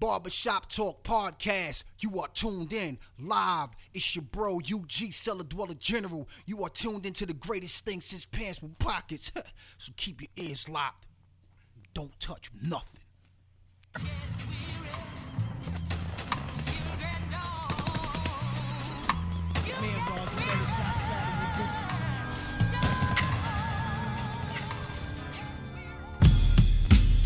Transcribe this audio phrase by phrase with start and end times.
[0.00, 1.84] Barbershop Talk Podcast.
[1.98, 3.68] You are tuned in live.
[3.92, 6.26] It's your bro, UG Cellar Dweller General.
[6.46, 9.30] You are tuned into the greatest thing since pants with pockets.
[9.76, 11.04] so keep your ears locked.
[11.92, 13.02] Don't touch nothing.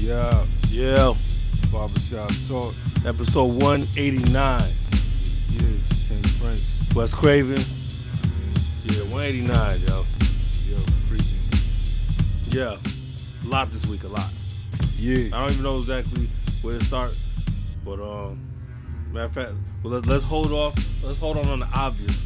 [0.01, 1.15] Yeah, Yeah,
[1.75, 2.73] barbershop talk.
[3.05, 4.71] episode 189.
[5.51, 6.95] Yes, King Prince.
[6.95, 7.61] Wes Craven.
[8.85, 10.07] Yeah, 189, yo.
[10.69, 10.77] Yo,
[11.09, 12.55] freaking.
[12.55, 14.31] Yeah, a lot this week, a lot.
[14.97, 16.29] Yeah, I don't even know exactly
[16.63, 17.13] where to start,
[17.85, 18.39] but um,
[19.11, 19.53] matter of fact,
[19.83, 20.75] well let's let's hold off.
[21.03, 22.25] Let's hold on on the obvious,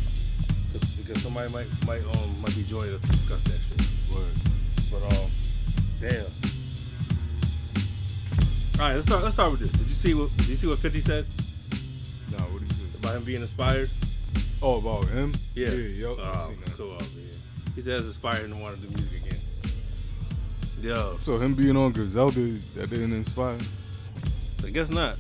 [0.73, 3.87] 'cause- because somebody might might um might be joining us to discuss that shit.
[4.15, 4.34] word.
[4.92, 5.30] But um,
[6.02, 6.48] damn.
[8.78, 9.24] All right, let's start.
[9.24, 9.73] Let's start with this.
[9.73, 10.37] Did you see what?
[10.37, 11.27] Did you see what Fifty said
[12.30, 12.98] Nah, what is it?
[13.01, 13.90] about him being inspired?
[14.62, 15.34] Oh, about him?
[15.54, 15.71] Yeah.
[15.71, 16.15] Yeah, yo.
[16.15, 16.90] I Oh, cool.
[16.90, 17.01] Man.
[17.74, 19.40] He says inspired him to want to do music again.
[20.80, 22.40] Yo, So him being on Griselda,
[22.76, 23.59] that didn't inspire?
[24.65, 25.16] I guess not.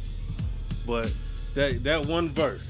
[0.86, 1.12] But
[1.54, 2.62] that that one verse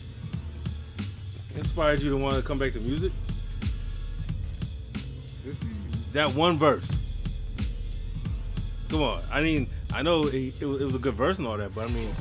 [1.55, 3.13] inspired you to want to come back to music.
[5.45, 5.67] 50.
[6.15, 6.89] That one verse.
[8.89, 9.23] Come on.
[9.31, 11.75] I mean, I know it, it, was, it was a good verse and all that,
[11.75, 12.15] but I mean,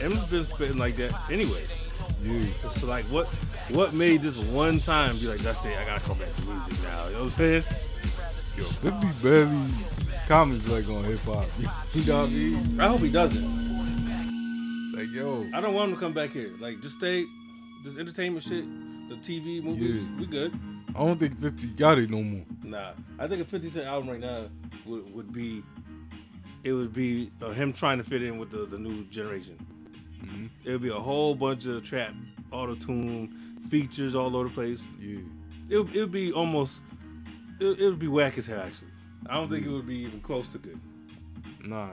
[0.00, 1.64] Em's been spitting like that anyway.
[2.22, 2.46] Yeah.
[2.78, 3.26] So like, what
[3.68, 5.40] what made this one time be like?
[5.40, 5.76] That's it.
[5.76, 7.06] I gotta come back to music now.
[7.06, 7.64] You know what I'm saying?
[8.56, 9.68] Yo, 50 barely
[10.28, 11.46] comments like on hip hop.
[11.94, 12.80] you know what I mean?
[12.80, 14.92] I hope he doesn't.
[14.94, 15.46] Like, yo.
[15.54, 16.52] I don't want him to come back here.
[16.60, 17.24] Like, just stay.
[17.84, 18.64] This entertainment shit,
[19.08, 20.20] the TV movies, Yeah.
[20.20, 20.52] we good.
[20.94, 22.44] I don't think 50 got it no more.
[22.62, 24.44] Nah, I think a 50 Cent album right now
[24.86, 25.64] would, would be,
[26.64, 29.56] it would be uh, him trying to fit in with the, the new generation.
[30.24, 30.48] Mhm.
[30.64, 32.14] It would be a whole bunch of trap,
[32.52, 33.34] auto tune
[33.70, 34.80] features all over the place.
[35.00, 35.18] Yeah.
[35.68, 36.80] It would, it would be almost,
[37.60, 38.88] it, it would be whack as hell actually.
[39.28, 40.78] I don't think it would be even close to good.
[41.64, 41.90] Nah.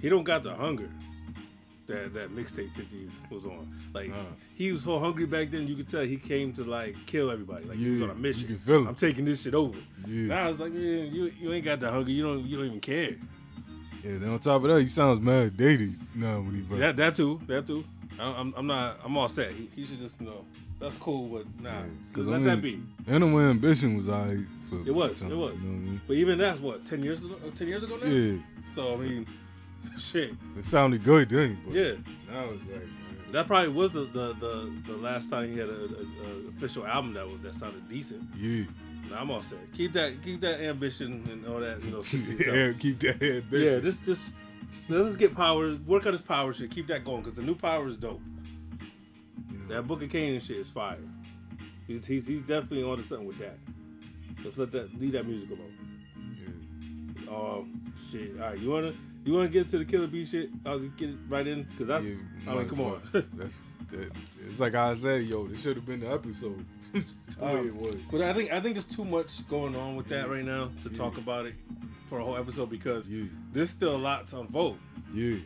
[0.00, 0.90] He don't got the hunger
[1.86, 3.72] that that mixtape 50 was on.
[3.92, 4.10] Like
[4.54, 7.64] he was so hungry back then, you could tell he came to like kill everybody.
[7.66, 8.42] Like he was Yeah, on a mission.
[8.42, 8.88] you can feel.
[8.88, 9.78] I'm taking this shit over.
[10.06, 10.26] Yeah.
[10.28, 12.10] Now it's like, man, you you ain't got that hunger.
[12.10, 13.16] You don't you don't even care.
[14.04, 16.78] Yeah, then on top of that, he sounds mad dated now when he verse.
[16.80, 17.84] That that too, that too.
[18.20, 19.52] I, I'm I'm not I'm all set.
[19.52, 20.44] He, he should just you know
[20.78, 22.82] that's cool, but nah, Yeah, cause 'cause I let mean, that be.
[23.08, 24.38] Animal Ambition was alright
[24.68, 25.54] for It was, time, it was.
[25.54, 26.00] You know what I mean?
[26.06, 28.06] But even that's what ten years ago, uh, ten years ago now.
[28.06, 28.38] Yeah.
[28.74, 29.26] So I mean,
[29.98, 30.32] shit.
[30.58, 31.92] It sounded good then, but Yeah,
[32.30, 35.68] now it's like, man, that probably was the the the, the last time he had
[35.70, 38.22] a, a, a official album that was that sounded decent.
[38.36, 38.64] yeah.
[39.10, 39.58] Nah, I'm all set.
[39.74, 41.82] Keep that keep that ambition and all that.
[41.84, 42.02] You know.
[42.02, 43.64] 60 yeah, keep that busy.
[43.64, 44.22] Yeah, just just
[44.88, 45.76] let's just get power.
[45.86, 46.70] Work on his power shit.
[46.70, 48.20] Keep that going because the new power is dope.
[49.50, 49.58] Yeah.
[49.68, 50.98] That Book of Kane shit is fire.
[51.86, 53.58] He's, he's, he's definitely on to something with that.
[54.42, 55.74] Let's let that leave that music alone.
[57.26, 57.30] Yeah.
[57.30, 58.40] Um, shit.
[58.40, 58.92] All right, you wanna
[59.24, 60.50] you wanna get to the Killer B shit?
[60.66, 62.04] I'll get it right in because that's.
[62.04, 62.16] Yeah,
[62.48, 63.02] I mean, come on.
[63.34, 64.10] That's that,
[64.46, 66.64] it's like I said, yo, this should have been the episode.
[67.40, 67.78] Um.
[68.10, 70.88] But I think I think there's too much going on with that right now to
[70.88, 71.54] talk about it
[72.06, 73.08] for a whole episode because
[73.52, 74.78] there's still a lot to unfold.
[75.12, 75.38] yeah,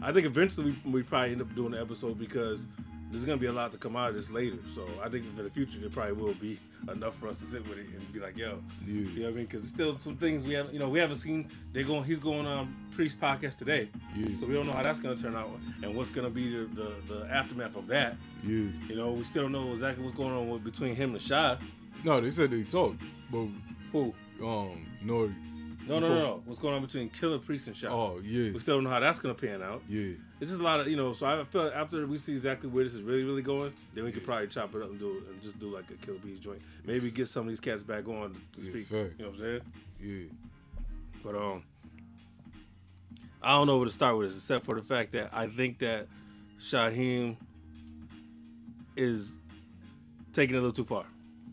[0.00, 2.66] I think eventually we, we probably end up doing an episode because
[3.12, 4.58] there's gonna be a lot to come out of this later.
[4.74, 6.58] So I think for the future there probably will be
[6.90, 9.28] enough for us to sit with it and be like, yo, yeah, you know what
[9.28, 9.44] I mean?
[9.46, 11.46] Because there's still some things we haven't, you know, we haven't seen.
[11.72, 15.00] They're going, he's going on Priest podcast today, yeah, so we don't know how that's
[15.00, 15.50] gonna turn out
[15.82, 18.16] and what's gonna be the the, the aftermath of that.
[18.42, 18.66] yeah.
[18.88, 21.56] You know, we still don't know exactly what's going on with, between him and Shy.
[22.04, 23.46] No, they said they talked, but
[23.92, 24.14] Who?
[24.42, 25.34] um, Nori.
[25.88, 26.42] No, no, no, no.
[26.44, 27.88] What's going on between Killah Priest and Shy?
[27.88, 29.82] Oh yeah, We still don't know how that's gonna pan out.
[29.88, 31.12] yeah, It's just a lot of you know.
[31.12, 34.12] So I feel after we see exactly where this is really really going, then we
[34.12, 36.38] could probably chop it up and do it and just do like a Killa Beez
[36.40, 36.60] joint.
[36.84, 38.86] Maybe get some of these cats back on to Yeah, speak.
[38.86, 39.06] fair.
[39.18, 39.60] You know what I'm saying?
[40.00, 40.24] yeah.
[41.24, 41.62] But um,
[43.42, 45.78] I don't know where to start with this except for the fact that I think
[45.80, 46.06] that
[46.60, 47.36] Shyheim
[48.96, 49.34] is
[50.32, 51.04] taking it a little too far.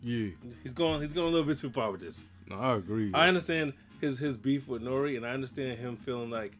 [0.02, 0.28] Yeah,
[0.62, 1.02] He's going.
[1.02, 2.18] He's going a little bit too far with this.
[2.48, 3.10] no, I agree.
[3.12, 6.52] I understand his his beef with Nori, and I understand him feeling like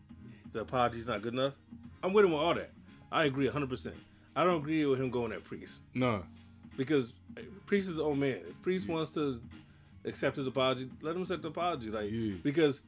[0.53, 1.55] the apology's not good enough.
[2.03, 2.71] I'm with him with all that.
[3.13, 3.69] I agree 100.
[3.69, 3.97] percent
[4.37, 6.23] I don't agree with him going at Priest No,
[6.77, 7.13] because
[7.67, 8.39] Priest is his own man.
[8.49, 9.41] If Priest wants to
[10.05, 11.91] accept his apology, let him accept the apology.
[11.91, 12.35] Like Yeah.
[12.43, 12.81] because,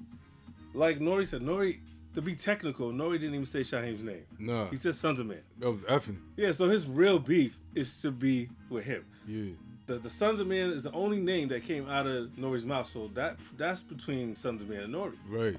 [0.74, 1.78] like Nori said, Nori
[2.14, 4.24] to be technical, Nori didn't even say Shyheim's name.
[4.38, 5.40] No, He said Sunz of Man.
[5.58, 6.18] That was effing.
[6.36, 9.04] Yeah, so his real beef is to be with him.
[9.26, 9.52] Yeah,
[9.86, 12.86] The, the Sunz of Man is the only name that came out of Nori's mouth,
[12.86, 15.14] so that that's between Sunz of Man and Nori.
[15.28, 15.56] right.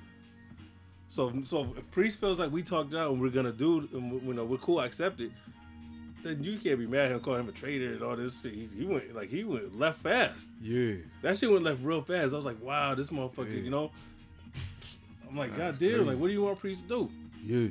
[1.10, 4.12] So so if Priest feels like we talked it out and we're gonna do, and
[4.12, 5.32] we, you know, we're cool, I accept it.
[6.24, 8.54] Then you can't be mad at him calling him a traitor and all this shit.
[8.54, 10.48] He, he went like he went left fast.
[10.62, 10.96] Yeah.
[11.22, 12.34] That shit went left real fast.
[12.34, 13.60] I was like, wow, this motherfucker, Yeah.
[13.60, 13.92] you know.
[15.30, 17.12] I'm like, God damn, like, what do you want Priest to do?
[17.44, 17.70] Yeah.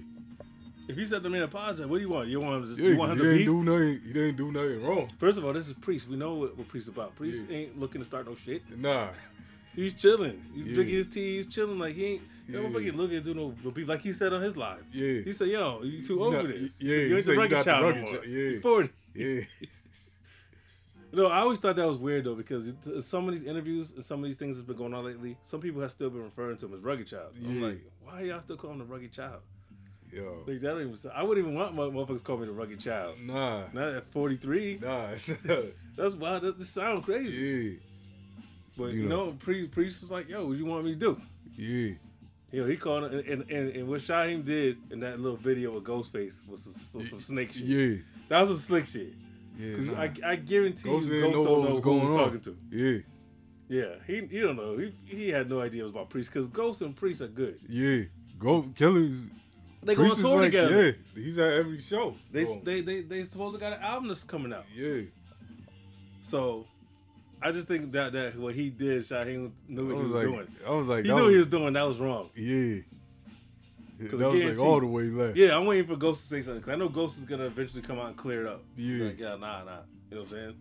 [0.88, 2.28] If you said to me apologize, what do you want?
[2.28, 3.46] You want him to, Yeah, you want him he to didn't beef?
[3.46, 4.00] do nothing.
[4.04, 5.10] He didn't do nothing wrong.
[5.18, 6.08] First of all, this is Priest.
[6.08, 7.14] We know what, what Priest is about.
[7.16, 7.56] Priest Yeah.
[7.58, 8.62] ain't looking to start no shit.
[8.78, 9.08] Nah.
[9.76, 10.42] He's chilling.
[10.54, 10.74] He's Yeah.
[10.74, 11.36] drinking his tea.
[11.36, 11.78] He's chilling.
[11.78, 12.22] Like he ain't.
[12.48, 12.58] Yeah.
[12.60, 13.88] Motherfucker looking to do no, no beef.
[13.88, 14.84] Like he said on his live.
[14.92, 15.20] Yeah.
[15.20, 16.72] He said, "Yo, you too old Nah, for this.
[16.80, 18.12] yeah, you ain't the rugged child no more.
[18.12, 18.36] child, yeah.
[18.50, 19.40] You 40." Yeah.
[21.14, 23.92] No, I always thought that was weird though because it, uh, some of these interviews
[23.92, 26.22] and some of these things that's been going on lately, some people have still been
[26.22, 27.34] referring to him as rugged child.
[27.36, 27.66] I'm Yeah.
[27.66, 29.40] like, why are y'all still calling him the rugged child?
[30.12, 30.42] Yo.
[30.46, 31.10] Like that don't even.
[31.14, 33.16] I wouldn't even want motherfuckers call me the rugged child.
[33.20, 33.64] Nah.
[33.72, 34.78] Not at 43.
[34.82, 35.08] Nah.
[35.96, 37.32] That's why that, this sound crazy.
[37.32, 37.78] yeah.
[38.76, 39.26] But You you know.
[39.26, 41.20] know, Priest, Priest was like, "Yo, what you want me to do?"
[41.56, 41.94] Yeah.
[42.50, 45.72] You know, he called it, and, and, and what Shyheim did in that little video
[45.74, 47.64] with Ghostface was some, some, some snake shit.
[47.64, 47.96] Yeah.
[48.28, 49.14] That was some slick shit.
[49.58, 49.76] Yeah.
[49.92, 50.00] Nah.
[50.02, 52.24] I, I guarantee Ghost you, Ghost know don't know was who going he was on.
[52.24, 52.56] talking to.
[52.70, 52.98] Yeah.
[53.68, 54.76] Yeah, he he don't know.
[54.76, 57.58] He he had no idea it was about Priest because Ghost and Priest are good.
[57.68, 58.02] Yeah.
[58.38, 59.26] Ghost Killers.
[59.84, 60.84] They go on tour like, together.
[60.84, 60.92] Yeah.
[61.22, 62.14] He's at every show.
[62.30, 64.64] They, they they they supposed to got an album that's coming out.
[64.74, 65.02] yeah.
[66.22, 66.66] So
[67.42, 70.24] I just think that that what he did, Shyheim knew what he was was like,
[70.24, 70.56] doing.
[70.66, 71.72] I was like, He knew was, he was doing.
[71.72, 72.30] That was wrong.
[72.34, 72.80] yeah.
[73.98, 75.36] That was like all the way left.
[75.36, 77.82] Yeah, I'm waiting for Ghost to say something because I know Ghost is gonna eventually
[77.82, 78.62] come out and clear it up.
[78.76, 79.04] Yeah.
[79.06, 79.78] like, yeah, nah, nah.
[80.10, 80.56] You know what I'm saying?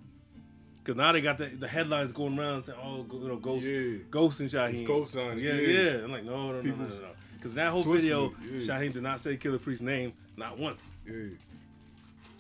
[0.78, 3.98] Because now they got the, the headlines going around saying, "Oh, you know, Ghost, Yeah.
[4.10, 5.92] Ghost and Shyheim." It's co-signing, Yeah, yeah.
[5.92, 6.04] yeah.
[6.04, 7.10] I'm like, no, no, no, no, no, no.
[7.42, 8.68] Because that whole twisted video, yeah.
[8.68, 10.86] Shyheim did not say Killah Priest's name, not once.
[11.08, 11.30] Yeah.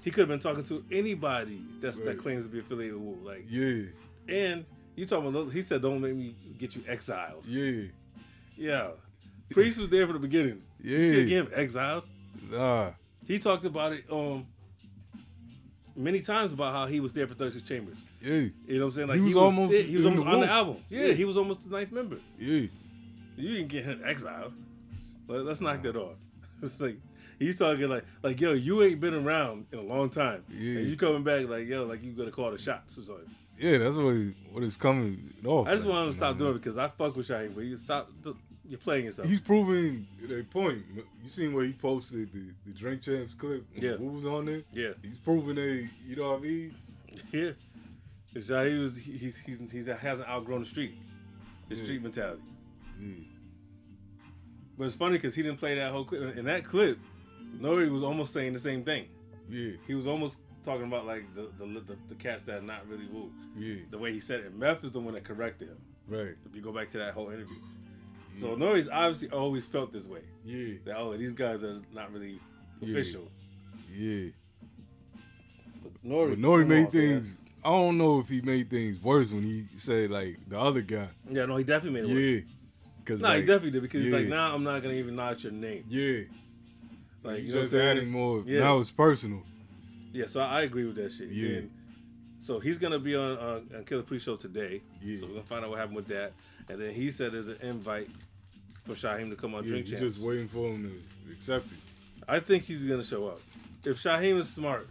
[0.03, 2.05] He could have been talking to anybody that's Right.
[2.09, 3.27] that claims to be affiliated with Wu.
[3.27, 3.85] Like, Yeah.
[4.27, 4.63] and
[4.95, 5.51] you talking about?
[5.51, 7.85] He said, "Don't make me get you exiled." Yeah.
[8.55, 8.91] Yeah,
[9.49, 10.61] Priest was there from the beginning.
[10.83, 11.11] You Yeah.
[11.23, 12.03] get him exiled.
[12.51, 12.91] Nah.
[13.25, 14.45] He talked about it um
[15.95, 17.97] many times about how he was there for 36 Chambers.
[18.21, 18.33] Yeah.
[18.33, 19.07] You know what I'm saying?
[19.07, 20.77] Like He was almost yeah, he was almost the on the album.
[20.89, 21.13] Yeah, Yeah.
[21.13, 22.17] he was almost the ninth member.
[22.39, 22.67] Yeah.
[23.37, 24.53] You didn't get him exiled.
[25.27, 26.17] But let's knock that off.
[26.63, 26.97] It's like
[27.39, 30.43] he's talking like like yo, you ain't been around in a long time.
[30.49, 30.77] Yeah.
[30.79, 33.29] And you coming back like yo, like you gonna call the shots or something.
[33.57, 34.15] Yeah, that's what
[34.51, 35.67] what coming off.
[35.67, 37.55] I just like, want him to stop know, doing it because I fuck with Shyheim,
[37.55, 38.11] but you stop.
[38.69, 39.27] You're playing yourself.
[39.27, 40.83] He's proving a point.
[41.23, 43.65] You seen where he posted the, the Drink Champs clip?
[43.75, 43.93] Yeah.
[43.97, 44.61] Who was on there?
[44.71, 45.89] yeah, He's proving a.
[46.07, 46.75] you know what I mean?
[47.33, 47.49] yeah.
[48.35, 50.93] Shyheim was he- he's he's he's hasn't outgrown the street,
[51.69, 51.83] the Yeah.
[51.83, 52.41] street mentality.
[53.01, 53.07] Yeah.
[54.81, 56.35] But it's funny because he didn't play that whole clip.
[56.35, 56.97] In that clip,
[57.59, 59.09] Nori was almost saying the same thing.
[59.47, 59.73] Yeah.
[59.85, 63.05] He was almost talking about like the the, the, the cats that are not really
[63.05, 63.31] Wu.
[63.55, 63.75] Yeah.
[63.91, 65.77] The way he said it, Meth is the one that corrected him.
[66.07, 66.33] Right.
[66.49, 67.57] If you go back to that whole interview,
[68.33, 68.41] Yeah.
[68.41, 70.21] so Nori's obviously always felt this way.
[70.43, 70.73] Yeah.
[70.85, 72.39] That oh, these guys are not really
[72.79, 72.89] Yeah.
[72.97, 73.27] official.
[73.95, 74.29] Yeah.
[75.83, 77.37] But Nori, But Nori made things.
[77.63, 81.09] I don't know if he made things worse when he said like the other guy.
[81.29, 82.13] Yeah, no, he definitely made it.
[82.15, 82.45] work.
[82.47, 82.55] Yeah.
[83.05, 85.41] Cause No, like, he definitely did because he's like, now I'm not gonna even nod
[85.41, 85.85] your name.
[85.89, 86.21] Yeah.
[87.23, 87.97] Like, he you know what I'm just saying?
[87.97, 88.43] adding more.
[88.45, 88.59] Yeah.
[88.59, 89.43] Now it's personal.
[90.13, 91.29] Yeah, so I agree with that shit.
[91.29, 91.57] Yeah.
[91.57, 91.71] And
[92.43, 94.81] so he's gonna be on uh, on Killer Pre-Show today.
[95.01, 95.19] Yeah.
[95.19, 96.33] So we're gonna find out what happened with that.
[96.69, 98.09] And then he said there's an invite
[98.85, 100.15] for Shyheim to come on Yeah, Drink you Champs.
[100.15, 100.83] just waiting for him
[101.27, 101.77] to accept it.
[102.27, 103.41] I think he's gonna show up.
[103.83, 104.87] If Shyheim is smart,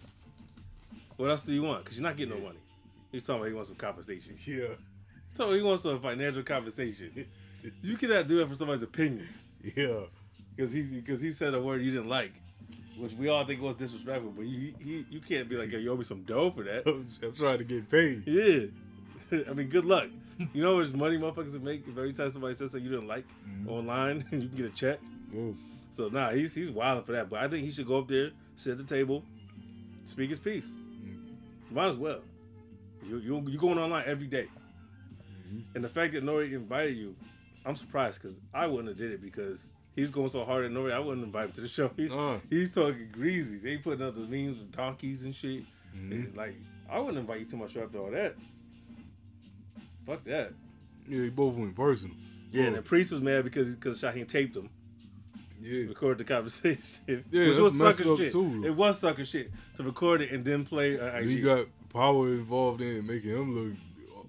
[1.17, 1.85] what else do you want?
[1.85, 2.59] Because you're not getting no money.
[3.12, 4.35] He's talking about he wants some compensation.
[4.47, 4.75] Yeah.
[5.35, 7.26] So he wants some financial compensation.
[7.83, 9.29] You cannot do that for somebody's opinion.
[9.76, 10.00] Yeah.
[10.57, 12.33] because he because he said a word you didn't like,
[12.97, 14.31] which we all think was disrespectful.
[14.37, 16.87] But you he, you can't be like, yo, you owe me some dough for that.
[17.23, 18.23] I'm, trying to get paid.
[18.26, 20.09] Yeah, I mean, good luck.
[20.55, 22.90] You know how much money motherfuckers would make if every time somebody says something you
[22.90, 23.69] didn't like Mhm.
[23.69, 24.99] online, you can get a check.
[25.33, 25.55] Whoa.
[25.90, 27.29] So nah, he's he's wilding for that.
[27.29, 29.23] But I think he should go up there, sit at the table,
[30.07, 30.64] speak his piece.
[31.71, 32.21] Might as well.
[33.07, 34.47] You you you going online every day.
[35.52, 35.62] Mhm.
[35.75, 37.14] And the fact that Nori invited you,
[37.64, 40.93] I'm surprised because I wouldn't have did it because he's going so hard at Nori.
[40.93, 41.90] I wouldn't invite him to the show.
[41.97, 42.38] He's, Uh.
[42.49, 43.59] he's talking greasy.
[43.59, 45.64] They putting up the memes with donkeys and shit.
[45.97, 46.11] Mhm.
[46.12, 46.55] And, like
[46.88, 48.35] I wouldn't invite you to my show after all that.
[50.07, 50.52] Fuck that.
[51.09, 52.14] Yeah, they both went personal.
[52.50, 54.69] Yeah, Oh, and the priest was mad because because Shyheim taped him,
[55.61, 55.85] yeah.
[55.87, 56.81] recorded the conversation.
[57.31, 58.33] Yeah, which was sucker shit.
[58.33, 58.64] too.
[58.64, 60.99] It was sucker shit to record it and then play.
[60.99, 61.21] Uh.
[61.23, 63.76] He got power involved in making him look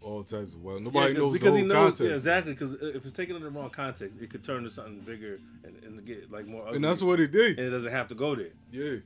[0.01, 0.83] all types of wild.
[0.93, 2.01] Yeah, knows because the he knows context.
[2.01, 4.99] yeah, exactly because if it's taken in the wrong context, it could turn to something
[5.01, 6.63] bigger and, and get like more.
[6.63, 6.75] Ugly.
[6.77, 7.57] And that's what it did.
[7.57, 8.49] and it doesn't have to go there.
[8.71, 8.97] Yeah.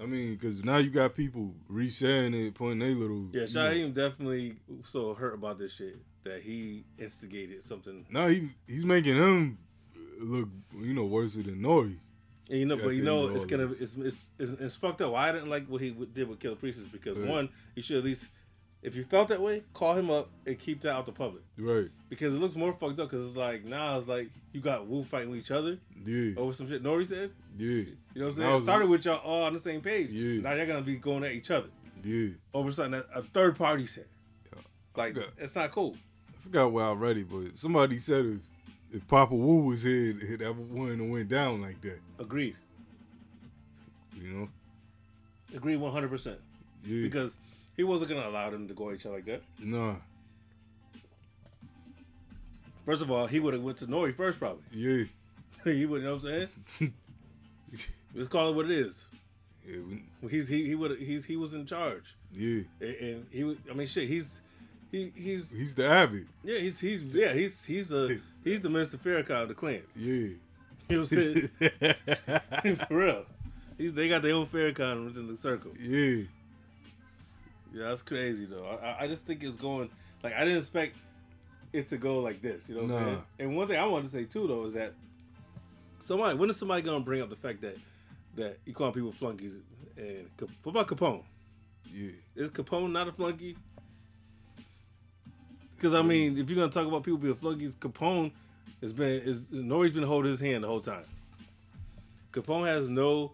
[0.00, 3.28] I mean, because now you got people resharing it, putting their little.
[3.32, 8.04] Yeah, Shyheim definitely so hurt about this shit that he instigated something.
[8.10, 9.58] Now he he's making him
[10.18, 10.48] look,
[10.78, 11.96] you know, worse than Nori.
[12.48, 15.12] And you know, At but you know, it's gonna, it's, it's, it's, it's fucked up.
[15.12, 17.28] Why I didn't like what he did with Killah Priest is because Right.
[17.28, 18.28] one, he should at least,
[18.86, 21.88] if you felt that way, call him up and keep that out the public Right.
[22.08, 23.10] because it looks more fucked up.
[23.10, 26.34] Because it's like now it's like you got Wu fighting with each other Yeah.
[26.38, 27.32] over some shit Nori said.
[27.58, 27.68] Yeah.
[27.68, 28.54] You know what I'm saying?
[28.56, 30.10] It started with y'all all on the same page.
[30.10, 30.40] Yeah.
[30.40, 31.68] Now you're gonna be going at each other
[32.04, 32.28] Yeah.
[32.54, 34.06] over something that a third party said.
[34.54, 34.60] Yeah.
[34.96, 35.30] Like forgot.
[35.38, 35.96] it's not cool.
[36.28, 38.40] I forgot where I read it, but somebody said if
[38.92, 41.98] if Papa Wu was here, it that wouldn't have went down like that.
[42.20, 42.54] Agreed.
[44.14, 44.48] You know?
[45.54, 46.08] Agreed 100.
[46.08, 46.38] percent
[46.84, 47.02] Yeah.
[47.02, 47.36] Because
[47.76, 49.42] he wasn't gonna allow them to go each other like that.
[49.58, 49.96] nah.
[52.84, 54.62] First of all, he would have went to Nori first, probably.
[54.72, 55.04] Yeah.
[55.64, 56.92] he would, you know what I'm saying?
[58.14, 59.04] Let's call it what it is.
[59.68, 59.78] yeah.
[60.22, 62.62] we- He's he he would he's he was in charge, Yeah.
[62.80, 63.56] and, and he was.
[63.70, 64.08] I mean, shit.
[64.08, 64.40] He's
[64.90, 66.26] he he's He's the Abbott.
[66.44, 69.82] yeah he's he's yeah he's he's the he's the Minister Farrakhan of the clan.
[69.94, 70.12] Yeah.
[70.12, 70.38] You
[70.90, 71.50] know what I'm
[72.66, 72.76] saying?
[72.88, 73.24] For real.
[73.76, 75.72] He's, they got their own Farrakhan within the circle.
[75.78, 76.22] yeah.
[77.76, 78.64] Yeah, that's crazy though.
[78.82, 79.90] I, I- just think it's going
[80.22, 80.96] like I didn't expect
[81.72, 82.62] it to go like this.
[82.68, 83.04] You know what I'm Nah.
[83.06, 83.22] saying?
[83.40, 84.94] And one thing I wanted to say too though is that
[86.02, 87.76] somebody when is somebody gonna bring up the fact that
[88.36, 89.52] that you call people flunkies
[89.98, 90.28] and
[90.62, 91.22] what about Capone?
[91.92, 92.10] Yeah.
[92.34, 93.56] Is Capone not a flunky?
[95.76, 98.32] Because I mean, if you're gonna talk about people being flunkies, Capone
[98.80, 101.04] has been is Nori's been holding his hand the whole time.
[102.32, 103.32] Capone has no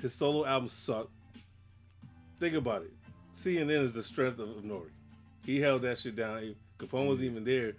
[0.00, 1.08] his solo albums suck.
[2.40, 2.92] Think about it.
[3.36, 4.90] CNN is the strength of, Nori.
[5.44, 6.54] He held that shit down.
[6.78, 7.36] Capone wasn't mm-hmm.
[7.38, 7.72] even there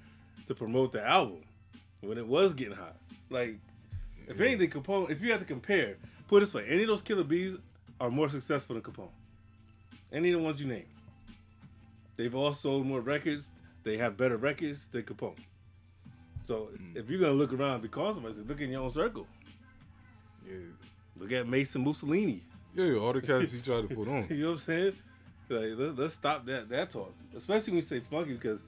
[0.48, 1.42] to promote the album
[2.02, 2.96] when it was getting hot.
[3.30, 3.58] Like,
[4.28, 4.44] if mm-hmm.
[4.44, 5.10] anything, Capone.
[5.10, 7.56] If you had to compare, put it this way: any of those Killa Beez
[8.00, 9.10] are more successful than Capone.
[10.12, 10.86] Any of the ones you name.
[12.16, 13.50] They've all sold more records.
[13.84, 15.40] They have better records than Capone.
[16.46, 16.96] So mm.
[16.96, 19.28] if you're gonna look around because of us, look in your own circle.
[20.48, 20.58] Yeah.
[21.18, 22.42] Look at Mason Mussolini.
[22.76, 22.96] Yeah.
[22.96, 24.28] All the cats he tried to put on.
[24.30, 24.94] you know what I'm saying?
[25.54, 28.60] Like, let's, let's stop that that talk, especially when you say funky, because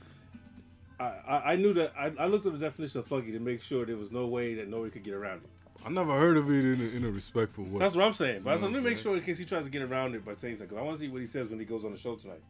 [1.00, 3.62] I, I, I knew that I, I looked up the definition of funky to make
[3.62, 5.50] sure there was no way that nobody could get around it.
[5.86, 7.78] I never heard of it in a, in a respectful way.
[7.80, 8.42] That's what I'm saying.
[8.44, 10.26] But I said, let me make sure in case he tries to get around it
[10.26, 10.70] by saying something.
[10.76, 12.42] 'cause I want to see what he says when he goes on the show tonight.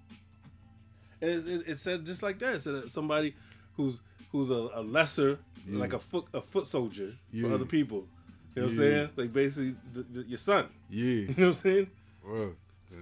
[1.21, 2.55] And it, it, it said just like that.
[2.55, 3.35] It said that somebody
[3.75, 3.99] who's
[4.31, 5.79] who's a, a lesser, Yeah.
[5.79, 7.47] like a foot a foot soldier Yeah.
[7.49, 8.05] for other people.
[8.55, 9.09] You know what I'm saying?
[9.17, 10.67] Like basically the, the, your son.
[10.89, 11.03] yeah.
[11.03, 11.87] You know what I'm saying?
[12.23, 12.53] Bro.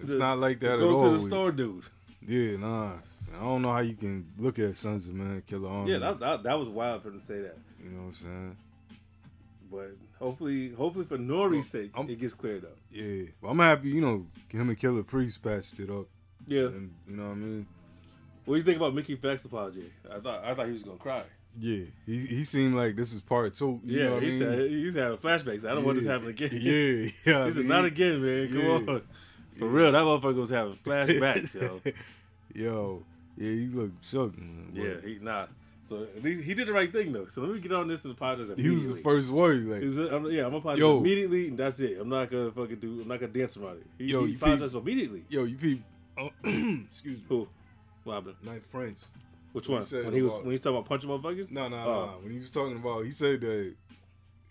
[0.02, 1.02] It's The- not like that at all.
[1.02, 1.84] Go to the store, dude.
[2.26, 2.94] Yeah, nah.
[3.36, 5.90] I don't know how you can look at Sunz of Man, Killarmy.
[5.90, 7.58] Yeah, that, that that was wild for him to say that.
[7.84, 8.58] you know what I'm saying?
[9.72, 12.78] But hopefully, hopefully for Nori's sake, I'm- it gets cleared up.
[12.92, 13.24] Yeah.
[13.42, 16.06] But I'm happy, you know, him and Killah Priest patched it up.
[16.48, 16.68] Yeah.
[16.68, 17.66] And you know what I mean?
[18.46, 19.90] What do you think about Mickey Fax apology?
[20.12, 21.24] I thought I thought he was gonna cry.
[21.60, 21.86] Yeah.
[22.06, 23.80] He he seemed like this is part two.
[23.84, 24.40] You yeah, know what he mean?
[24.40, 25.66] said he's having flashbacks.
[25.66, 26.12] I don't want this Yeah.
[26.12, 26.50] happening again.
[26.52, 27.46] Yeah, yeah.
[27.48, 28.48] he said not again, man.
[28.50, 28.94] Come Yeah.
[28.94, 29.02] on.
[29.60, 29.72] For Yeah.
[29.72, 31.82] real, that motherfucker was having flashbacks, yo.
[32.56, 33.04] Yo,
[33.38, 34.34] yeah, you look shook,
[34.74, 35.48] yeah, he nah.
[35.90, 37.28] So at least he did the right thing though.
[37.34, 38.58] So let me get on this and apologize.
[38.58, 39.70] he was the first one.
[39.70, 41.00] Like, a- I'm- yeah, I'm gonna Yo.
[41.00, 41.98] immediately, and that's it.
[42.00, 43.02] I'm not gonna fucking do.
[43.02, 43.88] I'm not gonna dance around it.
[43.98, 45.26] He, Yo, he you apologized immediately.
[45.30, 45.82] yo, you peep.
[46.18, 47.24] Oh, excuse me.
[47.28, 47.48] Who?
[48.04, 48.36] What happened?
[48.44, 49.04] Ninth Prince.
[49.54, 49.84] Which one?
[49.84, 51.52] he When he was about- when he was talking about punching motherfuckers?
[51.52, 52.06] No, no, Oh.
[52.06, 52.18] no.
[52.22, 53.74] When he was talking about, he said that,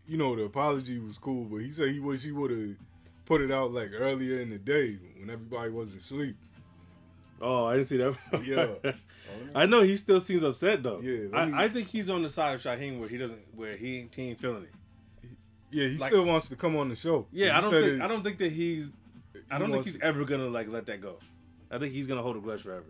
[0.08, 2.76] you know, the apology was cool, but he said he wish he would have
[3.32, 6.36] put it out like earlier in the day when everybody was asleep.
[7.40, 8.16] Oh, I didn't see that.
[8.32, 8.92] Oh, yeah.
[9.54, 11.00] I know he still seems upset though.
[11.00, 13.40] Yeah, let me- I, I think he's on the side of Shyheim where he doesn't,
[13.54, 15.28] where he, ain't- he ain't feeling it.
[15.70, 17.26] Yeah, he Like- still wants to come on the show.
[17.32, 18.90] Yeah, I don't think it- I don't think that he's
[19.50, 21.16] I don't think he's to- ever gonna like let that go.
[21.70, 22.84] I think he's gonna hold a grudge forever.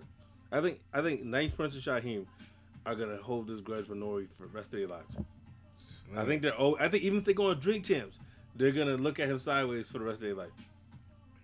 [0.51, 2.27] I think I think Ninth Prince and Shyheim
[2.85, 5.15] are gonna hold this grudge for Nori for the rest of their lives.
[6.17, 8.19] I think they're oh I think even if they go on drink champs,
[8.57, 10.51] they're gonna look at him sideways for the rest of their life.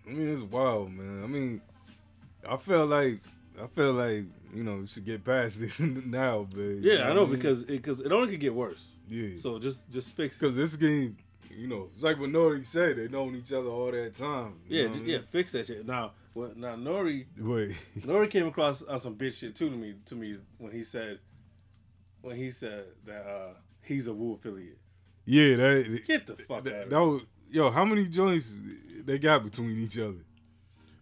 [0.07, 1.23] I mean, it's wild, man.
[1.23, 1.61] I mean,
[2.47, 3.21] I feel like
[3.61, 6.47] I feel like you know we should get past this now.
[6.55, 7.39] You Yeah, I know what mean?
[7.39, 8.83] because because it, only could get worse.
[9.07, 10.39] yeah, So just just fix it.
[10.39, 11.17] because this game,
[11.49, 12.97] you know, it's like what Nori said.
[12.97, 14.59] They known each other all that time.
[14.67, 15.85] Yeah, know yeah, fix that shit.
[15.85, 19.95] Now, what now Nori Wait, Nori came across on some bitch shit too to me
[20.05, 21.19] to me when he said
[22.21, 24.77] when he said that uh, he's a Wu affiliate.
[25.29, 27.07] Yeah, that Get the fuck out that, of that here.
[27.07, 27.21] was
[27.51, 27.69] yo.
[27.71, 28.51] How many joints
[29.05, 30.23] they got between each other?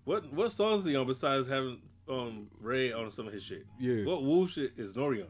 [0.06, 1.80] What what songs is he on besides having
[2.10, 3.66] um Ray on some of his shit?
[3.80, 5.28] Yeah, What Wu shit is Nori on?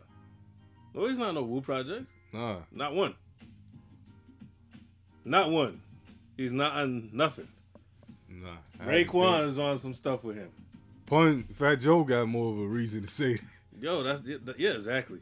[0.95, 2.05] Nori's not on no Wu project.
[2.33, 3.15] nah, Not one.
[5.25, 5.81] Not one.
[6.37, 7.47] He's not on nothing.
[8.29, 8.57] nah.
[8.79, 10.49] I had to Raekwon is on some stuff with him.
[11.05, 13.43] Pun, Fat Joe got more of a reason to say that.
[13.81, 14.21] Yo, that's
[14.57, 15.19] yeah, exactly.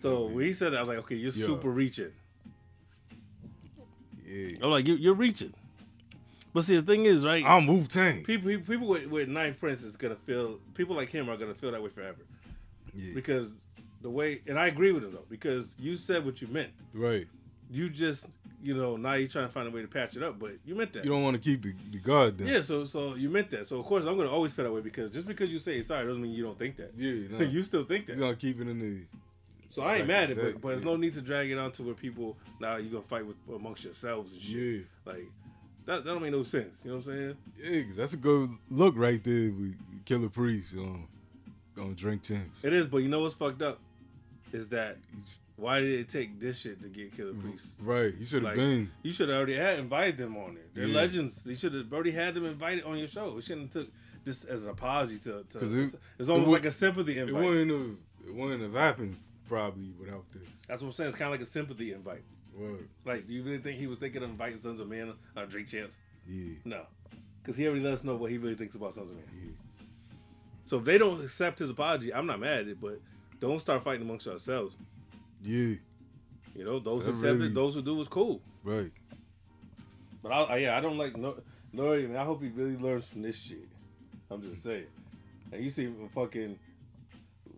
[0.00, 1.46] So when he said that, I was like, okay, you're Yo.
[1.46, 2.12] super reaching.
[4.28, 4.58] Yeah.
[4.62, 5.52] I'm like, you're, you're reaching.
[6.54, 7.44] But see, the thing is, right?
[7.44, 8.24] I'm Wu Tang.
[8.24, 11.54] people people, people with, with Ninth Prince is gonna feel people like him are gonna
[11.54, 12.18] feel that way forever
[12.94, 13.12] Yeah.
[13.14, 13.50] because
[14.00, 16.70] the way and I agree with him though because you said what you meant.
[16.94, 17.26] Right.
[17.70, 18.28] You just
[18.62, 20.74] you know now you're trying to find a way to patch it up, but you
[20.74, 21.04] meant that.
[21.04, 22.48] You don't want to keep the, the guard down.
[22.48, 23.66] yeah, so so you meant that.
[23.68, 26.06] So of course I'm gonna always feel that way because just because you say sorry
[26.06, 26.92] doesn't mean you don't think that.
[26.96, 27.28] Yeah.
[27.38, 27.44] Nah.
[27.44, 28.12] you still think that.
[28.12, 28.24] He's that.
[28.24, 29.00] gonna keep it in the.
[29.70, 31.70] So I ain't mad at it, but, but there's no need to drag it on
[31.72, 34.56] to where people now you're gonna fight with amongst yourselves and shit.
[34.56, 34.80] Yeah.
[35.04, 35.26] Like
[35.84, 36.78] that, that don't make no sense.
[36.84, 37.36] You know what I'm saying?
[37.62, 41.06] Yeah, that's a good look right there with Killah Priest on
[41.78, 42.64] on Drink Champs.
[42.64, 43.78] It is, but you know what's fucked up
[44.52, 44.96] is that
[45.56, 47.50] why did it take this shit to get Killer mm-hmm.
[47.50, 47.72] Priest?
[47.80, 48.14] Right.
[48.18, 48.90] You should have Like, been.
[49.02, 50.64] You should have already had invited them on there.
[50.72, 50.94] They're Yeah.
[50.94, 51.42] legends.
[51.44, 53.36] You should have already had them invited on your show.
[53.38, 53.92] It shouldn't have took
[54.24, 55.44] this as an apology to.
[55.50, 57.44] to 'Cause it- it's, it's almost it like a sympathy It invite.
[57.44, 57.96] wouldn't have.
[58.28, 59.16] It wouldn't have happened
[59.48, 60.48] probably without this.
[60.68, 61.08] That's what I'm saying.
[61.08, 62.22] It's kind of like a sympathy invite.
[62.56, 62.88] Word.
[63.04, 65.68] Like, do you really think he was thinking of inviting Sunz of Man on Drink
[65.68, 65.94] Champs?
[66.28, 66.54] Yeah.
[66.64, 66.82] No,
[67.42, 69.24] because he already let us know what he really thinks about Sunz of Man.
[69.34, 69.50] Yeah.
[70.64, 72.80] So if they don't accept his apology, I'm not mad at it.
[72.80, 73.00] But
[73.40, 74.76] don't start fighting amongst yourselves.
[75.42, 75.74] Yeah.
[76.54, 78.40] You know, those who accept it, those who do is cool.
[78.64, 78.90] Right.
[80.22, 81.36] But I, I yeah, I don't like no
[81.74, 82.14] Nori.
[82.16, 83.68] I hope he really learns from this shit.
[84.30, 84.86] I'm just saying.
[85.52, 86.58] And you see, fucking.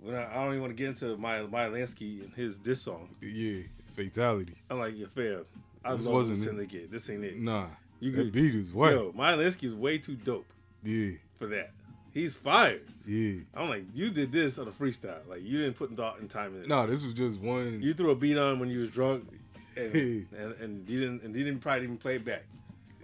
[0.02, 2.83] When I, I don't even want to get into my my Lansky and his diss
[2.83, 3.09] song.
[3.21, 3.62] Yeah.
[3.95, 4.54] Fatality.
[4.71, 5.40] I'm like, yeah, fair.
[5.85, 6.50] I This wasn't this it.
[6.50, 6.90] syndicate.
[6.90, 7.38] This ain't it.
[7.38, 7.66] Nah.
[8.00, 8.92] You could- beat is white.
[8.92, 10.47] Yo, my Lansky is way too dope
[10.83, 11.12] Yeah.
[11.38, 11.73] for that.
[12.12, 12.83] He's fired.
[13.07, 13.40] Yeah.
[13.54, 15.26] I'm like, you did this on a freestyle.
[15.28, 16.69] Like you didn't put thought and time in it.
[16.69, 17.80] Nah, this was just one.
[17.83, 19.28] You threw a beat on when you was drunk,
[19.76, 19.95] and
[20.37, 22.45] and, and you didn't and you didn't probably even play it back.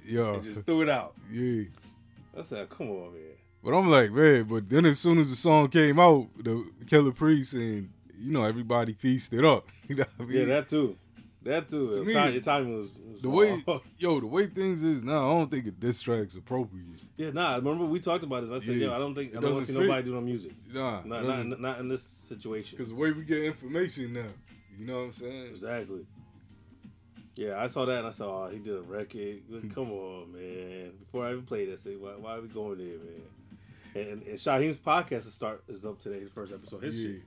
[0.05, 0.35] yo.
[0.35, 1.15] And just threw it out.
[1.31, 1.65] Yeah.
[2.39, 3.23] I said, come on, man.
[3.67, 7.13] But I'm like, man, but then as soon as the song came out, the Killah
[7.17, 9.67] Priest and you know everybody pieced it up.
[9.89, 10.39] you know what I mean?
[10.39, 10.97] Yeah, that too.
[11.43, 11.91] That too.
[11.91, 13.65] To The me, time- timing was, was the way
[13.99, 16.87] yo, the way things is now, I don't think a diss track's appropriate.
[17.17, 17.57] yeah, nah.
[17.57, 18.63] Remember we talked about this.
[18.63, 18.87] I said, Yeah.
[18.87, 20.09] yo, I don't think It I don't want doesn't to see nobody fit.
[20.11, 20.53] do no music.
[20.73, 22.79] Nah, Not, not, in- not in this situation.
[22.79, 24.27] because the way we get information now,
[24.79, 25.47] you know what I'm saying?
[25.57, 26.07] Exactly.
[27.35, 29.43] Yeah, I saw that and I saw oh, he did a record.
[29.75, 30.93] Come on, man.
[31.01, 33.23] Before I even played that, say why, why are we going there, man?
[33.97, 36.21] And, and Shyheim's podcast is start is up today.
[36.21, 36.83] His first episode.
[36.83, 37.23] His yeah, shit.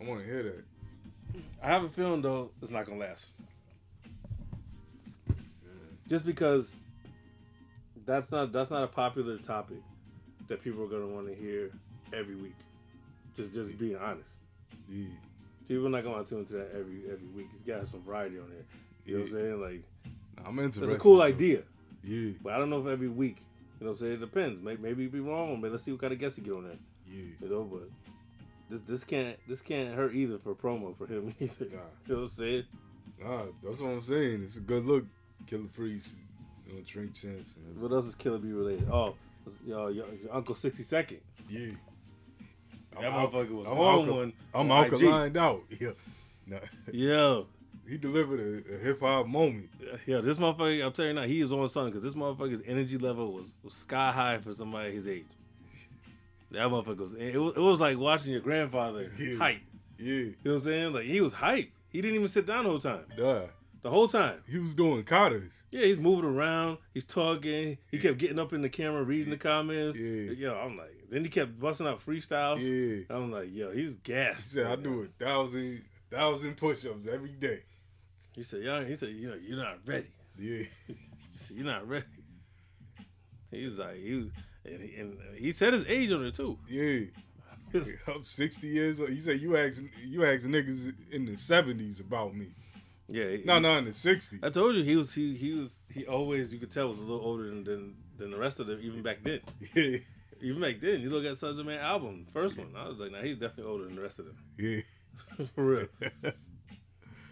[0.00, 0.64] I want to hear that.
[1.62, 3.26] I have a feeling though it's not gonna last.
[6.08, 6.66] Just because
[8.04, 9.78] that's not that's not a popular topic
[10.48, 11.70] that people are gonna want to hear
[12.12, 12.56] every week.
[13.36, 14.30] Just just being honest.
[14.90, 15.06] Yeah,
[15.68, 17.46] People are not gonna tune into that every every week.
[17.64, 18.64] Gotta have some variety on there.
[19.04, 19.60] You know what I'm saying?
[19.60, 19.82] Like
[20.44, 20.84] I'm interested.
[20.84, 21.62] it's a cool idea.
[22.02, 23.36] Yeah, But I don't know if every week.
[23.80, 24.12] You know what I'm saying?
[24.14, 24.62] It depends.
[24.62, 26.64] Maybe maybe it'd be wrong, but let's see what kind of guests you get on
[26.64, 26.78] that.
[27.10, 27.22] yeah.
[27.40, 27.88] You know, but
[28.70, 31.52] this this can't this can't hurt either for promo for him either.
[31.60, 31.66] Nah.
[31.66, 31.70] You
[32.08, 32.64] know what I'm saying?
[33.22, 34.42] Nah, that's what I'm saying.
[34.44, 35.04] It's a good look,
[35.46, 36.16] Killah Priest.
[36.66, 37.50] You know, drink champs.
[37.56, 38.88] And What else is Killer B related?
[38.90, 39.14] Oh,
[39.64, 41.20] yo, your, your Uncle 60 Second.
[41.48, 41.68] yeah.
[43.00, 44.32] That I'm al- motherfucker was I'm on alka- one.
[44.54, 44.92] I'm on IG.
[44.92, 45.62] alkalined out.
[45.80, 45.90] Yeah.
[46.46, 46.58] Nah,
[46.92, 47.46] Yo,
[47.88, 49.70] he delivered a, a hip hop moment.
[50.06, 52.98] yeah, this motherfucker, I'm telling you now, he is on something because this motherfucker's energy
[52.98, 55.24] level was, was sky high for somebody his age.
[56.50, 59.36] That motherfucker was, it was, it was like watching your grandfather Yeah.
[59.36, 59.60] hype.
[59.98, 60.92] Yeah, You know what I'm saying?
[60.92, 61.70] Like, he was hype.
[61.90, 63.04] He didn't even sit down the whole time.
[63.18, 63.42] nah.
[63.80, 64.40] The whole time.
[64.48, 65.52] He was doing katas.
[65.70, 66.78] Yeah, he's moving around.
[66.94, 67.78] He's talking.
[67.92, 69.96] He kept getting up in the camera, reading the comments.
[69.96, 70.32] Yeah.
[70.32, 72.60] Yo, I'm like, then he kept busting out freestyles.
[72.60, 73.04] Yeah.
[73.16, 74.52] I'm like, yo, he's He gassed.
[74.52, 77.62] said, I do a thousand, thousand push-ups every day.
[78.38, 80.06] He said, "Young." He said, "You know, you're not ready."
[80.38, 80.62] Yeah.
[80.88, 82.06] He said, "You're not ready."
[83.50, 84.26] He was like, he was,
[84.64, 86.58] and he, and he said his age on it too.
[86.68, 87.06] Yeah.
[88.06, 89.10] I'm 60 years old.
[89.10, 92.48] He said, you ask, you ask niggas in the 70s about me.
[93.08, 94.44] Yeah, he, No, no, in the 60s.
[94.44, 97.02] I told you he was he he was he always you could tell was a
[97.02, 99.40] little older than than, than the rest of them even back then.
[99.74, 99.98] Yeah.
[100.40, 102.68] Even back then, you look at Sunz of Man album, first one.
[102.76, 104.80] I was like, nah, he's definitely older than the rest of them Yeah.
[105.54, 105.88] for real.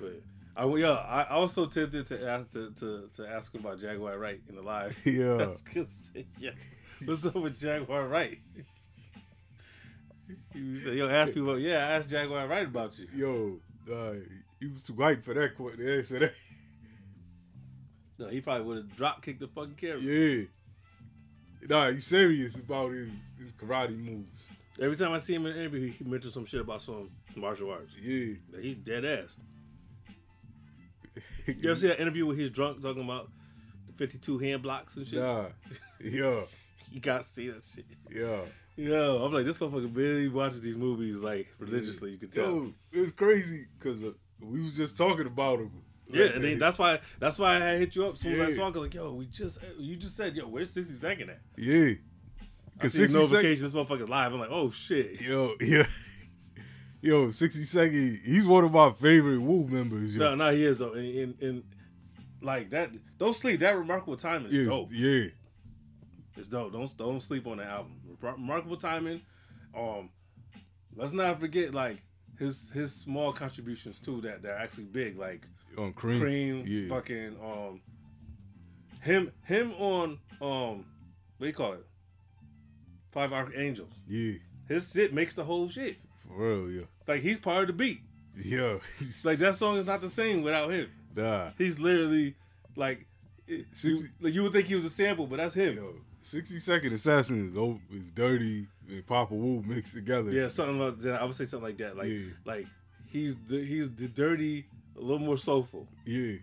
[0.01, 0.23] But
[0.57, 4.41] I yeah, I also tempted to ask to, to, to ask him about Jaguar Wright
[4.49, 4.97] in the live.
[5.05, 5.37] Yeah.
[5.39, 5.89] That's good.
[6.39, 6.51] Yeah.
[7.05, 8.39] What's up with Jaguar Wright?
[10.53, 11.57] You say, yo, ask people.
[11.57, 13.07] Yeah, I asked Jaguar Wright about you.
[13.15, 14.15] Yo, uh,
[14.59, 15.53] he was too hype for that.
[15.79, 16.35] They said that.
[18.19, 20.01] No, he probably would have drop kicked the fucking camera.
[20.01, 20.45] Yeah.
[21.69, 24.29] Nah, he's serious about his, his karate moves.
[24.81, 27.71] Every time I see him in an interview, he mentions some shit about some martial
[27.71, 27.93] arts.
[28.01, 28.35] Yeah.
[28.53, 29.37] Like, He's dead ass.
[31.47, 33.31] You ever see that interview where he's drunk talking about
[33.87, 35.19] the 52 hand blocks and shit?
[35.21, 35.47] Nah.
[36.03, 36.41] Yeah.
[36.93, 37.85] You gotta see that shit.
[38.11, 38.43] Yeah.
[38.77, 42.13] Yo, I'm like, this motherfucker really watches these movies like religiously.
[42.13, 42.45] You can tell.
[42.45, 45.73] Yo, it was crazy because uh, we was just talking about him
[46.09, 48.57] Yeah, and then that's why that's why I hit you up soon as I Yeah.
[48.57, 48.67] saw.
[48.69, 51.41] Like, yo, we just you just said, yo, where's sixty second at?
[51.57, 51.95] Yeah.
[52.79, 54.33] I Cause see 60 second, notifications, this motherfucker's live.
[54.33, 55.21] I'm like, oh shit.
[55.21, 55.87] yo, yeah.
[57.07, 60.17] Yo, 60 second, he's one of my favorite Wu members.
[60.17, 60.25] Yo.
[60.25, 61.63] No, no, he is though, and, and, and
[62.41, 62.91] like that.
[63.17, 63.61] Don't sleep.
[63.61, 64.89] That remarkable timing is Yes, dope.
[64.93, 65.27] yeah.
[66.37, 66.73] It's dope.
[66.73, 67.93] Don't don't sleep on the album.
[68.21, 69.21] Remarkable timing.
[69.77, 70.11] Um,
[70.97, 71.99] let's not forget like
[72.41, 75.17] his his small contributions too that they're actually big.
[75.17, 75.47] Like
[75.79, 76.21] On cream.
[76.21, 76.89] Cream, Yeah.
[76.89, 77.81] fucking um,
[79.01, 80.85] him him on um,
[81.39, 81.87] what do you call it?
[83.13, 83.93] Five Archangels.
[84.09, 84.35] Yeah.
[84.69, 85.99] His shit makes the whole shit.
[86.37, 86.83] Real, yeah.
[87.07, 88.01] Like he's part of the beat.
[88.37, 88.81] Yo.
[89.25, 90.91] Like that song is not the same without him.
[91.15, 91.51] Nah.
[91.57, 92.35] He's literally
[92.77, 93.07] like,
[93.49, 95.77] it, you, like you would think he was a sample, but that's him.
[95.77, 100.31] Yo, 60 Second Assassin is old, is dirty and Papa Wu mixed together.
[100.31, 101.23] Yeah, something like that.
[101.23, 101.97] I would say something like that.
[101.97, 102.27] Like, Yeah.
[102.45, 102.67] like
[103.09, 105.89] he's the, he's the dirty, a little more soulful.
[106.05, 106.17] Yeah.
[106.19, 106.41] You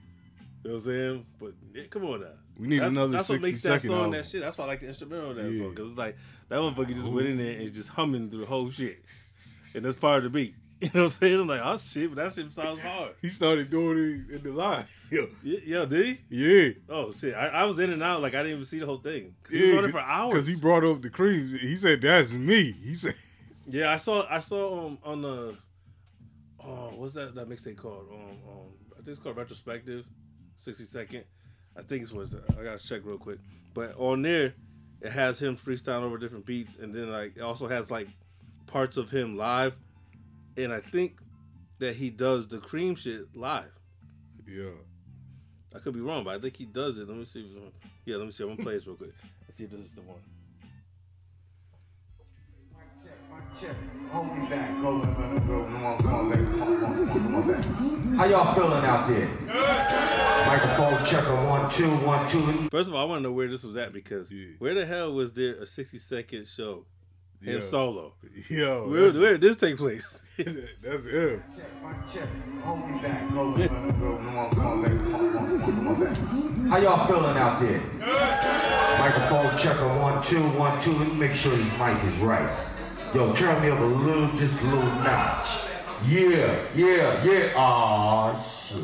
[0.63, 1.25] know what I'm saying?
[1.39, 2.27] But yeah, come on now.
[2.58, 4.12] We need That- another That's what makes that song album.
[4.12, 4.41] that shit.
[4.41, 5.60] That's why I like the instrumental of that Yeah.
[5.60, 6.17] song because it's like
[6.49, 8.97] that motherfucker just went in there and just humming through the whole shit,
[9.75, 10.53] and that's part of the beat.
[10.83, 11.39] You know what I'm saying?
[11.39, 13.13] I'm like, oh shit, but that shit sounds hard.
[13.21, 14.86] He started doing it in the live.
[15.09, 15.29] Yo.
[15.43, 16.19] Yeah, yo, did he?
[16.29, 16.71] Yeah.
[16.89, 18.21] Oh shit, I, I was in and out.
[18.21, 19.33] Like I didn't even see the whole thing.
[19.43, 20.33] 'Cause he was on for hours.
[20.33, 21.51] Because he brought up the creams.
[21.62, 22.73] He said, that's me.
[22.73, 23.15] He said,
[23.65, 25.55] Yeah, I saw I saw um on the
[26.65, 28.07] oh what's that that mixtape called?
[28.12, 30.05] Um, um I think it's called Retrospective,
[30.57, 31.23] sixty second.
[31.77, 33.39] I think it's what it's, I gotta check real quick.
[33.73, 34.53] But on there,
[35.01, 38.09] it has him freestyling over different beats, and then like it also has like
[38.67, 39.78] parts of him live,
[40.58, 41.19] and I think
[41.80, 43.71] that he does the cream shit live.
[44.47, 44.69] yeah.
[45.76, 47.08] I could be wrong, but I think he does it.
[47.10, 47.39] Let me see.
[47.41, 47.73] If,
[48.06, 48.43] yeah, let me see.
[48.43, 49.10] I'm gonna play this real quick.
[49.47, 50.19] Let's see if this is the one.
[58.15, 59.28] How y'all feeling out there?
[60.45, 61.34] Microphone checker.
[61.47, 62.69] One, two, one, two.
[62.69, 64.49] First of all, I want to know where this was at because Yeah.
[64.60, 66.86] where the hell was there a 60 second show
[67.45, 67.62] in Yeah.
[67.62, 68.13] solo?
[68.49, 68.88] Yo.
[68.89, 70.21] Where, where did this take place?
[70.38, 71.43] That's him.
[73.56, 73.67] Baby.
[76.69, 77.82] How y'all feeling out there?
[78.99, 79.88] Microphone checker.
[79.99, 80.91] One, two, one, two.
[80.93, 82.49] Let me make sure his mic is right.
[83.13, 85.60] Yo, turn me up a little, just a little notch.
[86.08, 87.53] Yeah, yeah, yeah.
[87.56, 88.79] Aw, shit.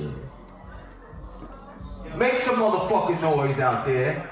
[2.16, 4.30] Make some motherfucking noise out there.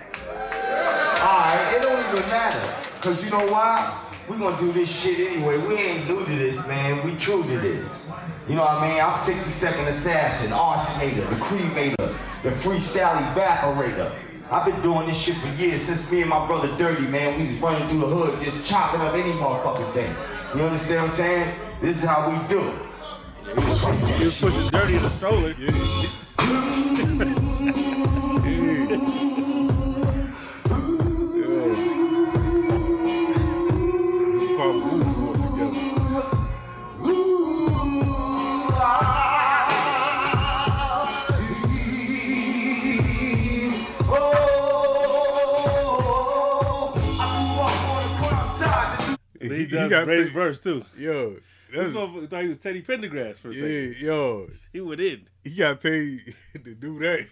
[1.19, 2.73] Alright, it don't even matter.
[3.01, 4.03] Cause you know why?
[4.27, 5.57] We gonna do this shit anyway.
[5.57, 7.01] We ain't new to this, man.
[7.05, 8.11] We true to this.
[8.49, 8.99] You know what I mean?
[8.99, 12.13] I'm 60 second assassin, arsonator, the cremator,
[12.43, 14.11] the freestyle evaporator.
[14.51, 17.39] I've been doing this shit for years since me and my brother Dirty, man.
[17.39, 20.13] We was running through the hood just chopping up any motherfucking thing.
[20.55, 21.55] You understand what I'm saying?
[21.81, 22.75] This is how we do it.
[24.17, 25.51] he was pushing dirty in the stroller.
[25.51, 25.71] Yo.
[49.49, 50.85] He, He- he does got Ray's paid- verse too.
[50.97, 51.37] Yo.
[51.69, 54.05] This That's, motherfucker thought he was Teddy Pendergrass for a yeah, second.
[54.05, 54.49] yo.
[54.71, 55.27] He went in.
[55.43, 56.33] He got paid
[56.63, 57.27] to do that.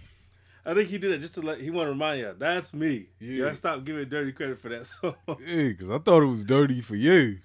[0.66, 3.08] I think he did it just to let he want to remind you that's me.
[3.20, 3.46] Yeah.
[3.46, 5.16] Yeah, stop giving dirty credit for that song.
[5.28, 7.40] Yeah, because I thought it was dirty for years.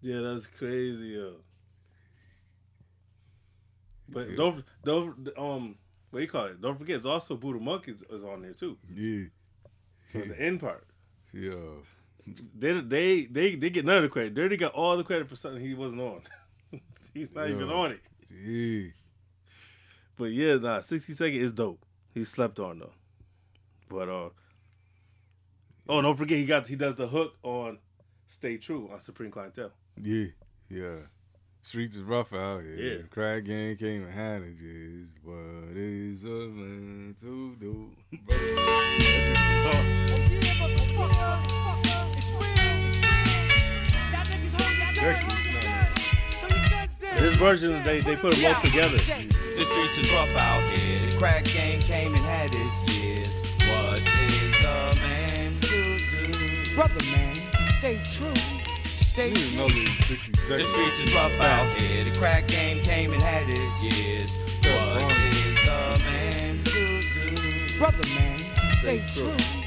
[0.00, 1.34] yeah, that's crazy, yo.
[4.08, 4.36] But Yeah.
[4.36, 5.76] don't don't um
[6.10, 6.60] what do you call it?
[6.62, 8.78] Don't forget, it's also Buddha Monk is, is on there too.
[8.94, 9.24] Yeah.
[10.12, 10.86] So the end part.
[11.34, 11.52] Yeah.
[12.58, 14.34] They they they they get none of the credit.
[14.34, 16.22] Dirty got all the credit for something he wasn't on.
[17.14, 18.00] He's not even on it.
[18.30, 18.90] Yeah.
[20.16, 21.84] But yeah, nah, sixty second is dope.
[22.12, 22.92] He slept on though.
[23.88, 24.28] But uh
[25.88, 27.78] oh, don't forget he got he does the hook on
[28.26, 29.72] "Stay True" on Supreme Clientele.
[30.00, 30.26] Yeah.
[30.68, 30.96] Yeah.
[31.62, 32.76] Streets is rough out here.
[32.76, 33.02] Yeah.
[33.10, 34.56] Crack gang came and had it.
[34.58, 37.90] Just what is a man to do?
[45.14, 45.86] down.
[47.20, 48.98] this version of they they put them both together.
[48.98, 51.10] The streets is rough out here.
[51.10, 53.42] The crack game came and had its years.
[53.68, 56.74] What is a man to do?
[56.74, 57.36] Brother man,
[57.78, 58.34] stay true.
[58.94, 59.82] Stay You know true.
[59.84, 62.04] there was 60 The streets is rough out here.
[62.04, 64.30] The crack game came and had its years.
[64.62, 65.10] So What wrong.
[65.10, 66.70] is a man to
[67.02, 67.78] do?
[67.78, 68.38] Brother man,
[68.80, 69.57] stay true.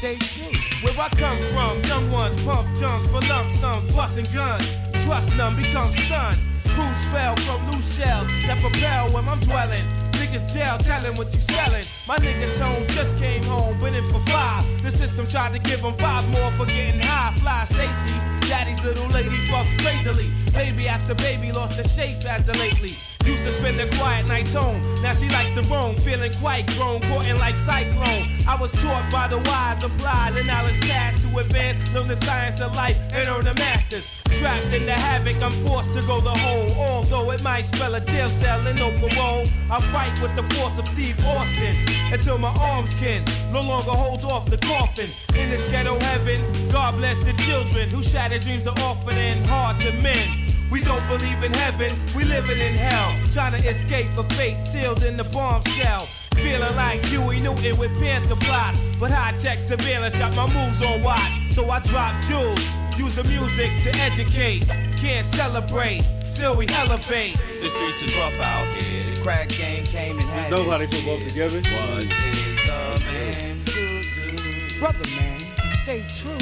[0.00, 0.58] Stay true.
[0.80, 4.66] Where I come from, young ones pump tongues, for lump sums, busting guns.
[5.04, 6.38] Trust none, become son.
[6.68, 9.84] Crews fell from loose shells that propel when I'm dwelling.
[10.12, 11.84] Niggas jail telling what you selling.
[12.08, 14.64] My nigga Tone just came home, went in for five.
[14.82, 17.36] The system tried to give him five more for getting high.
[17.36, 20.30] Fly Stacy, daddy's little lady fucks crazily.
[20.50, 22.94] Baby after baby lost her shape as of lately.
[23.24, 24.80] Used to spend the quiet nights home.
[25.02, 28.26] Now she likes to roam, feeling quite grown, caught in life cyclone.
[28.48, 32.60] I was taught by the wise, applied the knowledge passed to advance, learn the science
[32.60, 34.06] of life, and earn a master's.
[34.38, 36.70] Trapped in the havoc, I'm forced to go the whole.
[36.72, 40.78] Although it might spell a jail cell and no parole, I fight with the force
[40.78, 41.76] of Steve Austin
[42.12, 45.10] until my arms can no longer hold off the coffin.
[45.34, 49.78] In this ghetto heaven, God bless the children who shattered dreams are often and hard
[49.80, 50.49] to mend.
[50.70, 53.16] We don't believe in heaven, we living in hell.
[53.32, 56.06] Trying to escape a fate sealed in the bombshell.
[56.34, 58.78] Feeling like Huey Newton with Panther plots.
[59.00, 61.32] But high tech surveillance got my moves on watch.
[61.52, 62.60] So I drop jewels,
[62.96, 64.66] use the music to educate.
[64.96, 67.36] Can't celebrate till we elevate.
[67.60, 69.12] The streets is rough out here.
[69.14, 71.56] The crack game came and had know how they put both together?
[71.56, 74.78] What is a man to do?
[74.78, 75.40] Brother man,
[75.82, 76.38] stay true,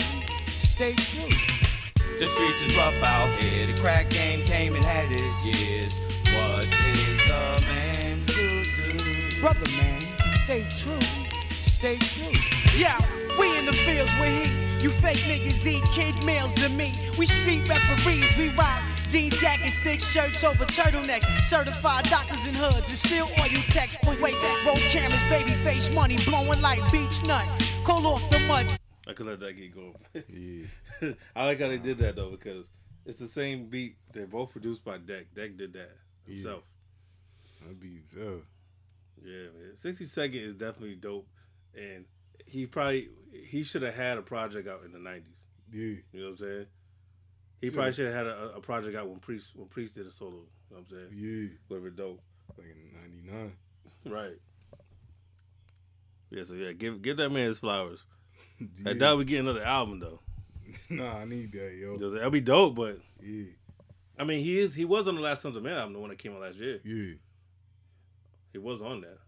[0.58, 1.67] stay true.
[2.18, 3.68] The streets is rough out here.
[3.68, 6.00] The crack game came and had its years.
[6.34, 8.64] What is a man to
[8.98, 9.40] do?
[9.40, 10.02] Brother man,
[10.42, 10.98] stay true,
[11.60, 12.36] stay true.
[12.76, 12.98] Yeah,
[13.38, 14.82] we in the fields with heat.
[14.82, 16.92] You fake niggas eat kid meals to me.
[17.16, 18.82] We street referees, we rock.
[19.08, 21.42] Jean jackets, thick shirts over turtlenecks.
[21.42, 23.96] Certified doctors in hoods and still oil techs.
[24.02, 24.34] But wait,
[24.66, 27.46] roll cameras, baby face money, blowing like beach nut.
[27.84, 28.66] Call off the mud.
[29.08, 29.94] I could let that get going.
[30.28, 31.12] Yeah.
[31.36, 32.66] I like how they did that though because
[33.06, 33.96] it's the same beat.
[34.12, 35.34] They're both produced by Deck.
[35.34, 36.62] Deck did that himself.
[37.62, 38.44] That'd be tough.
[39.24, 39.76] Yeah, man.
[39.78, 41.26] Sixty second is definitely dope,
[41.74, 42.04] and
[42.44, 45.40] he probably he should have had a project out in the nineties.
[45.72, 45.80] Yeah.
[45.80, 46.66] You know what I'm saying?
[47.62, 50.10] He probably should have had a, a project out when Priest when Priest did a
[50.10, 50.32] solo.
[50.32, 51.08] You know what I'm saying?
[51.70, 51.76] Yeah.
[51.76, 52.20] Have dope.
[52.56, 53.52] Like in '99.
[54.04, 54.38] Right.
[56.30, 56.44] Yeah.
[56.44, 58.04] So yeah, give give that man his flowers.
[58.84, 58.92] I Yeah.
[58.94, 60.20] doubt we get another album though.
[60.90, 61.96] Nah, I need that, yo.
[61.96, 63.44] That'll be dope, but Yeah.
[64.18, 66.10] I mean, he is he was on the last Sunz of Man album, the one
[66.10, 66.80] that came out last year.
[66.84, 67.14] Yeah.
[68.52, 69.18] He was on that.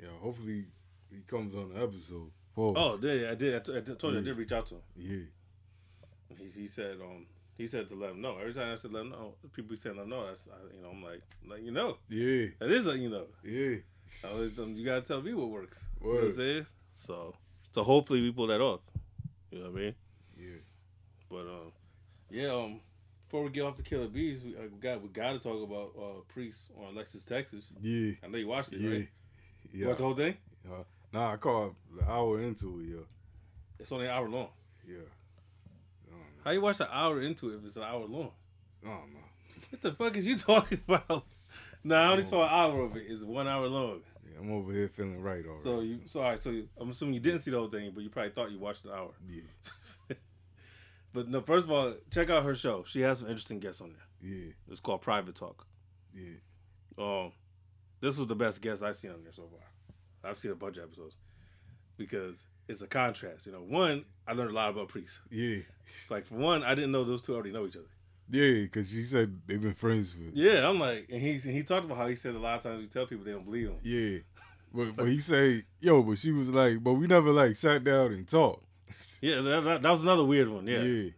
[0.00, 0.08] Yeah.
[0.20, 0.66] Hopefully
[1.10, 2.30] he comes on the episode.
[2.54, 2.72] Whoa.
[2.76, 3.54] Oh, yeah, I did.
[3.54, 4.80] I, t- I told you I did reach out to him.
[4.96, 6.36] Yeah.
[6.38, 8.38] He, he said, um, he said to let him know.
[8.38, 10.26] Every time I said let him know, people be saying let him know.
[10.26, 11.98] That's, I, you know, I'm like, let you know.
[12.08, 12.46] Yeah.
[12.60, 13.26] That is a, you know.
[13.44, 13.76] Yeah.
[14.24, 15.84] I always, um, you gotta tell me what works.
[16.00, 16.66] You know what I'm saying?
[16.94, 17.34] So,
[17.76, 18.80] so hopefully we pull that off.
[19.50, 19.94] You know what I mean?
[20.38, 20.60] Yeah.
[21.28, 21.72] But um,
[22.30, 22.48] yeah.
[22.54, 22.80] Um,
[23.28, 25.62] before we get off the Killa Beez, we, uh, we got we got to talk
[25.62, 27.64] about uh Priest on Alexis, Texas.
[27.82, 28.12] Yeah.
[28.24, 28.90] I know you watched it, Yeah.
[28.90, 29.08] right?
[29.72, 29.86] You Yeah.
[29.88, 30.36] watched the whole thing?
[30.66, 33.04] Uh, nah, I caught the hour into it, yo.
[33.78, 34.48] It's only an hour long.
[34.88, 34.96] Yeah.
[36.44, 38.30] How you watch an hour into it if it's an hour long?
[38.84, 39.20] I don't know.
[39.68, 41.24] What the fuck is you talking about?
[41.84, 43.04] Nah, I only saw an hour of it.
[43.06, 44.00] It's one hour long.
[44.38, 45.64] I'm over here feeling right already.
[45.64, 46.42] So you, so all right.
[46.42, 48.58] So you, I'm assuming you didn't see the whole thing, but you probably thought you
[48.58, 49.12] watched an hour.
[49.28, 49.42] Yeah.
[51.16, 52.84] But no, first of all, check out her show.
[52.86, 54.30] She has some interesting guests on there.
[54.30, 54.52] Yeah.
[54.70, 55.66] It's called Private Talk.
[56.14, 56.34] Yeah.
[56.98, 57.32] Um,
[58.02, 60.30] this was the best guest I've seen on there so far.
[60.30, 61.16] I've seen a bunch of episodes
[61.96, 63.46] because it's a contrast.
[63.46, 65.22] You know, one I learned a lot about priests.
[65.30, 65.60] Yeah.
[66.10, 67.86] Like for one, I didn't know those two already know each other.
[68.28, 70.20] Yeah, because she said they've been friends for.
[70.34, 72.80] Yeah, I'm like, and he he talked about how he said a lot of times
[72.80, 73.76] we tell people they don't believe him.
[73.82, 74.18] Yeah.
[74.74, 78.12] But, but he say, yo, but she was like, but we never like sat down
[78.12, 78.64] and talked.
[79.20, 80.66] Yeah, that, that, that was another weird one.
[80.66, 80.82] Yeah.
[80.82, 81.10] Yeah.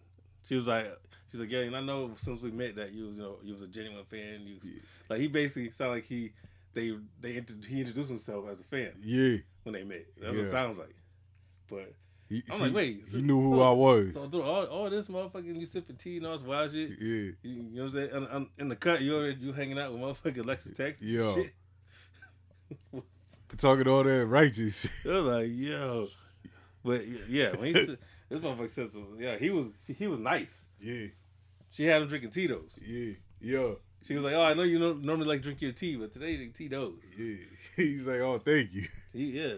[0.46, 0.86] she was like,
[1.30, 3.54] she's like, yeah, and I know since we met that you was, you know, you
[3.54, 4.42] was a genuine fan.
[4.44, 4.58] You,
[5.08, 6.32] like he basically sounded like he,
[6.74, 7.32] they, they,
[7.66, 9.38] he introduced himself as a fan Yeah.
[9.62, 10.06] when they met.
[10.20, 10.94] That's what it sounds like.
[11.68, 11.92] But
[12.28, 14.14] He, I'm he- like, wait, so- knew who so- I was.
[14.14, 16.90] So through all, all this motherfucking, you sipping tea and all this wild shit.
[17.00, 17.06] yeah.
[17.06, 18.10] You, you know what I'm saying?
[18.12, 21.02] And, and in the cut, you already, you hanging out with motherfucking Lexus Texas.
[21.06, 21.34] Yeah.
[23.56, 24.90] Talking all that righteous shit.
[25.06, 26.06] I was like, yo.
[26.84, 30.64] But yeah, when he said, this motherfucker said some, yeah, he was, he was nice.
[30.80, 31.06] Yeah.
[31.70, 32.78] She had him drinking Tito's.
[32.86, 33.12] Yeah.
[33.40, 33.70] Yeah.
[34.06, 36.36] She was like, "Oh, I know you normally like drink your tea, but today you
[36.38, 37.34] drink Tito's." Yeah.
[37.76, 38.86] He's like, oh, thank you.
[39.12, 39.54] He, yeah,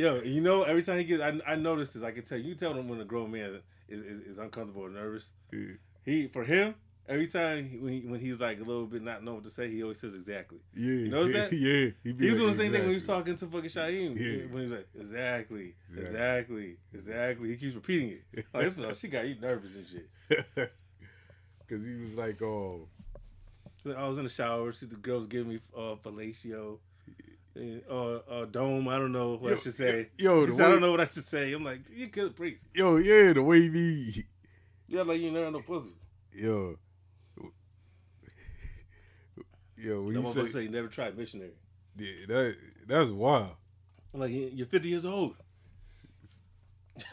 [0.00, 2.02] yo, you know, every time he gets, I, I noticed this.
[2.02, 4.90] I can tell you tell him when a grown man is, is, is uncomfortable or
[4.90, 5.32] nervous.
[5.52, 5.74] Yeah.
[6.04, 6.74] He for him,
[7.06, 9.50] every time he, when he, when he's like a little bit not know what to
[9.50, 10.58] say, he always says exactly.
[10.74, 10.90] Yeah.
[10.90, 11.52] You notice that?
[11.56, 11.90] Yeah.
[12.02, 13.70] He, be He was like, doing the same thing when he was talking to fucking
[13.70, 14.18] Shyheim.
[14.18, 14.46] Yeah.
[14.50, 16.06] When he was like, exactly, Exactly.
[16.08, 17.48] exactly, exactly.
[17.50, 18.46] He keeps repeating it.
[18.54, 20.48] Like, this one, she got you nervous and shit.
[21.68, 22.88] Cause he was like, oh,
[23.96, 24.72] I was in the shower.
[24.72, 26.78] She, the girls giving me uh, fellatio.
[27.54, 28.88] And, Uh, uh, dome.
[28.88, 30.08] I don't know what I should say.
[30.18, 31.52] yo, said, I don't know what I should say.
[31.52, 32.64] I'm like, you good priest.
[32.74, 34.24] yo, yeah, the way he
[34.86, 35.92] Yeah, like you never no pussy.
[36.32, 36.76] yo,
[39.76, 41.52] yo, when That you say, say you never tried missionary.
[41.96, 43.56] Yeah, that that's wild.
[44.12, 45.36] Like you're 50 years old.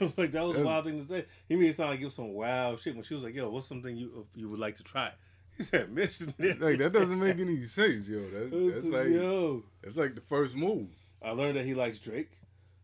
[0.17, 1.25] like that was a wild thing to say.
[1.47, 3.49] He made it sound like it was some wild shit when she was like, "Yo,
[3.49, 5.11] what's something you you would like to try?"
[5.57, 8.19] He said, "Missionary." Like that doesn't make any sense, yo.
[8.29, 9.63] That, that's like yo.
[9.81, 10.87] that's like the first move.
[11.23, 12.29] I learned that he likes Drake.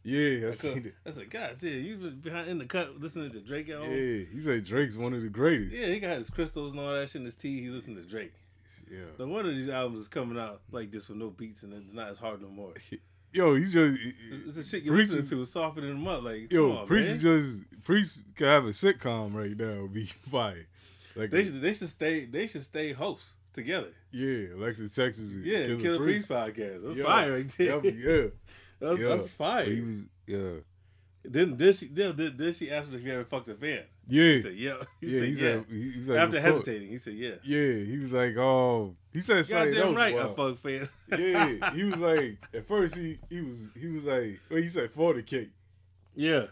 [0.05, 1.13] Yeah, I I seen it.
[1.13, 3.89] said, God damn, you been behind in the cut listening to Drake at home?
[3.91, 5.71] Yeah, he said Drake's one of the greatest.
[5.71, 7.61] Yeah, he got his crystals and all that shit in his tea.
[7.61, 8.33] He listened to Drake.
[8.91, 8.99] Yeah.
[9.17, 12.09] No wonder these albums is coming out like this with no beats and it's not
[12.09, 12.73] as hard no more.
[13.31, 13.97] Yo, he's just
[14.31, 16.21] It's, it's shit you Priest listen is- to softening them up.
[16.23, 17.19] Like, Yo, on, Priest man.
[17.19, 20.65] just Priest could have a sitcom right now, be fire.
[21.15, 23.89] Like They should they should stay they should stay hosts together.
[24.11, 25.31] yeah, Alexis Texas.
[25.33, 26.29] Yeah, Killah, Killah, Priest.
[26.29, 26.83] Podcast.
[26.83, 27.79] That's Yeah, fire right there.
[27.79, 28.23] be- yeah,
[28.79, 29.07] That's, yeah.
[29.09, 29.65] that's fire.
[29.65, 30.49] But He was yeah,
[31.25, 33.83] then then she then, then, then she asked him if he ever fucked a fan.
[34.07, 34.75] yeah, He said yeah.
[34.99, 35.19] He yeah.
[35.19, 35.55] said He's yeah.
[35.55, 37.35] like, he, he's like, After "Of hesitating, he said yeah.
[37.43, 39.95] Yeah, he was like, oh, he said something else.
[39.95, 40.35] right, I wild.
[40.35, 40.89] fuck fans.
[41.11, 44.91] yeah, he was like, at first he he was he was like, well, he said
[44.91, 45.51] for the cake.
[46.15, 46.47] Yeah.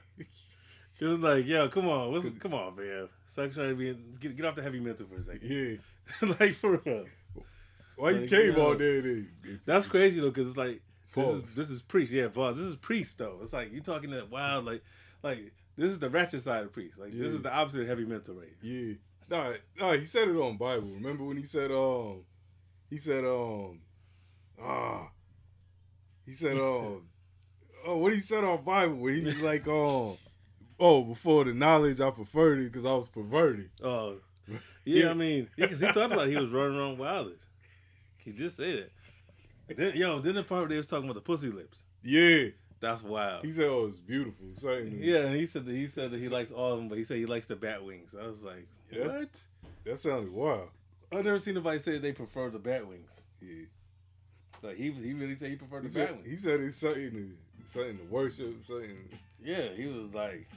[1.00, 3.10] He was like, yo, come on, what's, come on, man.
[3.32, 5.42] Stop trying to be get get off the heavy mental for a second.
[5.44, 7.06] Yeah, like for real.
[7.96, 8.66] why you Like, came yo.
[8.66, 9.00] all day?
[9.00, 9.60] Then?
[9.66, 10.82] That's crazy though, because it's like
[11.16, 12.58] this is this is priest, yeah, pause.
[12.58, 13.40] This is priest though.
[13.42, 14.84] It's like you're talking that wild, like
[15.24, 16.98] like this is the ratchet side of priest.
[17.00, 17.24] Like Yeah.
[17.24, 18.58] this is the opposite of heavy mental rate.
[18.62, 18.96] Yeah.
[19.30, 20.90] Nah, nah, he said it on Bible.
[20.90, 22.26] Remember when he said um
[22.90, 23.80] he said um
[24.62, 25.08] ah
[26.26, 27.04] he said um
[27.86, 30.18] oh what he said on Bible he was like um
[30.82, 33.70] oh before the knowledge I preferred it because I was perverted.
[33.84, 34.16] Oh,
[34.50, 34.58] yeah,
[35.06, 35.10] Yeah.
[35.12, 37.40] I mean, because he talked about he was running around wildish.
[38.18, 38.92] He just said it.
[39.78, 41.84] Then, yo, then the part where they was talking about the pussy lips.
[42.04, 42.48] Yeah.
[42.82, 43.46] That's wild.
[43.46, 44.48] He said oh it's beautiful.
[44.56, 46.98] Something Yeah, and he said that he said that he likes all of them, but
[46.98, 48.16] he said he likes the bat wings.
[48.20, 49.30] I was like, what?
[49.86, 50.70] that sounded wild.
[51.12, 53.22] I've never seen anybody say they prefer the bat wings.
[53.40, 53.66] Yeah.
[54.64, 56.28] Like he he really said he preferred He the said, bat wings.
[56.28, 57.32] he said it's something to
[57.66, 58.98] something to worship, something
[59.44, 60.48] Yeah, he was like,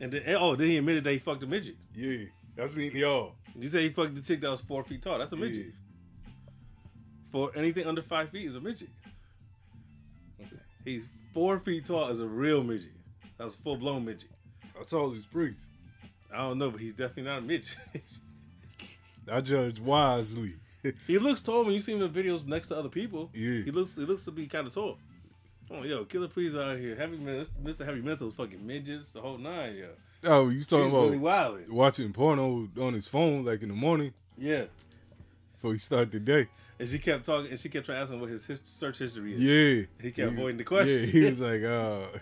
[0.00, 1.76] and then oh, then he admitted that he fucked a midget.
[1.94, 2.24] yeah.
[2.60, 3.34] I seen y'all.
[3.56, 5.18] You say he fucked the chick that was four feet tall.
[5.18, 5.72] That's a midget.
[7.30, 8.88] For anything under five feet is a midget.
[10.84, 12.92] He's four feet tall is a real midget.
[13.36, 14.30] That's a full blown midget.
[14.74, 15.66] How tall is priest?
[16.32, 17.76] I don't know, but he's definitely not a midget.
[19.30, 20.54] I judge wisely.
[21.06, 23.30] he looks tall when you see him in videos next to other people.
[23.34, 23.62] Yeah.
[23.62, 24.98] He looks he looks to be kind of tall.
[25.70, 27.84] Oh yo, Killah Priest out here, heavy Mr.
[27.84, 29.88] Heavy Mental's fucking midgets, the whole nine, yo.
[30.24, 31.68] Oh, you He's talking about really wild.
[31.68, 34.64] watching porno on his phone like in the morning Yeah.
[35.56, 36.48] before he start the day.
[36.80, 38.98] And she kept talking, and she kept trying to ask him what his his search
[38.98, 39.40] history is.
[39.42, 39.86] Yeah.
[40.00, 40.88] He kept avoiding the question.
[41.00, 42.18] Yeah, he was like, uh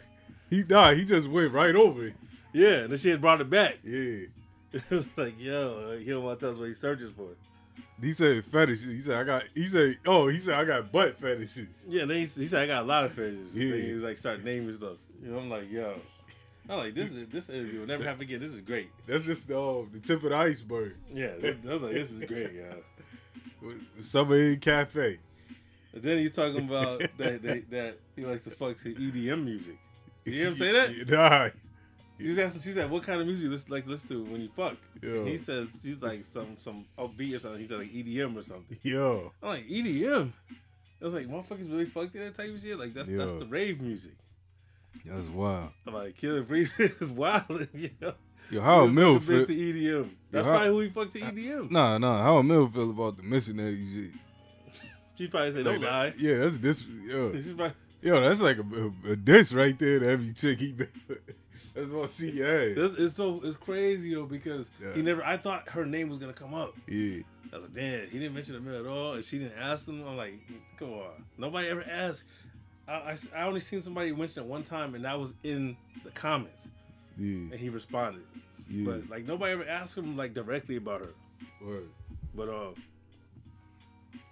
[0.51, 2.15] he died, he just went right over it.
[2.53, 3.79] Yeah, and then she had brought it back.
[3.85, 4.27] Yeah.
[4.73, 7.29] it was like, yo, he don't want to tell us what he searches for.
[8.01, 8.83] He said fetish.
[8.83, 11.69] He said I got he said oh, he said I got butt fetishes.
[11.89, 13.55] Yeah, then he, he said I got a lot of fetishes.
[13.55, 13.95] Yeah.
[13.95, 14.97] Was like start naming stuff.
[15.23, 15.95] You know, I'm like, yo,
[16.69, 18.41] I'm like this is this interview will never happen again.
[18.41, 18.91] This is great.
[19.07, 20.95] That's just uh, the tip of the iceberg.
[21.13, 23.73] Yeah, I was like, this is great, yo.
[24.01, 25.19] Subway Cafe.
[25.95, 29.79] And then he's talking about that, that that he likes to fuck to EDM music.
[30.25, 31.09] Did you hear him say that?
[31.09, 31.49] Nah.
[32.19, 34.49] She asking, she said, "What kind of music you like to listen to when you
[34.49, 35.25] fuck?" Yeah.
[35.25, 37.61] He says he's like some some upbeat or something.
[37.61, 38.79] He said like EDM or something.
[38.83, 39.33] Yo.
[39.43, 40.33] I'm like EDM.
[41.01, 42.79] I was like, motherfuckers really fucked to that type of shit.
[42.79, 44.13] Like that's that's the rave music.
[45.05, 45.71] That's wild.
[45.87, 47.69] I'm like Killah Priest is wild.
[47.75, 48.15] you know?
[48.51, 49.45] Yo, how Amil feel?
[49.45, 50.09] to EDM.
[50.31, 51.71] That's how- probably who he fucked to EDM.
[51.71, 52.23] Nah, nah.
[52.23, 54.11] How Amil feel about the missionary shit?
[55.17, 56.13] She probably say don't lie.
[56.19, 56.85] Yeah, that's this.
[56.85, 60.73] Yo, probably, yo, that's like a, a, a diss right there to every chick he
[60.73, 60.89] been.
[61.77, 62.19] That's what.
[62.21, 64.95] Yeah, this is so it's crazy though because Yeah.
[64.95, 65.23] he never.
[65.25, 66.75] I thought her name was gonna come up.
[66.89, 67.19] yeah.
[67.53, 69.87] I was like, damn, he didn't mention the mill at all, and she didn't ask
[69.87, 70.05] him.
[70.05, 70.35] I'm like,
[70.79, 72.25] come on, nobody ever asked.
[72.89, 76.11] I, I, I only seen somebody mention it one time, and that was in the
[76.11, 76.67] comments,
[77.17, 78.23] Yeah, and he responded.
[78.69, 78.85] yeah.
[78.85, 81.11] But like nobody ever asked him like directly about her.
[81.65, 81.89] Word.
[82.35, 82.71] But uh,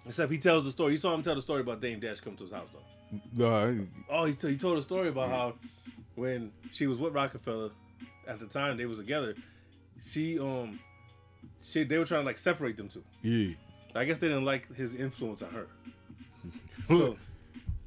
[0.05, 0.91] except he tells the story.
[0.93, 3.19] You saw him tell the story about Dame Dash come to his house though.
[3.49, 5.53] Nah, I- Oh, he, t- he told a story about how
[6.15, 7.71] when she was with Roc-A-Fella
[8.27, 9.35] at the time they was together,
[10.11, 10.79] she um,
[11.61, 13.03] she they were trying to like separate them two.
[13.21, 13.53] yeah.
[13.97, 15.67] I guess they didn't like his influence on her.
[16.87, 17.17] So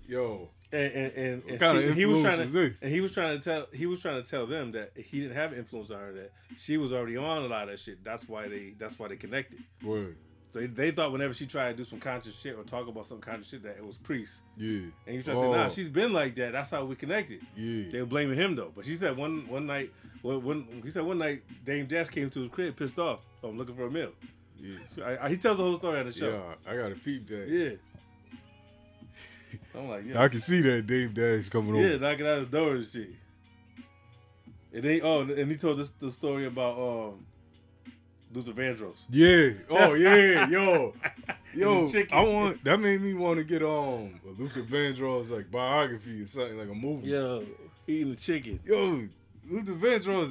[0.08, 3.12] Yo, and and, and, and kind she- of he was trying to and he was
[3.12, 5.98] trying to tell he was trying to tell them that he didn't have influence on
[6.00, 8.02] her that she was already on a lot of that shit.
[8.02, 9.58] That's why they that's why they connected.
[9.84, 10.16] word.
[10.52, 13.20] They, they thought whenever she tried to do some conscious shit or talk about some
[13.20, 14.40] conscious shit that it was priest.
[14.56, 14.78] Yeah.
[14.78, 16.52] And he was trying to say, nah, she's been like that.
[16.52, 17.40] That's how we connected.
[17.54, 17.90] Yeah.
[17.90, 18.72] They were blaming him though.
[18.74, 19.92] But she said one one night,
[20.22, 23.20] well, one he said one night Dame Dash came to his crib pissed off.
[23.42, 24.12] I'm looking for Amil.
[24.58, 25.04] Yeah.
[25.04, 26.30] I, I, he tells the whole story on the show.
[26.30, 27.48] Yeah, I gotta peep that.
[27.48, 27.70] Yeah.
[29.74, 31.90] I'm like, yeah, I can see that Dame Dash coming yeah, over.
[31.90, 33.10] Yeah, knocking out his door and shit.
[34.72, 37.26] And then, oh, and he told us the story about um,
[38.32, 38.98] Luther Vandross.
[39.10, 39.50] Yeah.
[39.70, 40.48] Oh yeah.
[40.50, 40.94] Yo.
[41.54, 41.90] Yo.
[42.12, 46.26] I want that made me want to get um a Luther Vandross like biography or
[46.26, 47.08] something like a movie.
[47.08, 47.44] Yo,
[47.86, 48.60] eating the chicken.
[48.64, 49.02] Yo,
[49.48, 50.30] Luther Vandross.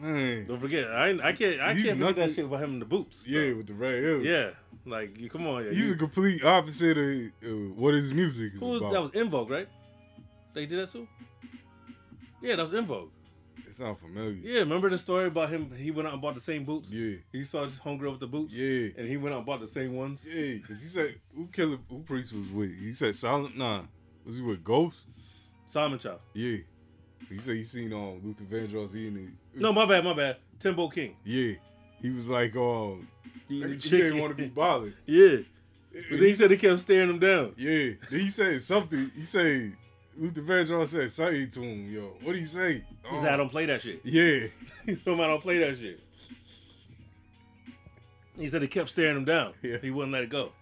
[0.00, 0.46] Man.
[0.46, 2.84] Don't forget, I I can't I He's can't forget that shit about him in the
[2.84, 3.22] boots.
[3.24, 4.20] Yeah, with the red hair.
[4.20, 4.50] yeah,
[4.84, 5.70] like you come on, yeah.
[5.70, 7.06] He's you- a complete opposite of
[7.44, 8.92] uh, what his music is who was, about.
[8.94, 9.68] that was En Vogue, right?
[10.54, 11.06] They did that too.
[12.40, 13.10] Yeah, that was En Vogue.
[13.66, 14.32] It sounds familiar.
[14.42, 15.70] Yeah, remember the story about him?
[15.74, 16.90] He went out and bought the same boots.
[16.90, 17.16] Yeah.
[17.32, 18.54] He saw homegirl with the boots.
[18.54, 18.88] Yeah.
[18.96, 20.26] and he went out and bought the same ones.
[20.28, 22.70] Yeah, because he said who killer who priest was with?
[22.78, 23.82] He said Silent Nah.
[24.24, 25.00] Was he with Ghost?
[25.66, 26.20] Simon Child.
[26.34, 26.58] Yeah.
[27.28, 29.60] He said he seen um Luther Vandross eating it.
[29.60, 30.36] No, my bad, my bad.
[30.58, 31.16] Timbo King.
[31.24, 31.54] Yeah.
[32.00, 33.08] He was like, um,
[33.48, 34.94] He, he didn't want to be bothered.
[35.06, 35.36] Yeah,
[35.92, 37.52] but then he said he kept staring him down.
[37.56, 37.90] Yeah.
[38.10, 39.10] Then he said something.
[39.14, 39.76] He said
[40.16, 42.14] Luther Vandross said something to him, yo.
[42.22, 42.84] What do he say?
[43.10, 44.46] He said, "I don't play that shit." Yeah.
[44.86, 46.00] He told him, "I don't play that shit."
[48.36, 49.52] He said he kept staring him down.
[49.62, 49.76] Yeah.
[49.80, 50.52] He wouldn't let it go.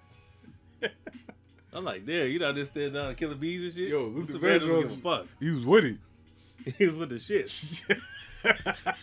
[1.72, 3.88] I'm like, damn, you know, just staring down and Killa Beez and shit.
[3.90, 5.26] Yo, Luther Vandross don't Vandross- give fuck.
[5.38, 5.96] He was with it.
[6.78, 7.48] He was with the shit.
[7.50, 7.94] so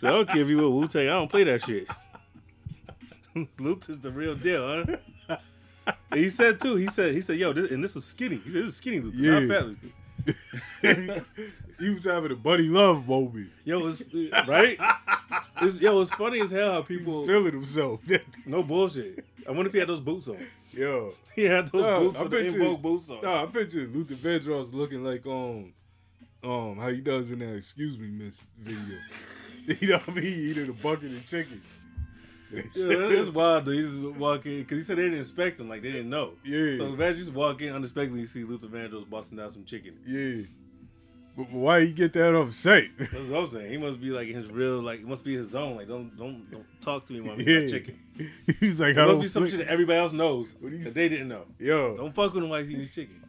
[0.03, 1.07] I don't care if you with Wu Tang.
[1.07, 1.87] I don't play that shit.
[3.59, 4.85] Luther's the real deal,
[5.29, 5.37] huh?
[6.11, 6.75] And he said too.
[6.75, 8.99] He said he said, "Yo, this, and this was skinny." He said, "This is skinny
[8.99, 9.39] Luther, Yeah.
[9.39, 9.87] not fat Luther."
[11.80, 13.49] he was having a buddy love moment.
[13.65, 14.03] Yo, it's
[14.47, 14.78] right.
[15.61, 17.99] It's, yo, it's funny as hell how He people was feeling himself.
[18.45, 19.25] no bullshit.
[19.47, 20.38] I wonder if he had those boots on.
[20.71, 21.13] yo.
[21.36, 23.21] He had those No, boots I on, the bet you- boots on.
[23.21, 25.71] No, I picture Luther Vandross looking like um
[26.43, 28.97] um how he does in that Excuse Me Miss video.
[29.80, 30.23] you know what I mean?
[30.23, 31.61] He eating a bucket of chicken.
[32.51, 33.71] Yeah, that is wild though.
[33.71, 36.33] He just walk in because he said they didn't expect him, like they didn't know.
[36.43, 36.77] Yeah.
[36.77, 39.97] So imagine you just walk in unexpectedly, you see Luther Vandross busting down some chicken.
[40.05, 40.45] yeah.
[41.35, 42.85] But, but why he get that upset?
[42.97, 43.69] That's what I'm saying.
[43.69, 45.75] He must be like in his real, like it must be his zone.
[45.77, 47.67] Like don't don't don't talk to me while I'm yeah.
[47.69, 47.99] chicken.
[48.59, 50.93] He's like, It I must don't be some flick- shit that everybody else knows that
[50.95, 51.45] they didn't know.
[51.59, 53.21] Yo, Don't fuck with him while he's eating his chicken.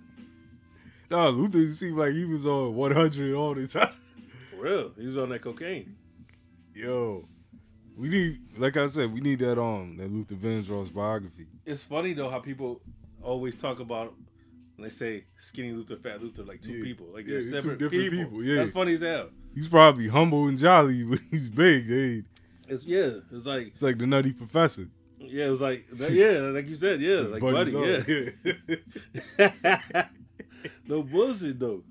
[1.11, 3.93] no, Luther seemed like he was on 100 all the time.
[4.51, 5.95] For real, he was on that cocaine.
[6.75, 7.29] Yo,
[7.99, 11.47] we need, like I said, we need that um that Luther Vandross biography.
[11.67, 12.81] It's funny though how people
[13.23, 14.15] always talk about
[14.77, 16.85] when they say skinny Luther, fat Luther, like two Yeah.
[16.85, 18.19] people, like Yeah, they're they're two different people.
[18.25, 18.57] people, yeah.
[18.57, 19.31] that's funny as hell.
[19.55, 21.89] He's probably humble and jolly when he's big.
[21.89, 22.23] They,
[22.69, 24.87] It's yeah, it's like it's like the Nutty Professor.
[25.19, 28.09] yeah, it was like that, yeah, like you said, yeah, like buddy, Love.
[28.09, 30.07] yeah.
[30.87, 31.83] no bullshit though.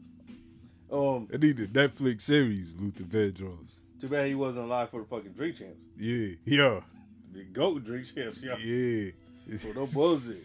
[0.89, 3.66] Um, I need the Netflix series, Luther Vandross.
[3.99, 5.79] Too bad he wasn't alive for the fucking drink champs.
[5.97, 6.81] Yeah, yeah,
[7.33, 8.55] The goat drink champs, yeah.
[8.57, 9.11] yeah.
[9.63, 10.37] Well, no bullshit.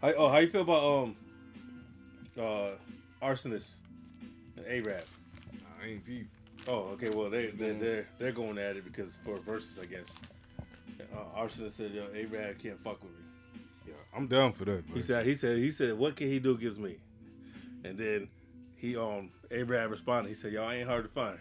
[0.00, 1.16] How, oh, how you feel about um,
[2.38, 2.70] uh,
[3.22, 3.68] arsonist
[4.56, 5.04] and Arab?
[5.82, 6.28] I ain't peep.
[6.68, 7.08] Oh, okay.
[7.10, 10.14] Well, they they they're they're going at it because for Verzuz, I guess.
[11.12, 14.84] Uh, arsonist said, "Yo, Arab can't fuck with me." Yeah, I'm down for that.
[14.94, 16.98] He said, "He said, he said, what can he do against me?"
[17.84, 18.28] And then
[18.76, 20.28] he um, Arab responded.
[20.28, 21.38] He said, "Yo, I ain't hard to find."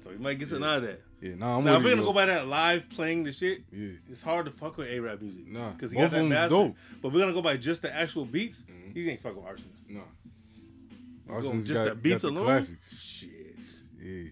[0.00, 1.02] So he might get something out of that.
[1.20, 3.88] Yeah, nah, I'm Now, if we're gonna go by that live playing the shit, Yeah,
[4.10, 5.48] it's hard to fuck with A-Rap music.
[5.48, 6.48] Nah, because he both got that master.
[6.50, 6.68] dope.
[6.72, 6.96] Mm-hmm.
[7.02, 8.62] But we're gonna go by just the actual beats.
[8.94, 9.88] He ain't fucking with arsonist.
[9.88, 10.00] nah.
[11.26, 12.44] We're going Arson's just got- the beats got the alone.
[12.46, 12.96] classics.
[13.02, 13.56] Shit.
[14.00, 14.28] Yeah,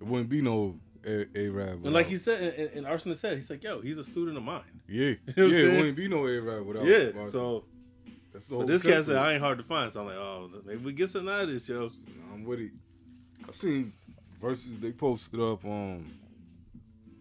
[0.00, 1.68] it wouldn't be no A-Rap.
[1.84, 4.42] And like he said, and, and Arsonist said, he's like, "Yo, he's a student of
[4.42, 6.84] mine." yeah, know yeah, it wouldn't be no A-Rap without.
[6.84, 7.10] yeah.
[7.10, 7.30] Watson.
[7.30, 7.64] So,
[8.32, 9.16] that's the but this cat said.
[9.16, 11.50] "I ain't hard to find." So I'm like, "Oh, maybe we get something out of
[11.52, 12.72] this, yo." Nah, I'm with it.
[13.48, 13.92] I seen
[14.42, 16.10] Verzuz they posted up on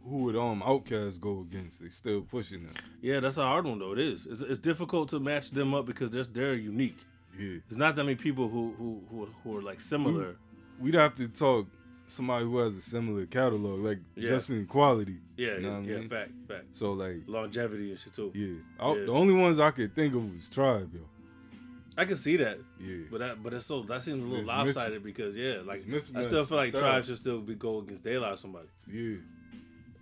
[0.04, 1.82] who would um Outkast go against.
[1.82, 2.78] They still pushing that.
[3.02, 3.94] Yeah, that's a hard one though.
[3.94, 4.26] It is.
[4.26, 6.98] It's, it's difficult to match them up because they're they're unique.
[7.40, 10.36] Yeah, There's not that many people who who who, who are like similar.
[10.80, 11.68] we'd have to talk
[12.08, 14.32] somebody who has a similar catalog, like Yeah.
[14.32, 15.18] just in quality.
[15.38, 16.08] Yeah, You know yeah, what I yeah.
[16.10, 16.66] Fact, fact.
[16.74, 18.32] So like, Longevity and shit too.
[18.34, 19.06] yeah, I- Yeah.
[19.06, 21.02] the only ones I could think of was Tribe, yo.
[21.98, 22.58] I can see that.
[22.80, 25.82] Yeah, But that, but it's so that seems a little It's lopsided because yeah, like
[25.94, 26.82] I still feel like style.
[26.82, 28.68] Tribe should still be go against De La or somebody.
[28.92, 29.18] yeah.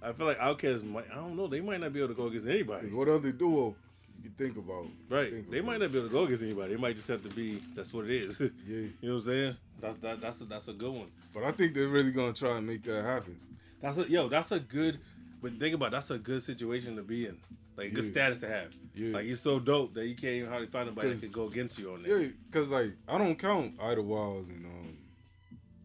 [0.01, 2.27] I feel like Outkast might I don't know they might not be able to go
[2.27, 2.87] against anybody.
[2.87, 3.75] what other duo
[4.23, 4.85] you can think about?
[5.09, 5.31] Right?
[5.31, 5.67] Think They about.
[5.67, 6.73] might not be able to go against anybody.
[6.75, 8.39] It might just have to be that's what it is.
[8.39, 8.47] yeah.
[8.67, 9.55] you know what I'm saying?
[9.81, 11.07] That's that, that's a, that's a good one.
[11.33, 13.37] but I think they're really gonna try and make that happen.
[13.81, 14.29] That's a yo.
[14.29, 14.99] That's a good.
[15.41, 17.37] But think about it, that's a good situation to be in.
[17.79, 18.11] Like good Yeah.
[18.11, 18.75] status to have.
[18.93, 19.13] Yeah.
[19.13, 21.79] Like you're so dope that you can't even hardly find anybody that can go against
[21.79, 22.09] you on that.
[22.09, 24.97] Yeah, cause like I don't count Idlewild and um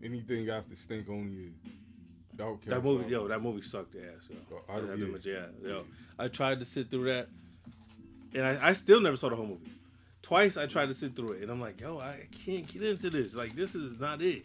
[0.03, 1.51] anything after Stankonia.
[2.37, 4.29] Outkast That movie, yo, that movie sucked ass.
[4.29, 4.37] Yo.
[4.51, 5.33] Oh, I I don't- don't yeah.
[5.63, 5.85] yeah, yo.
[6.19, 7.29] I tried to sit through that,
[8.35, 9.71] and I, I still never saw the whole movie.
[10.21, 13.09] twice I tried to sit through it, and I'm like, yo, I can't get into
[13.11, 13.35] this.
[13.37, 14.45] Like, this is not it.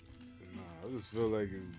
[0.56, 1.78] Nah, I just feel like it's,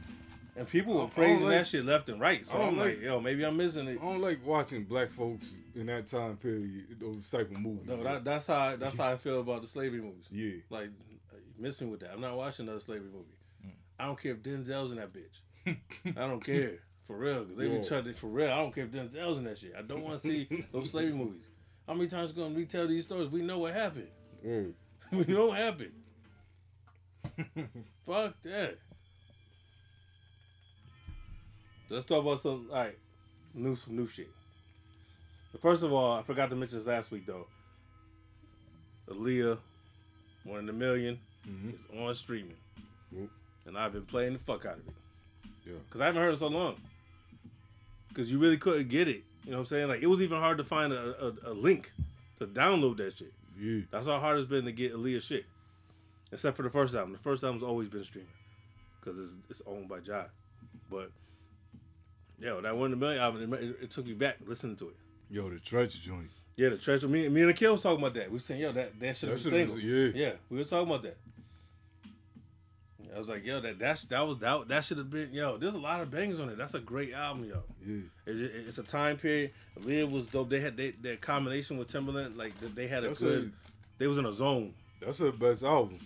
[0.57, 2.45] And people were praising like- that shit left and right.
[2.47, 3.99] So I'm like, like- yo, maybe I'm missing it.
[4.01, 6.97] I don't like watching black folks in that time period.
[7.01, 7.89] Those type of movies.
[7.89, 10.27] No, that, that's how I, that's how I feel about the slavery movies.
[10.31, 10.61] yeah.
[10.71, 10.91] Like,
[11.33, 12.13] you miss me with that.
[12.13, 13.37] I'm not watching another slavery movie.
[13.67, 13.73] Mm.
[13.99, 15.77] I don't care if Denzel's in that bitch.
[16.17, 17.85] I don't care for real because they be Whoa.
[17.85, 18.53] trying to for real.
[18.53, 19.75] I don't care if Denzel's in that shit.
[19.77, 21.47] I don't want to see those slavery movies.
[21.87, 23.31] How many times gonna retell these stories?
[23.31, 24.09] We know what happened.
[24.43, 24.75] Word.
[25.13, 25.93] we know what happened.
[28.07, 28.79] Fuck that.
[31.89, 32.69] Let's talk about some.
[32.71, 32.99] All right,
[33.55, 34.31] new some new shit.
[35.59, 37.47] First of all, I forgot to mention this last week though.
[39.09, 39.59] Aaliyah,
[40.45, 41.75] one in a 1000000 Mhm.
[41.75, 42.57] is on streaming,
[43.13, 43.29] Yep.
[43.67, 44.95] and I've been playing the fuck out of it
[45.67, 45.79] Yeah.
[45.87, 46.81] because I haven't heard it so long.
[48.09, 49.25] Because you really couldn't get it.
[49.45, 49.89] You know what I'm saying?
[49.89, 51.93] Like it was even hard to find a, a, a link
[52.39, 53.33] to download that shit.
[53.59, 53.81] Yeah.
[53.91, 55.47] That's how hard it's been to get Aaliyah shit.
[56.33, 57.13] Except for the first album.
[57.13, 58.31] The first album's always been streaming
[59.01, 60.29] because it's, it's owned by Jive.
[60.91, 61.11] But
[62.39, 64.97] yo, that one in a million album, it, it took me back listening to it.
[65.31, 66.31] Yo, the Treasure joint.
[66.57, 67.09] Yeah, the treasure.
[67.09, 68.29] Me, me and Akil was talking about that.
[68.29, 69.77] We was saying, yo, that that should have been single.
[69.77, 70.27] been- yeah.
[70.27, 71.17] yeah, we were talking about that.
[73.15, 75.57] I was like, yo, that that's that was that that should have been yo.
[75.57, 76.59] There's a lot of bangers on it.
[76.59, 77.63] That's a great album, yo.
[77.85, 78.03] Yeah.
[78.27, 78.37] It,
[78.69, 79.53] it's a time period.
[79.81, 80.51] Aaliyah was dope.
[80.51, 83.45] They had they, their combination with Timbaland, like they had a That's good.
[83.45, 85.99] a- they was in a zone That's her best album.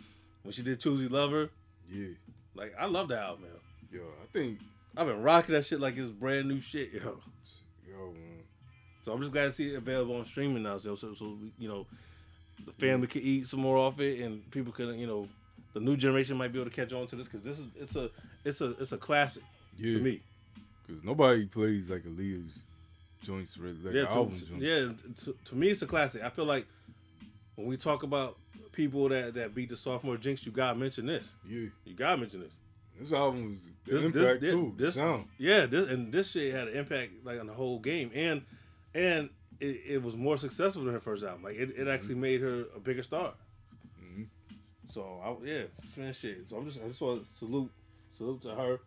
[0.45, 1.51] when she did Choosy Lover.
[1.93, 2.09] Yeah.
[2.55, 3.47] Like I love that album,
[3.93, 3.99] yo.
[3.99, 4.61] Yo, I think,
[4.97, 7.19] I've been rocking that shit like it's brand new shit, yo.
[7.89, 8.34] yo, man.
[9.05, 11.69] So I'm just glad to see it available on streaming now, so so, so you
[11.69, 11.87] know
[12.67, 15.29] the family could eat some more off it, and people could you know
[15.75, 17.97] the new generation might be able to catch on to this because this is it's
[17.97, 18.11] a
[18.45, 19.43] it's a it's a classic
[19.79, 19.95] Yeah.
[19.95, 20.21] to me.
[20.87, 22.59] Because nobody plays like Aaliyah's
[23.23, 24.63] joints, really, like yeah, to, album to- joint.
[24.63, 24.89] yeah.
[25.25, 26.23] To, to me, it's a classic.
[26.23, 26.67] I feel like
[27.57, 28.37] when we talk about
[28.73, 31.33] people that that beat the sophomore jinx, you gotta mention this.
[31.49, 31.69] Yeah.
[31.85, 32.53] You gotta mention this.
[33.01, 34.73] This album was This, impact this, too.
[34.77, 35.25] This, sound.
[35.39, 38.43] yeah, this and this shit had an impact like on the whole game, and
[38.95, 39.29] and
[39.61, 41.43] it, it was more successful than her first album.
[41.43, 43.35] Like it, it actually made her a bigger star.
[44.03, 44.27] Mhm.
[44.91, 45.63] So I, yeah,
[45.97, 46.49] man, shit.
[46.49, 47.71] So I'm just I just want to salute
[48.17, 48.81] salute to her.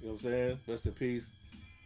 [0.00, 0.58] You know what I'm saying?
[0.66, 1.26] Rest in peace.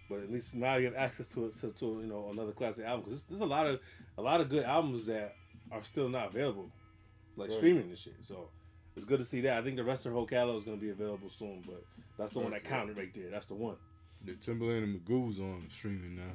[0.09, 3.05] But at least now you have access to to, to you know another classic album
[3.05, 3.81] because there's, there's a lot of
[4.19, 5.35] a lot of good albums that
[5.73, 6.71] are still not available,
[7.37, 7.57] like Right.
[7.59, 8.15] streaming and shit.
[8.29, 8.49] So
[8.95, 9.59] it's good to see that.
[9.59, 11.83] I think the rest of her whole catalog is going to be available soon, but
[12.17, 13.31] that's the one that counted right there.
[13.31, 13.75] That's the one.
[14.25, 16.33] The Timbaland and Magoo's on streaming now.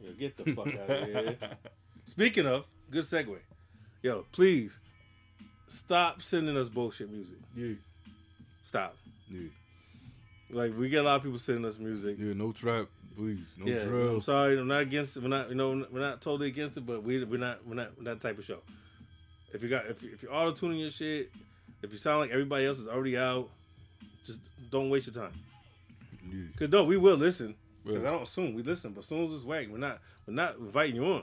[0.00, 1.36] Yeah, get the fuck out of here.
[2.06, 3.36] Speaking of, good segue.
[4.02, 4.78] Yo, please
[5.68, 7.36] stop sending us bullshit music.
[7.56, 7.74] Yeah.
[8.64, 8.96] Stop.
[9.30, 9.48] Yeah.
[10.50, 12.16] Like we get a lot of people sending us music.
[12.18, 12.86] Yeah, no trap,
[13.16, 13.40] please.
[13.58, 15.22] No yeah, I'm sorry, I'm not against it.
[15.22, 17.90] We're not, you know, we're not totally against it, but we we're not we're not
[17.98, 18.60] we're that type of show.
[19.52, 21.30] If you got if you- if you're auto tuning your shit,
[21.82, 23.48] if you sound like everybody else is already out,
[24.24, 24.38] just
[24.70, 25.32] don't waste your time.
[26.30, 26.44] Yeah.
[26.58, 27.54] Cause no, we will listen.
[27.84, 28.08] Cause Yeah.
[28.08, 30.56] I don't assume we listen, but as soon as it's whack, we're not we're not
[30.58, 31.22] inviting you on.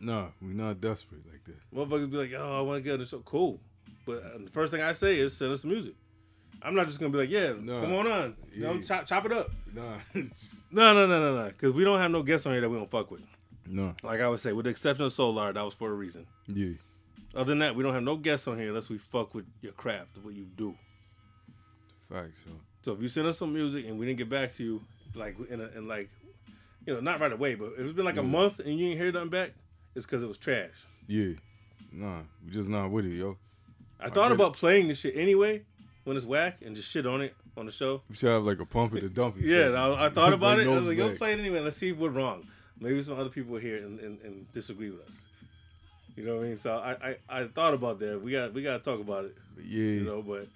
[0.00, 1.56] Nah, we're not desperate like that.
[1.74, 3.20] Motherfuckers be like, oh, I want to get on the show.
[3.20, 3.58] Cool.
[4.04, 5.94] But uh, the first thing I say is send us the music.
[6.62, 7.80] I'm not just going to be like, yeah, No.
[7.82, 8.36] come on on.
[8.52, 9.50] You know, chop, chop it up.
[9.74, 9.98] Nah.
[10.70, 11.46] No, no, no, no, no.
[11.48, 13.22] Because we don't have no guests on here that we don't fuck with.
[13.66, 13.92] nah.
[14.02, 16.26] Like I would say, with the exception of Solar, that was for a reason.
[16.46, 16.74] Yeah.
[17.34, 19.72] Other than that, we don't have no guests on here unless we fuck with your
[19.72, 20.74] craft, what you do.
[22.10, 22.52] Facts, yo.
[22.82, 24.82] So if you send us some music and we didn't get back to you,
[25.16, 26.10] like in, a, in like,
[26.84, 28.98] you know, not right away, but if it's been like a month and you ain't
[28.98, 29.52] hear nothing back,
[29.94, 30.86] it's because it was trash.
[31.06, 31.32] Yeah.
[31.92, 33.36] Nah, we just not with it, yo.
[33.98, 35.62] I thought get about playing this shit anyway
[36.04, 38.02] when it's whack and just shit on it on the show.
[38.08, 39.44] We should have like a pump it or dump it.
[39.46, 40.66] Yeah, I, I thought about it.
[40.66, 41.60] I was like, yo, play it anyway.
[41.60, 42.46] Let's see if we're wrong.
[42.78, 45.14] Maybe some other people here and, and, and disagree with us.
[46.14, 46.58] You know what I mean?
[46.58, 48.22] So I, I, I thought about that.
[48.22, 49.36] We got we got to talk about it.
[49.62, 49.80] Yeah.
[49.80, 50.48] You know, but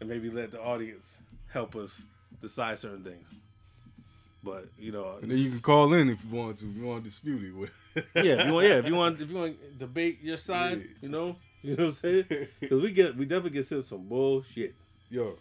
[0.00, 1.16] and maybe let the audience
[1.48, 2.02] help us
[2.40, 3.28] decide certain things.
[4.46, 6.70] But you know, and then you can call in if you want to.
[6.70, 7.74] If you want to dispute it with.
[8.14, 10.78] yeah, if you want, yeah, if you want, if you want to debate your side,
[10.82, 10.86] Yeah.
[11.02, 12.48] you know, you know what I'm saying?
[12.60, 14.76] Because we get, we definitely get sent some bullshit,
[15.10, 15.36] Yo.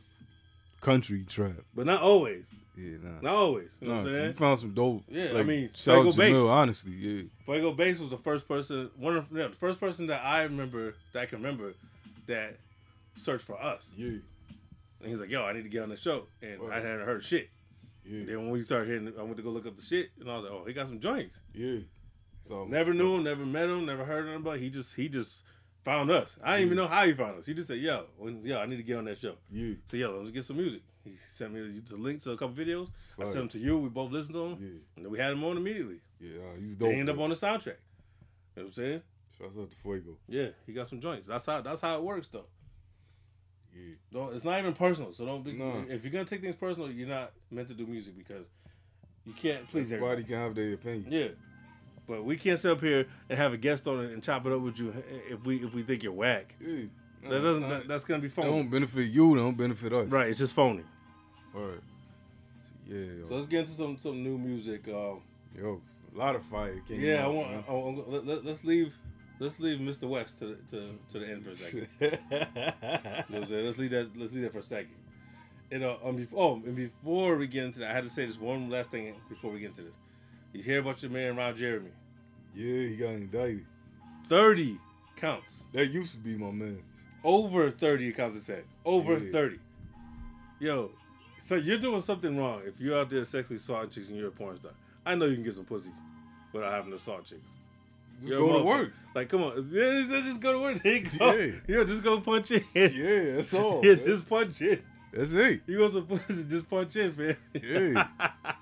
[0.82, 1.54] Country trap.
[1.76, 2.46] but not always,
[2.76, 3.22] Yeah, nah.
[3.22, 3.70] not always.
[3.80, 4.26] You know what I'm saying?
[4.26, 5.04] you found some dope.
[5.08, 6.42] Yeah, I mean, Fuego Bass.
[6.42, 7.22] honestly, yeah.
[7.46, 10.96] Fuego Bass was the first person, one of yeah, the first person that I remember
[11.14, 11.74] that I can remember
[12.26, 12.58] that
[13.16, 13.86] searched for us.
[13.96, 14.08] Yeah.
[15.02, 16.72] And he's like, "Yo, I need to get on the show," and Word.
[16.74, 17.50] I hadn't heard shit.
[18.06, 18.20] Yeah.
[18.20, 20.30] And then when we started hearing, I went to go look up the shit, and
[20.30, 21.80] I was like, "Oh, he got some joints." Yeah.
[22.48, 25.10] So Never knew him, never met him, never heard of him, but he just he
[25.10, 25.44] just
[25.84, 26.38] found us.
[26.44, 27.46] I didn't even know how he found us.
[27.48, 29.74] He just said, "Yo, when, yo, I need to get on that show." Yeah.
[29.88, 30.82] So yo, let's get some music.
[31.04, 32.90] He sent me the link to a couple videos.
[33.20, 33.78] I sent them to you.
[33.78, 34.80] We both listened to them, Yeah.
[34.96, 36.00] and then we had him on immediately.
[36.20, 36.30] Yeah,
[36.60, 36.90] he's dope.
[36.90, 37.66] They ended up on the soundtrack.
[37.66, 39.02] You know what I'm saying?
[39.38, 40.18] Shouts out to Fuego.
[40.28, 41.28] Yeah, he got some joints.
[41.28, 42.46] That's how that's how it works though.
[43.76, 43.94] Yeah.
[44.12, 45.14] Don't, it's not even personal.
[45.14, 45.54] So don't be.
[45.54, 45.84] No.
[45.90, 48.46] If you're gonna take things personal, you're not meant to do music because
[49.26, 50.24] you can't please Everybody everybody.
[50.24, 51.06] can have their opinion.
[51.12, 51.28] Yeah,
[52.08, 54.54] but we can't sit up here and have a guest on it and chop it
[54.54, 54.94] up with you
[55.30, 56.56] if we if we think you're whack.
[56.60, 56.84] Yeah.
[57.24, 57.70] No, That doesn't.
[57.70, 58.50] not- that's gonna be phony.
[58.50, 59.36] don't benefit you.
[59.36, 60.08] They don't benefit us.
[60.10, 60.30] Right.
[60.30, 60.84] It's just phony.
[61.56, 61.80] All right.
[62.88, 62.98] Yeah.
[62.98, 63.26] Yo.
[63.26, 64.88] So let's get into some some new music.
[64.88, 65.22] Um,
[65.58, 65.82] yo,
[66.14, 67.66] a lot of fire came yeah, I want.
[67.68, 68.94] I, let, let, us leave.
[69.40, 70.08] Let's leave Mr.
[70.08, 71.88] West to the, to to the end for a second.
[72.02, 73.66] You know I'm saying?
[73.66, 74.10] Let's leave that.
[74.18, 74.96] Let's leave that for a second.
[75.72, 78.26] And uh, um, before, oh, and before we get into that, I had to say
[78.26, 79.96] this one last thing before we get into this.
[80.54, 81.90] You hear about your man Ron Jeremy?
[82.56, 83.66] yeah, he got indicted.
[84.30, 84.78] Thirty
[85.18, 85.54] counts.
[85.74, 86.82] That used to be my man.
[87.24, 88.38] Over thirty counts.
[88.38, 89.32] It said over Yeah.
[89.32, 89.60] thirty.
[90.60, 90.92] Yo,
[91.40, 94.32] so you're doing something wrong if you're out there sexually assaulting chicks and you're a
[94.32, 94.72] porn star.
[95.06, 95.92] I know you can get some pussy
[96.54, 97.46] without having to assault chicks.
[98.20, 98.94] Just You're go to work.
[99.14, 99.70] Like, come on.
[99.72, 100.80] Yeah, just go to work.
[100.84, 101.34] There you go.
[101.34, 101.52] Yeah.
[101.68, 102.64] Yeah, just go punch in.
[102.74, 103.82] Yeah, that's all.
[103.86, 104.06] Yeah, man.
[104.06, 104.82] just punch in.
[105.14, 105.62] That's it.
[105.66, 107.38] You want some pussy, just punch in, man.
[107.54, 108.08] Yeah.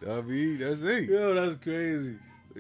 [0.08, 1.10] I mean, that's it.
[1.10, 2.18] Yo, that's crazy.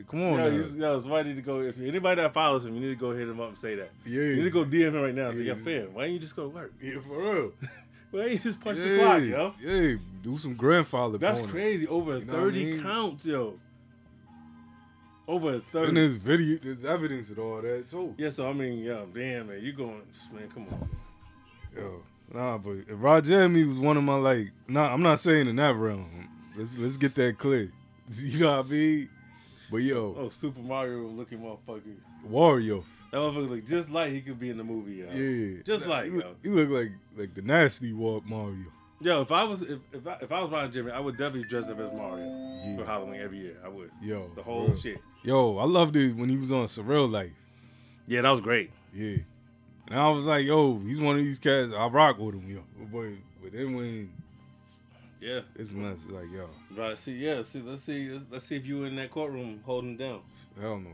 [0.10, 1.60] Come on Yo, you, yo, somebody need to go.
[1.60, 3.91] If anybody that follows him, you need to go hit him up and say that.
[4.04, 4.22] yeah.
[4.22, 5.28] You need to go DM him right now.
[5.30, 5.54] and Say, Yeah.
[5.54, 6.74] yo, fam, why don't you just go to work?
[6.82, 7.52] Yeah, for real.
[8.10, 8.86] Why don't you just punch yeah.
[8.86, 9.54] the clock, yo?
[9.62, 11.88] Yeah, do some grandfather That's crazy.
[11.88, 12.82] Over You what I 30 mean?
[12.82, 13.60] counts, yo.
[15.28, 15.88] Over 30.
[15.88, 18.13] And there's video, there's evidence of all that too.
[18.17, 20.01] yeah, so I mean, yeah, damn, man, you going,
[20.34, 20.89] man, come on.
[21.76, 22.01] Yo,
[22.34, 25.55] nah, but if Ron Jeremy was one of my like, nah, I'm not saying in
[25.57, 26.28] that realm.
[26.57, 27.71] Let's let's get that clear.
[28.19, 29.09] You know what I mean?
[29.71, 31.95] But yo, Oh, Super Mario looking motherfucker.
[32.30, 35.07] Wario, That motherfucker look just like he could be in the movie, yo.
[35.11, 36.36] yeah, Just like, he, yo.
[36.43, 38.65] he look like like the nasty Mario.
[39.04, 41.49] Yo, if I was if if I, if I was Ron Jeremy, I would definitely
[41.49, 42.26] dress up as Mario
[42.66, 42.78] Yeah.
[42.78, 43.58] for Halloween every year.
[43.64, 43.91] I would.
[44.01, 44.99] Yo, The whole shit.
[45.24, 47.32] Yo, I loved it when he was on Surreal Life.
[48.08, 48.72] Yeah, that was great.
[48.93, 49.18] Yeah,
[49.89, 51.72] and I was like, yo, he's one of these cats.
[51.76, 52.64] I rock with him, yo.
[52.91, 53.10] But
[53.41, 54.10] but then when
[55.20, 55.41] Yeah.
[55.56, 56.97] this man's like, yo, Right.
[56.97, 57.41] See, yeah.
[57.43, 58.10] See, let's see.
[58.10, 60.22] Let's, let's see if you were in that courtroom holding down.
[60.60, 60.91] hell no.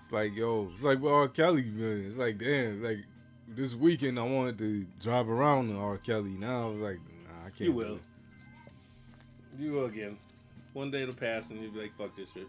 [0.00, 1.28] It's like, yo, it's like with R.
[1.28, 2.04] Kelly, man.
[2.08, 3.04] It's like, damn, like
[3.48, 5.96] this weekend I wanted to drive around in R.
[5.98, 6.30] Kelly.
[6.30, 7.60] Now I was like, nah, I can't.
[7.60, 7.98] You will.
[9.58, 10.16] You will again.
[10.72, 12.46] One day it'll pass and you'll be like, "Fuck this shit."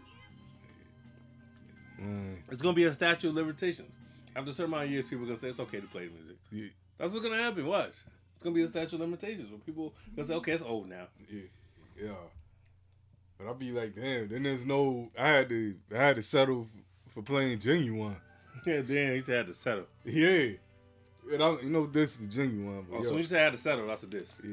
[1.98, 3.92] Man, It's gonna be a statue of limitations.
[4.36, 6.36] After a certain amount of years, people are gonna say it's okay to play music.
[6.52, 7.66] yeah, That's what's gonna happen.
[7.66, 7.92] Watch.
[8.34, 11.08] It's gonna be a statue of limitations when people gonna say, "Okay, it's old now."
[11.28, 11.42] yeah,
[12.00, 12.12] yeah.
[13.36, 14.28] But I'll be like, damn.
[14.28, 15.10] Then there's no.
[15.18, 15.74] I had to.
[15.92, 16.68] I had to settle
[17.08, 18.16] for playing Ginuwine.
[18.66, 19.20] Yeah, damn.
[19.20, 19.86] He had to settle.
[20.04, 20.50] Yeah.
[21.32, 22.84] And I, you know, this is the Ginuwine.
[22.90, 24.32] But Oh, yo, soon you say I had to settle, that's a diss.
[24.42, 24.50] yeah.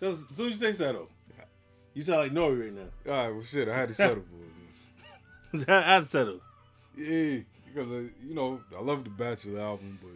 [0.00, 1.08] Just, as soon as you say settle,
[1.94, 3.12] you sound like Nori right now.
[3.12, 3.32] All right.
[3.34, 3.68] Well, shit.
[3.68, 4.22] I had to settle
[5.52, 5.68] for it.
[5.68, 6.40] I had to settle.
[6.96, 10.10] Yeah, because uh, you know I love the Bachelor album, but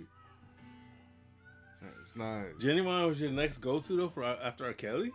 [2.03, 2.45] it's not.
[2.59, 4.73] Ginuwine was your next go-to though for after R.
[4.73, 5.13] Kelly.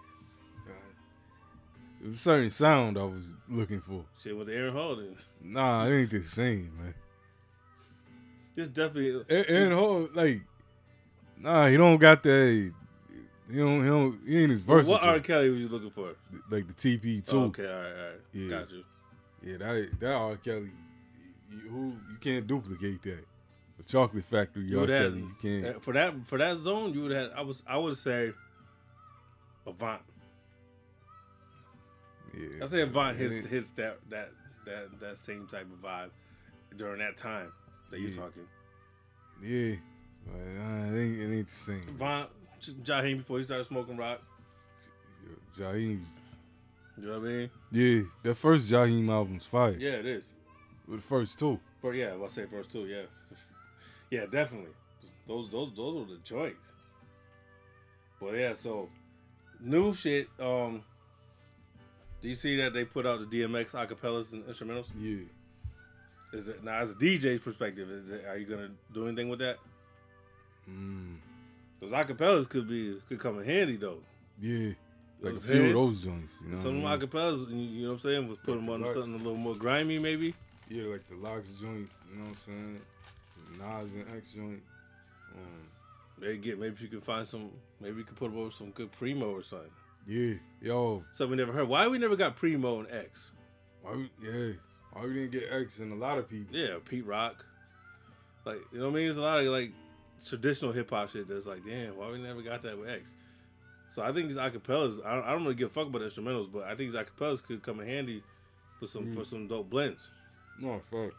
[2.04, 4.04] It was a certain sound I was looking for.
[4.20, 5.16] Shit with Aaron Hall then.
[5.44, 6.96] Nah, it ain't the same, man.
[8.56, 10.42] It's definitely A- Aaron Hall, like,
[11.42, 12.72] nah, he don't got the.
[13.52, 13.82] He don't.
[13.84, 14.20] He don't.
[14.28, 14.94] He ain't as versatile.
[14.94, 15.20] what R.
[15.20, 16.14] Kelly was you looking for?
[16.50, 17.38] like the TP too.
[17.38, 18.50] Oh, okay, all right, all right, Yeah.
[18.50, 18.84] got you.
[19.44, 20.36] Yeah, that that R.
[20.38, 20.70] Kelly.
[21.50, 23.26] You, who you can't duplicate that.
[23.78, 24.88] The Chocolate Factory, You R.
[24.88, 25.84] have Kelly, you can't.
[25.84, 26.94] for that for that zone.
[26.94, 27.32] You would have.
[27.36, 27.64] I was.
[27.68, 28.32] I would say.
[29.68, 30.02] Avant.
[32.34, 34.32] Yeah, I say Avant hits ain't- hits that that
[34.66, 36.10] that that same type of vibe
[36.78, 37.52] during that time
[37.90, 38.48] that you're talking.
[39.44, 39.76] Yeah,
[40.26, 41.84] but uh, it ain't, it ain't the same.
[41.90, 42.30] Avant,
[42.84, 44.22] Jaheim before he started smoking rock.
[45.58, 46.02] Jaheim.
[46.98, 47.50] You know what I mean?
[47.72, 49.76] Yeah, that first Jaheim album's fire.
[49.78, 50.24] Yeah, it is.
[50.88, 51.60] With the first two.
[51.82, 52.86] But yeah, well, I say first two.
[52.86, 53.04] Yeah,
[54.10, 54.72] yeah, definitely.
[55.28, 56.68] Those those those were the joints.
[58.20, 58.90] But yeah, so
[59.60, 60.28] new shit.
[60.40, 60.84] Um,
[62.22, 64.86] do you see that they put out the DMX acapellas and instrumentals?
[65.00, 65.24] Yeah.
[66.34, 67.90] Is it now as a DJ's perspective?
[67.90, 69.58] Is it, are you gonna do anything with that?
[70.70, 71.16] Mm,
[71.80, 74.00] Those acapellas could be could come in handy though.
[74.42, 74.72] yeah.
[75.24, 76.34] Like a few of those joints.
[76.44, 77.10] You know Some I of mean?
[77.10, 78.94] acapellas, you know what I'm saying, was put Like them on Lox.
[78.96, 80.34] something a little more grimy, maybe.
[80.68, 81.90] Yeah, like the Lox joint.
[82.12, 82.82] You know what I'm saying?
[83.52, 84.62] The Nas and X joint.
[85.36, 85.68] Um,
[86.20, 87.50] Maybe get maybe if you can find some,
[87.80, 89.70] maybe you can put them over some good primo or something.
[90.08, 90.34] yeah.
[90.62, 91.04] Yo.
[91.14, 91.68] Something we never heard.
[91.68, 93.32] Why we never got primo and X?
[93.84, 94.54] Why we, yeah.
[94.94, 96.56] Why we didn't get X and a lot of people?
[96.56, 97.44] Yeah, Pete Rock.
[98.46, 99.06] Like, you know what I mean?
[99.06, 99.72] There's a lot of like
[100.28, 103.10] traditional hip hop shit that's like, damn, why we never got that with X?
[103.92, 106.52] So I think these acapellas, I don't, I don't really give a fuck about instrumentals,
[106.52, 108.24] but I think these acapellas could come in handy
[108.80, 109.16] for some Mm.
[109.16, 110.02] for some dope blends.
[110.60, 111.14] No, fuck.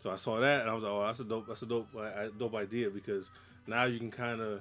[0.00, 1.88] So I saw that and I was like, oh, that's a dope, that's a dope,
[1.96, 3.30] uh, dope idea because
[3.66, 4.60] now you can kind of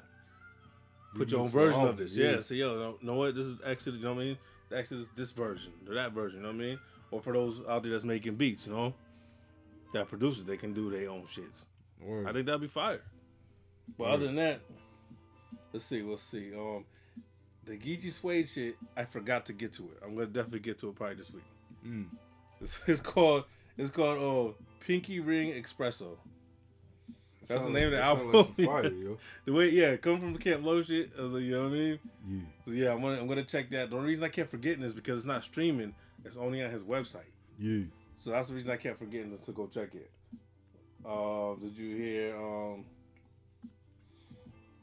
[1.15, 2.15] put your own version of this.
[2.15, 2.31] Yeah.
[2.31, 2.41] yeah.
[2.41, 3.35] So yo, know, know what?
[3.35, 4.37] This is actually, you know what I mean?
[4.75, 6.39] Actually, this, this version or that version.
[6.39, 6.79] You know what I mean?
[7.11, 8.93] Or for those out there that's making beats, you know,
[9.93, 11.65] that producers, they can do their own shits.
[12.01, 12.27] Word.
[12.27, 13.01] I think that'd be fire.
[13.97, 14.61] But other than that,
[15.71, 16.53] let's see, let's see.
[16.53, 16.85] Um,
[17.65, 19.99] the Geechi Suede shit, I forgot to get to it.
[20.03, 21.43] I'm gonna definitely get to it probably this week.
[21.85, 22.07] Mm.
[22.61, 23.45] It's, it's called
[23.77, 26.17] it's called uh, Pinky Ring Espresso.
[27.41, 28.31] That's the Sound name of the album.
[28.31, 29.17] Like some fire, yo.
[29.45, 31.11] The way, yeah, come from the Camp Lo shit.
[31.17, 31.99] I was like, you know what I mean?
[32.29, 32.39] Yeah.
[32.65, 33.89] So yeah, I'm gonna I'm gonna check that.
[33.89, 35.93] The only reason I kept forgetting is because it's not streaming.
[36.23, 37.31] It's only on his website.
[37.59, 37.83] Yeah.
[38.19, 40.09] So that's the reason I kept forgetting to go check it.
[41.05, 42.37] Uh, did you hear?
[42.37, 42.85] Um,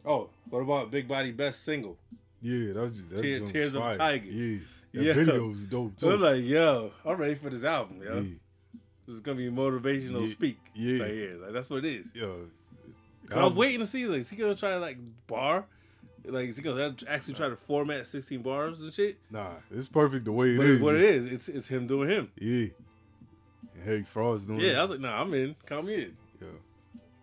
[0.05, 1.97] oh, what about Big Body Bes Single?
[2.43, 3.95] Yeah, that was just that Tear- was Tears of a.
[3.97, 4.27] Tiger.
[4.27, 4.59] Yeah.
[4.93, 5.13] That Yeah.
[5.13, 6.07] video was dope I too.
[6.07, 8.15] was like, yo, I'm ready for this album, yo.
[8.21, 8.31] yeah.
[9.07, 10.33] This is gonna be motivational Yeah.
[10.33, 10.59] speak.
[10.75, 11.03] Yeah.
[11.03, 11.37] right here.
[11.43, 12.07] Like that's what it is.
[12.15, 12.47] Yo.
[13.33, 14.97] I was waiting to see like, is he gonna try to like
[15.27, 15.65] bar?
[16.25, 19.17] Like, is he gonna actually try to format 16 bars and shit?
[19.31, 20.75] Nah, it's perfect the way it But is.
[20.77, 21.25] it's what it is.
[21.27, 22.31] It's it's him doing him.
[22.39, 22.67] Yeah.
[23.75, 24.77] And Harry Fraud doing Yeah, it.
[24.77, 25.55] I was like, nah, I'm in.
[25.67, 26.17] Count me in.
[26.41, 26.49] yeah,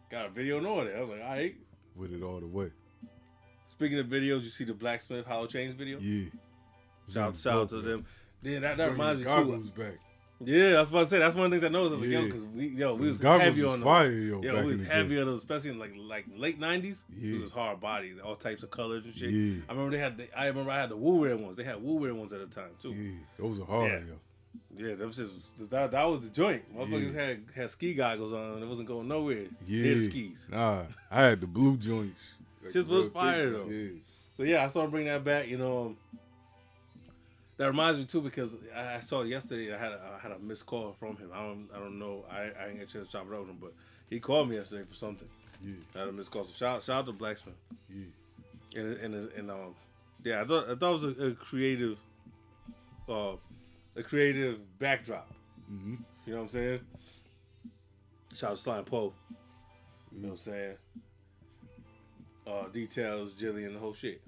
[0.09, 0.95] Got a video and all that.
[0.95, 1.55] I was like, all right.
[1.98, 2.70] With it all the way.
[3.68, 6.00] Speaking of videos, you see the Blacksmith Hollow Chains video?
[6.00, 6.30] Yeah.
[7.12, 8.06] Shout, shout out to them.
[8.41, 9.72] Yeah, that, that reminds me too.
[9.76, 9.93] back.
[10.39, 11.22] Yeah, that's what I said.
[11.22, 11.95] That's one of the things I noticed.
[11.95, 13.86] I was like, yo, because we, yo, we was heavy was on those.
[13.86, 17.02] fire, yo, Yo, we was heavy on them, especially in like like late nineties.
[17.18, 17.38] Yeah.
[17.38, 19.32] It was hard body, all types of colors and shit.
[19.32, 19.62] Yeah.
[19.68, 20.18] I remember they had.
[20.18, 21.58] The, I remember I had the Wu Wear ones.
[21.58, 22.93] They had Wu Wear ones at the time too.
[22.93, 24.00] Yeah, those are hard, Yeah.
[24.00, 24.20] yo.
[24.76, 25.34] Yeah, that was just
[25.72, 26.64] that, that was the joint.
[26.76, 27.22] Motherfuckers Yeah.
[27.26, 28.62] had had ski goggles on.
[28.62, 29.45] It wasn't going nowhere.
[29.66, 30.02] Yeah.
[30.04, 30.38] Skis.
[30.52, 32.36] Nah, I had the blue joints.
[32.64, 33.66] Like Shit was fire, though.
[33.68, 33.89] Yeah.
[34.36, 35.48] So yeah, I saw him bring that back.
[35.48, 35.95] You know,
[37.58, 39.74] that reminds me too because I I saw yesterday.
[39.74, 41.32] I had a, I had a missed call from him.
[41.34, 42.24] I don't I don't know.
[42.32, 43.74] I, I didn't get a chance to chop it over with him, but
[44.10, 45.28] he called me yesterday for something.
[45.66, 45.74] Yeah.
[45.95, 46.45] I had a missed call.
[46.45, 47.56] So shout shout out to Blacksmith.
[47.89, 48.80] Yeah.
[48.80, 49.76] And and and um,
[50.24, 51.98] yeah, I thought I thought it was a, a creative,
[53.10, 53.34] uh,
[53.98, 55.34] a creative backdrop.
[55.72, 55.95] Mm-hmm.
[56.26, 56.80] You know what I'm saying?
[58.34, 59.14] Shout out to Slime Poe.
[60.16, 60.76] You know what I'm saying?
[62.45, 64.22] Uh, details, Jillian, the whole shit.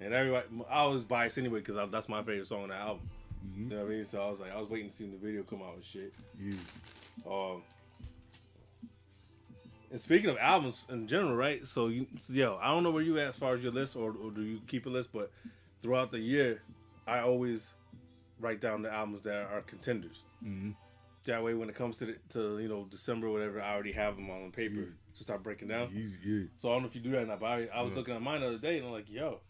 [0.00, 3.08] And everybody, I was biased anyway because that's my favorite song on the album.
[3.44, 3.62] Mm-hmm.
[3.62, 4.04] You know what I mean?
[4.04, 6.12] So I was like, I was waiting to see the video come out and shit.
[6.38, 6.54] Yeah.
[7.26, 7.62] Um,
[9.90, 11.66] and speaking of albums in general, right?
[11.66, 13.96] So, you, so, yo, I don't know where you at as far as your list,
[13.96, 15.10] or, or do you keep a list?
[15.12, 15.32] But
[15.82, 16.62] throughout the year,
[17.06, 17.62] I always
[18.40, 20.22] write down the albums that are contenders.
[20.44, 20.74] Mhm.
[21.24, 23.92] That way, when it comes to the, to you know December, or whatever, I already
[23.92, 24.84] have them on paper Yeah.
[25.16, 25.92] to start breaking down.
[25.94, 26.44] Easy, yeah.
[26.56, 27.40] So I don't know if you do that or not.
[27.40, 27.96] But I, I was Yeah.
[27.98, 29.40] looking at mine the other day, and I'm like, yo,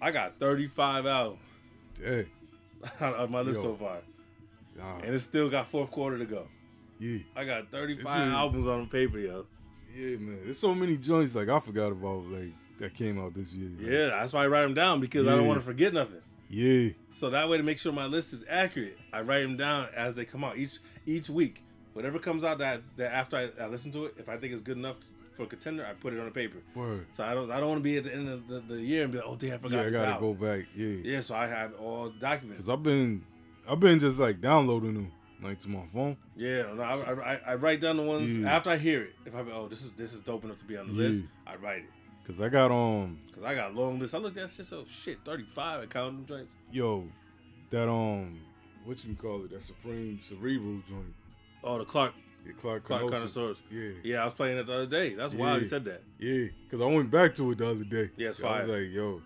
[0.00, 1.40] I got 35 albums
[1.98, 2.26] Hey.
[3.00, 3.70] on my list Yo.
[3.72, 3.98] so far,
[4.76, 4.98] Nah.
[4.98, 6.46] and it's still got fourth quarter to go.
[7.00, 7.18] Yeah.
[7.34, 9.46] I got 35 a- albums on the paper, yo.
[9.94, 10.38] Yeah, man.
[10.44, 13.70] There's so many joints like I forgot about like that came out this year.
[13.76, 16.20] like, Yeah, that's why I write them down because I don't want to forget nothing.
[16.52, 16.90] Yeah.
[17.12, 20.14] So that way, to make sure my list is accurate, I write them down as
[20.14, 21.64] they come out each each week.
[21.94, 24.62] Whatever comes out that, that after I, I listen to it, if I think it's
[24.62, 24.96] good enough
[25.36, 26.58] for a contender, I put it on the paper.
[26.74, 27.06] Word.
[27.14, 29.02] So I don't I don't want to be at the end of the, the year
[29.04, 30.66] and be like, oh damn, I forgot Yeah, I gotta go back.
[30.76, 30.86] Yeah.
[31.02, 32.62] Yeah, so I have all documents.
[32.64, 33.24] Cause I've been,
[33.66, 36.16] I've been just like downloading them like to my phone.
[36.36, 38.54] Yeah, no, I, I, I write down the ones Yeah.
[38.54, 39.14] after I hear it.
[39.24, 41.08] If I be, oh this is this is dope enough to be on the Yeah.
[41.08, 41.90] list, I write it.
[42.26, 44.14] Cause I got um, Cause I got long list.
[44.14, 45.82] I looked at that shit, so shit, thirty five.
[45.82, 46.52] I counted them joints.
[46.70, 47.08] yo,
[47.70, 48.38] that um,
[48.84, 49.50] what you call it?
[49.50, 51.14] That Supreme Cerebral joint.
[51.64, 52.12] Oh, the Clark
[52.46, 53.10] Yeah, Clark Clark.
[53.10, 53.56] Connoisseurs.
[53.70, 53.90] Yeah.
[54.04, 55.14] Yeah, I was playing it the other day.
[55.14, 55.56] That's Yeah.
[55.56, 56.02] you said that.
[56.18, 58.10] Yeah, cause I went back to it the other day.
[58.16, 59.20] Yeah, it's I was like, yo,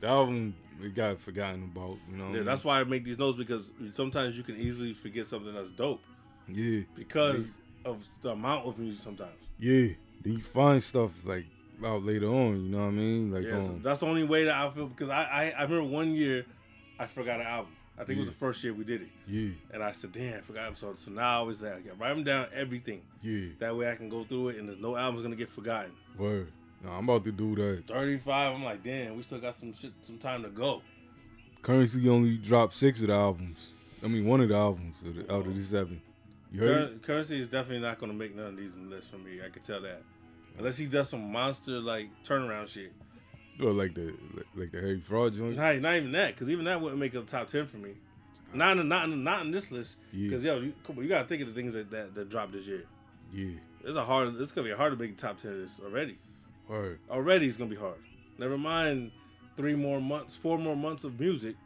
[0.00, 1.96] the album it got forgotten about.
[2.10, 2.34] You know.
[2.34, 5.70] Yeah, that's why I make these notes because sometimes you can easily forget something that's
[5.70, 6.00] dope
[6.48, 7.54] Yeah, because
[7.86, 9.38] of the amount of music sometimes.
[9.58, 9.88] yeah.
[10.22, 11.44] Then you find stuff like
[11.84, 12.64] out later on.
[12.64, 13.32] You know what I mean?
[13.32, 15.62] Like, Yeah, so um, that's the only way that I feel because I, I I
[15.62, 16.44] remember one year
[16.98, 17.72] I forgot an album.
[17.96, 20.38] I think it was the first year we did it, yeah, and I said, "Damn,
[20.38, 23.02] I forgot." him." So so now I was like, I write them down everything.
[23.22, 23.50] yeah.
[23.60, 25.92] That way I can go through it, and there's no album's gonna get forgotten.
[26.18, 26.50] Word.
[26.82, 27.84] No, I'm about to do that.
[27.86, 28.52] Thirty five.
[28.52, 30.82] I'm like, damn, we still got some shit, some time to go.
[31.62, 33.70] Currency only dropped six of the albums.
[34.02, 36.02] I mean, one of the albums of the, out of the seven.
[36.52, 37.02] You heard?
[37.02, 39.38] Cur- currency is definitely not gonna make none of these lists for me.
[39.44, 40.02] I can tell that.
[40.58, 42.92] Unless he does some monster like turnaround shit.
[43.58, 43.64] it?
[43.64, 44.14] Or like the
[44.54, 45.56] like, the Harry Fraud joint?
[45.56, 47.94] Not, not even that, because even that wouldn't make a top ten for me.
[48.52, 49.96] Not in, not in, not in this list.
[50.12, 50.28] Yeah.
[50.28, 52.52] Because yo, you, come on, you gotta think of the things that, that, that dropped
[52.52, 52.84] this year.
[53.32, 53.50] Yeah.
[53.84, 54.40] It's a hard.
[54.40, 56.16] It's gonna be hard to make a top ten list already.
[56.68, 56.98] Word.
[57.10, 57.98] Already, it's gonna be hard.
[58.38, 59.10] Never mind
[59.56, 61.56] three more months, four more months of music.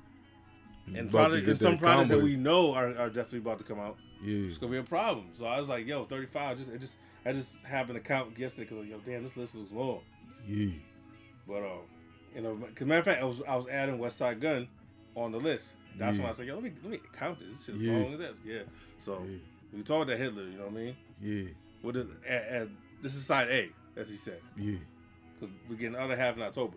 [0.94, 3.96] and product, and some products that we know are, are definitely about to come out.
[4.22, 4.46] Yeah.
[4.46, 5.26] It's gonna be a problem.
[5.38, 6.58] So I was like, yo, 35.
[6.58, 6.96] Just it just
[7.28, 10.00] I just happened to count yesterday because like, yo, damn, this list was long.
[10.46, 10.70] Yeah.
[11.46, 11.80] But um,
[12.34, 14.66] you know, cause matter of fact, I was I was adding Westside Gunn
[15.14, 15.70] on the list.
[15.98, 16.22] That's Yeah.
[16.24, 17.48] when I like, yo, let me let me count this.
[17.48, 17.92] This shit's Yeah.
[17.98, 18.34] long as that.
[18.44, 18.62] Yeah.
[19.00, 19.36] So Yeah.
[19.72, 20.44] we talked about Hitler.
[20.44, 20.96] You know what I mean?
[21.20, 21.50] Yeah.
[21.82, 22.70] What is add, add,
[23.02, 23.70] this is side A,
[24.00, 24.78] as he said, Yeah.
[25.38, 26.76] because we're getting the other half in October.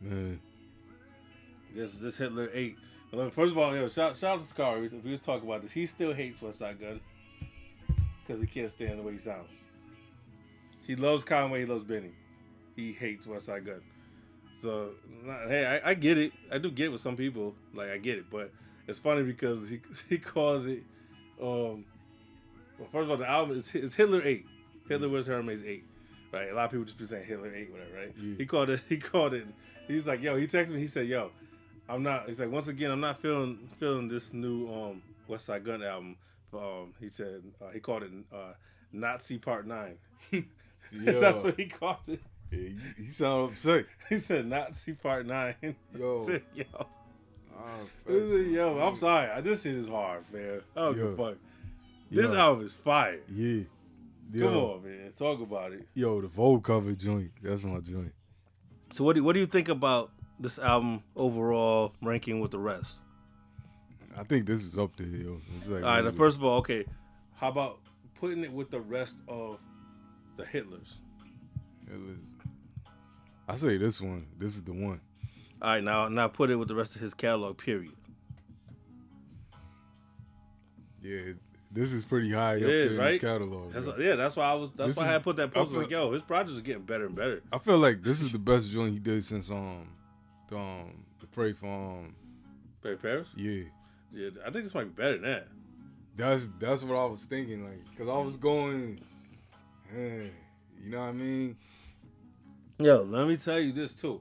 [0.00, 0.38] Man.
[1.74, 2.76] This this Hitler eight.
[3.12, 4.86] Look, First of all, yo, shout, shout out to Scary.
[4.86, 7.00] If we was talking about this, he still hates Westside Gunn
[8.30, 9.48] because he can't stand the way he sounds.
[10.86, 11.60] He loves Conway.
[11.60, 12.12] He loves Benny.
[12.76, 13.82] He hates Westside Gunn.
[14.62, 14.92] So
[15.48, 16.32] hey, I, I get it.
[16.50, 17.54] I do get it with some people.
[17.74, 18.52] Like I get it, but
[18.86, 20.82] it's funny because he he calls it.
[21.42, 21.84] Um,
[22.78, 24.46] well, first of all, the album is it's Hitler eight.
[24.88, 25.84] Hitler Wears Hermes eight.
[26.32, 26.50] Right.
[26.50, 27.90] A lot of people just be saying Hitler eight, whatever.
[27.92, 28.14] Right.
[28.16, 28.34] Yeah.
[28.38, 28.80] He called it.
[28.88, 29.46] He called it.
[29.88, 30.36] He's like, yo.
[30.36, 30.78] He texted me.
[30.80, 31.32] He said, yo.
[31.88, 32.28] I'm not.
[32.28, 36.16] He's like, once again, I'm not feeling feeling this new um Westside Gunn album.
[36.52, 38.52] Um, he said uh, he called it uh,
[38.92, 39.96] Nazi Part Nine.
[40.32, 41.20] Yo.
[41.20, 42.20] That's what he called it.
[42.50, 43.86] Yeah, he, he sound upset.
[44.08, 45.54] He said Nazi Part Nine.
[45.98, 46.22] Yo.
[46.22, 46.64] I said, yo.
[47.58, 49.42] I said, yo, I'm sorry.
[49.42, 50.60] This shit is hard, man.
[50.76, 51.38] I don't give a fuck.
[52.10, 52.36] This Yo.
[52.36, 53.20] album is fire.
[53.32, 53.62] Yeah.
[54.32, 54.72] Come Yo.
[54.72, 55.12] on, man.
[55.16, 55.86] Talk about it.
[55.94, 57.30] Yo, the Vogue cover joint.
[57.42, 58.12] That's my joint.
[58.90, 62.98] So what do what do you think about this album overall ranking with the rest?
[64.20, 65.40] I think this is up there, yo.
[65.56, 66.04] It's like All right.
[66.04, 66.84] really- First of all, okay.
[67.36, 67.78] How about
[68.16, 69.58] putting it with the rest of
[70.36, 70.98] the Hitlers?
[71.86, 72.32] it is-
[73.48, 74.26] I say this one.
[74.38, 75.00] This is the one.
[75.62, 77.56] All right, now now put it with the rest of his catalog.
[77.58, 77.92] Period.
[81.02, 81.32] Yeah,
[81.72, 83.12] this is pretty high It up is, in right?
[83.14, 83.72] his catalog.
[83.72, 84.70] That's, yeah, that's why I was.
[84.76, 85.70] That's This why I is- had put that post.
[85.70, 87.42] I feel- Like, yo, his projects are getting better and better.
[87.52, 89.88] I feel like this is the best joint he did since um
[90.48, 92.14] the um the pray for um
[92.82, 93.28] Barry Paris.
[93.34, 93.64] yeah.
[94.12, 95.48] Yeah, I think this might be better than that.
[96.16, 99.00] That's that's what I was thinking like cuz I was going
[99.96, 100.28] eh,
[100.82, 101.56] you know what I mean?
[102.78, 104.20] Yo, let me tell you this too.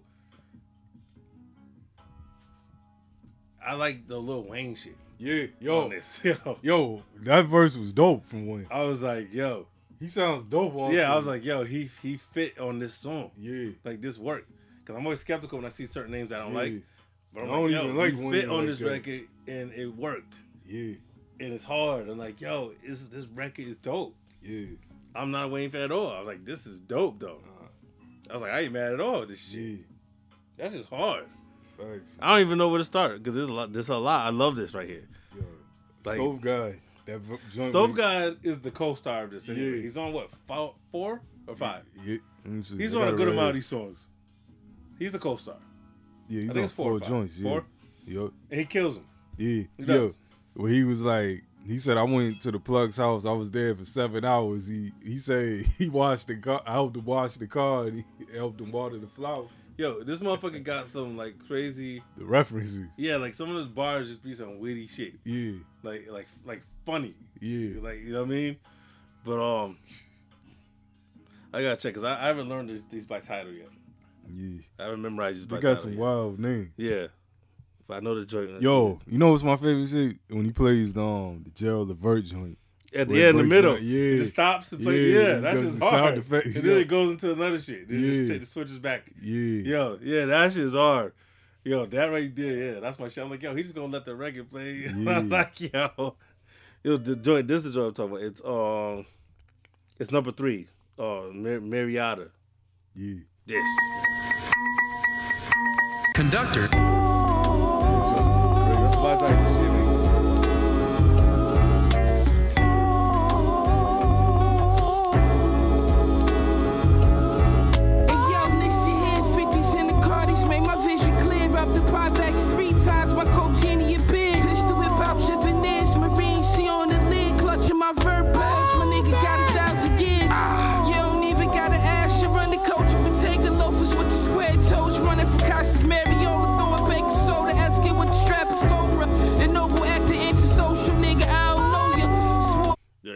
[3.66, 4.96] I like the Lil Wayne shit.
[5.18, 5.90] Yeah, yo.
[5.90, 6.22] this.
[6.24, 8.68] Yo, Yo, that verse was dope from Wayne.
[8.72, 9.68] I was like, yo,
[10.00, 13.32] He sounds dope on yeah, I was like, yo, he he fit on this song.
[13.38, 13.72] yeah.
[13.84, 14.48] Like this work.
[14.86, 16.74] Cause I'm always skeptical when I see certain names I don't yeah, like.
[17.34, 18.86] But I'm I don't like, even like fit on like this that.
[18.88, 20.36] record and it worked.
[20.66, 20.96] Yeah.
[21.40, 22.10] And it's hard.
[22.10, 24.16] I'm like, yo, this this record is dope.
[24.42, 24.66] Yeah.
[25.16, 26.12] I'm not a Wayne fan at all.
[26.12, 27.42] I was like, this is dope though.
[28.30, 29.26] I was like, I ain't mad at all.
[29.26, 29.62] This shit.
[29.62, 29.76] Yeah.
[30.58, 31.26] That's just hard.
[31.78, 32.18] Facts.
[32.20, 33.72] I don't even know where to start because there's a lot.
[33.74, 34.28] There's a lot.
[34.28, 35.08] I love this right here.
[35.36, 35.44] Yo.
[36.06, 36.80] Like- Stove God.
[37.06, 37.22] That
[37.52, 39.50] joint Stove God is the co-star of this.
[39.50, 39.78] Anyway.
[39.78, 39.82] Yeah.
[39.82, 41.84] He's on what four, four or five?
[42.06, 42.18] Yeah.
[42.62, 42.78] See.
[42.78, 44.06] He's on a good right amount of these songs.
[45.00, 45.56] He's the co-star,
[46.30, 47.40] Yeah, he's think on four four, joints.
[47.40, 47.50] Yeah.
[47.50, 47.66] Four?
[48.06, 48.34] Yo.
[48.50, 49.06] and he kills him.
[49.38, 49.64] Yeah.
[49.78, 50.08] He Yo.
[50.08, 50.20] does.
[50.56, 53.26] Well, he was like, he said, I went to the plug's house.
[53.26, 54.68] I was there for seven hours.
[54.68, 56.62] He he said he washed the car.
[56.66, 59.50] I helped him wash the car and he helped him water the flowers.
[59.78, 62.04] Yo, this motherfucker got some like crazy.
[62.18, 62.88] The references.
[62.98, 65.14] Yeah, like some of those bars just be some witty shit.
[65.24, 65.54] Yeah.
[65.84, 67.16] Like like like funny.
[67.40, 67.80] Yeah.
[67.82, 68.58] Like you know what I mean?
[69.24, 69.78] But um,
[71.54, 73.70] I gotta check because I, I haven't learned these, these by title yet.
[74.34, 74.62] Yeah.
[74.80, 76.00] I haven't memorized by They got some yet.
[76.00, 76.70] wild names.
[76.78, 77.08] Yeah,
[77.88, 78.62] but I know the joint.
[78.62, 80.18] Yo, you know what's my favorite shit?
[80.30, 82.58] When he plays the um the Gerald Levert joint.
[82.94, 83.78] at the end, in the middle.
[83.80, 84.16] Yeah.
[84.16, 85.12] it just stops to play.
[85.12, 86.18] Yeah, Yeah, that's just the hard.
[86.18, 87.88] effects, and then it goes into another shit.
[87.88, 88.08] Then Yeah.
[88.12, 89.04] just, it switches back.
[89.22, 89.62] Yeah.
[89.64, 91.14] Yo, yeah, that shit is hard.
[91.64, 93.24] Yo, that right there, yeah, that's my shit.
[93.24, 94.90] I'm like, yo, he's just gonna let the record play.
[94.96, 95.18] Yeah.
[95.18, 96.16] I'm like, yo,
[96.84, 97.48] yo, the joint.
[97.48, 98.24] This is the joint I'm talking about.
[98.26, 99.06] It's um,
[100.00, 100.68] it's number three.
[100.98, 102.30] Uh, Mar- Marietta.
[102.96, 103.16] Yeah.
[103.50, 103.66] This.
[106.14, 107.09] Conductor.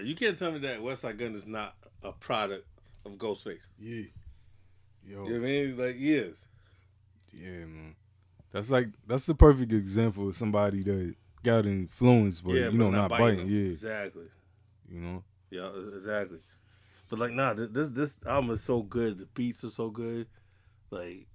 [0.04, 2.68] Yeah, you can't tell me that Westside Gunn is not a product
[3.06, 3.60] of Ghostface.
[3.80, 4.04] Yeah.
[5.06, 5.10] Yo.
[5.10, 5.78] You know what I mean?
[5.78, 6.38] Like, he is.
[7.34, 7.96] Yeah, man.
[8.52, 12.92] That's like that's the perfect example of somebody that got influenced, but yeah, you know
[12.92, 13.38] not, biting.
[13.38, 13.50] them.
[13.50, 14.26] Yeah, Exactly.
[14.88, 15.24] you know.
[15.50, 16.38] Yeah, exactly.
[17.10, 19.18] But like, nah, this this album is so good.
[19.18, 20.28] The beats are so good.
[20.92, 21.26] Like,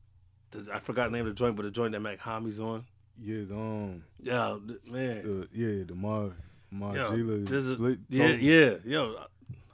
[0.52, 2.84] the, I forgot the name of the joint, but the joint that Mac Hami's on.
[3.20, 4.56] Yeah, the, um, Yeah,
[4.86, 5.22] man.
[5.22, 6.30] the, yeah, the Mar
[6.70, 7.98] Yo, this is split.
[8.08, 9.16] yeah, yeah, yo.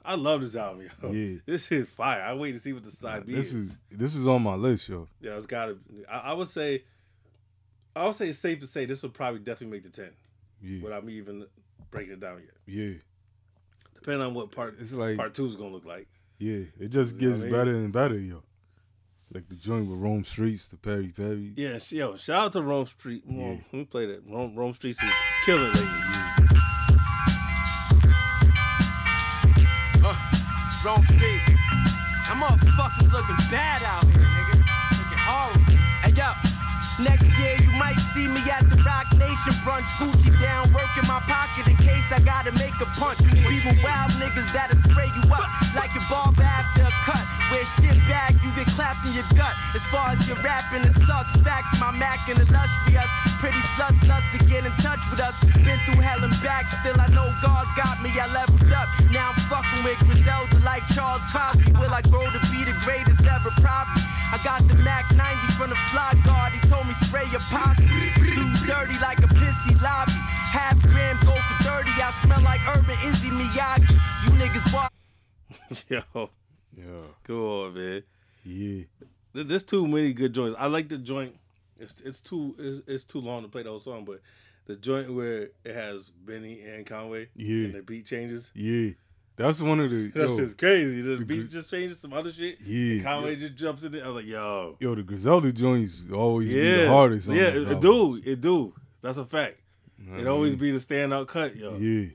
[0.07, 1.11] I love this album, yo.
[1.11, 1.37] Yeah.
[1.47, 2.21] This is fire.
[2.21, 3.71] I wait to see what the side B This is.
[3.71, 5.07] is this is on my list, yo.
[5.19, 5.77] Yeah, it's gotta.
[6.09, 6.83] I, I would say,
[7.95, 10.11] I would say it's safe to say this will probably definitely make the ten
[10.61, 11.45] Yeah, without me even
[11.91, 12.53] breaking it down yet.
[12.67, 12.93] yeah,
[13.95, 16.07] Depending on what part It's like part two is gonna look like.
[16.37, 17.53] yeah, it just You know gets I mean?
[17.53, 18.43] better and better, yo.
[19.33, 21.53] Like the joint with Rome Streetz, the Perry Perry.
[21.57, 23.23] Yeah, yo, shout out to Rome Street.
[23.27, 23.47] Rome, Yeah.
[23.71, 24.21] Let me play that.
[24.29, 25.11] Rome, Rome Streetz is,
[25.45, 26.34] killing it lately.
[30.85, 31.47] Rome Streetz.
[32.27, 34.53] Them motherfuckers looking bad out here, nigga.
[34.93, 35.73] Looking horrible.
[36.03, 36.29] Hey, yo.
[37.03, 39.85] Next year might see me at the Roc Nation brunch.
[40.01, 43.21] Gucci down, working my pocket in case I gotta make a punch.
[43.45, 45.45] We were wild niggas that'll spray you up
[45.77, 47.21] like a barber after a cut.
[47.53, 49.53] Wear shit bag, you get clapped in your gut.
[49.77, 51.37] As far as your rapping, it sucks.
[51.45, 53.11] Facts, my Mac and illustrious.
[53.37, 55.37] Pretty sluts lust to get in touch with us.
[55.61, 58.09] Been through hell and back, still I know God got me.
[58.17, 58.89] I leveled up.
[59.13, 61.77] Now I'm fucking with Griselda like Charles Cosby.
[61.77, 63.53] Will I grow to be the greatest ever?
[63.61, 64.14] Probably.
[64.33, 66.53] I got the Mac 90 from the fly guard.
[66.53, 67.83] He told me spray your posse.
[67.85, 70.11] Do dirty like a pissy lobby.
[70.51, 71.89] Half gram go for 30.
[71.91, 73.89] I smell like Urban Issey Miyake.
[74.25, 74.91] You niggas walk.
[75.89, 76.29] yo,
[76.77, 78.03] Yeah, go on, man.
[78.43, 78.83] yeah,
[79.33, 80.55] There's too many good joints.
[80.59, 81.35] I like the joint.
[81.79, 84.21] It's it's too it's, it's too long to play the whole song, but
[84.65, 87.65] the joint where it has Benny and Conway Yeah.
[87.65, 88.49] and the beat changes.
[88.53, 88.91] yeah.
[89.37, 91.01] That's one of the That's just crazy.
[91.01, 92.57] The, the beat gr- just changes some other shit.
[92.65, 93.47] Yeah, And Conway yeah.
[93.47, 94.01] just jumps in it.
[94.03, 94.95] I was like, yo, yo.
[94.95, 97.27] The Griselda joints always be the hardest.
[97.29, 98.73] On yeah, it, it do, it do.
[99.01, 99.57] That's a fact.
[99.99, 101.75] You know It always be the standout cut, yo.
[101.77, 102.07] Yeah,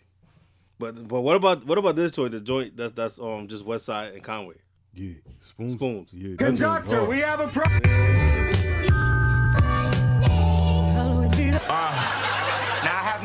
[0.79, 2.33] But but what about what about this joint?
[2.33, 4.57] The joint that's that's um just Westside and Conway.
[4.95, 5.12] yeah.
[5.41, 5.73] Spoons.
[5.75, 6.12] Spoons.
[6.14, 6.37] Yeah.
[6.39, 7.12] that joint's hard.
[7.18, 7.81] have a problem.
[11.51, 12.20] Now I have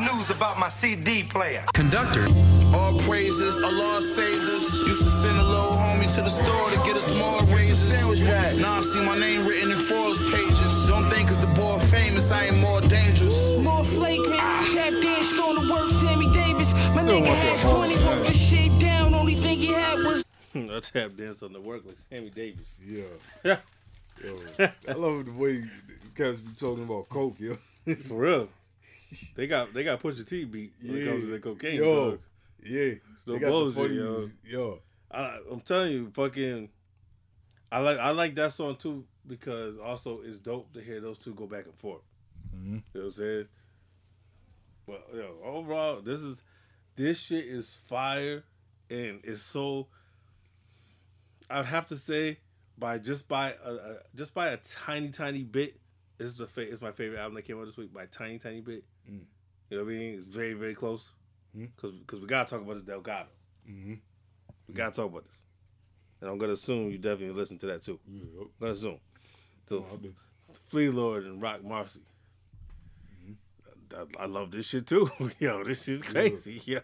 [0.06, 1.64] news about my CD player.
[1.74, 2.26] Conductor.
[2.74, 4.82] All praises, Allah saved us.
[4.82, 7.78] Used to send a little homie to the store to get us more raises.
[7.78, 8.58] sandwich bag?
[8.60, 10.86] Now I see my name written in Forbes pages.
[10.88, 13.56] Don't think cause the boy famous, I ain't more dangerous.
[13.58, 14.38] More flagrant,
[14.72, 16.72] tap danced on the work, Sammy Davis.
[16.94, 19.14] My nigga had 20, broke the shit down.
[19.14, 22.78] Only thing he had was I tap dance on the work like Sammy Davis.
[22.84, 23.56] Yeah.
[24.24, 25.68] Yeah, Yo, I love the way the
[26.16, 27.58] cats be talking about coke, yo.
[28.08, 28.48] for real.
[29.34, 31.76] They got they got Pusha T beat when it comes to the cocaine.
[31.76, 32.20] Yo, dog.
[32.64, 32.94] yeah.
[33.26, 34.30] They got the bullshit, yo.
[34.44, 34.78] yo.
[35.10, 36.68] I, I'm telling you, fucking,
[37.70, 41.34] I like I like that song too because also it's dope to hear those two
[41.34, 42.02] go back and forth.
[42.56, 42.64] Mhm.
[42.64, 43.46] You know what I'm saying?
[44.86, 46.42] But yo, overall, this is
[46.96, 48.44] this shit is fire,
[48.90, 49.88] and it's so.
[51.48, 52.38] I'd have to say,
[52.78, 55.78] by just by a, a just by a tiny tiny bit,
[56.18, 58.06] this is the fa- it's my favorite album that came out this week by a
[58.06, 58.84] tiny tiny bit.
[59.10, 59.20] Mm.
[59.70, 60.14] You know what I mean?
[60.14, 61.08] It's very very close
[61.56, 61.68] Mm.
[61.74, 63.28] because we gotta talk about this Delgado.
[63.70, 63.94] Mm-hmm.
[64.68, 65.44] We gotta talk about this,
[66.20, 67.98] and I'm gonna assume you definitely listen to that too.
[68.06, 68.22] Yeah.
[68.42, 68.98] I'm gonna assume.
[69.66, 69.98] So, I'll
[70.64, 72.00] Flee Lord and Roc Marci.
[73.96, 75.10] I, I love this shit too.
[75.38, 76.60] yo, this shit's crazy.
[76.66, 76.80] Yo,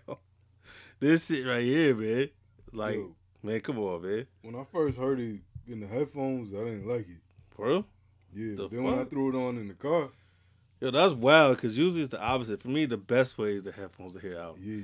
[1.00, 2.30] this shit right here, man.
[2.72, 3.14] Like, Yo.
[3.42, 4.26] man, come on, man.
[4.42, 7.18] When I first heard it in the headphones, I didn't like it.
[7.56, 7.86] For real?
[8.34, 8.54] Yeah.
[8.54, 10.08] The but then when I threw it on in the car,
[10.82, 11.56] Yo, that's wild.
[11.58, 12.60] Cause usually it's the opposite.
[12.60, 14.58] For me, the best way is the headphones to hear out.
[14.60, 14.82] yeah,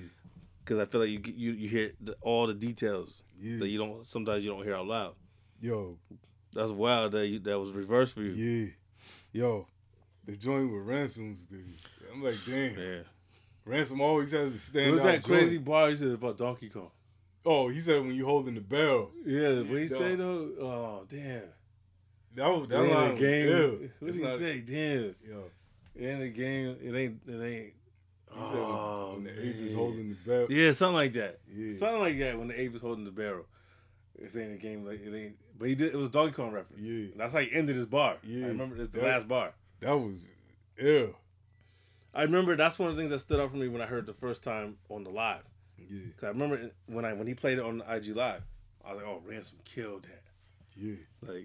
[0.65, 3.59] Cause I feel like you you you hear the, all the details yeah.
[3.59, 5.15] that you don't sometimes you don't hear out loud.
[5.61, 5.97] Yo,
[6.53, 8.31] That's wild that you, that was reversed for you.
[8.31, 8.71] yeah.
[9.33, 9.67] Yo,
[10.25, 11.65] the joint with ransoms, dude.
[12.13, 12.77] I'm like, damn.
[12.77, 13.05] Man.
[13.65, 15.65] Ransom always has a stand What was out that crazy joint.
[15.65, 16.91] bar you said about Donkey Kong?
[17.45, 19.11] Oh, he said when you holding the barrel.
[19.27, 20.49] Yeah, what he say though?
[20.61, 21.43] Oh damn.
[22.37, 23.49] That was that in line the was game.
[23.49, 23.71] ill.
[23.99, 24.61] What did he not- say?
[24.61, 25.15] Damn.
[25.29, 25.51] Yo,
[25.99, 27.21] In the game, it ain't.
[27.27, 27.73] It ain't.
[28.35, 30.47] he said when- Oh, when, the ape is holding the barrel.
[30.53, 31.41] Yeah, something like that.
[31.53, 31.75] Yeah.
[31.75, 32.39] Something like that.
[32.39, 33.47] When the ape is holding the barrel,
[34.19, 34.85] it's in the game.
[34.85, 35.37] Like it ain't.
[35.59, 35.93] But he did.
[35.93, 36.81] It was a Donkey Kong reference.
[36.81, 37.11] Yeah.
[37.13, 38.17] And that's how he ended his bar.
[38.23, 38.47] Yeah.
[38.47, 39.53] I remember it's the That- last bar.
[39.81, 40.27] That was
[40.79, 41.17] ill.
[42.15, 44.01] I remember that's one of the things that stood out for me when I heard
[44.01, 45.43] it the first time on the live.
[45.79, 48.43] Yeah, Cause I remember when I when he played it on the IG live,
[48.85, 50.23] I was like, "Oh, Ransom killed that."
[50.77, 50.95] yeah.
[51.23, 51.45] Like,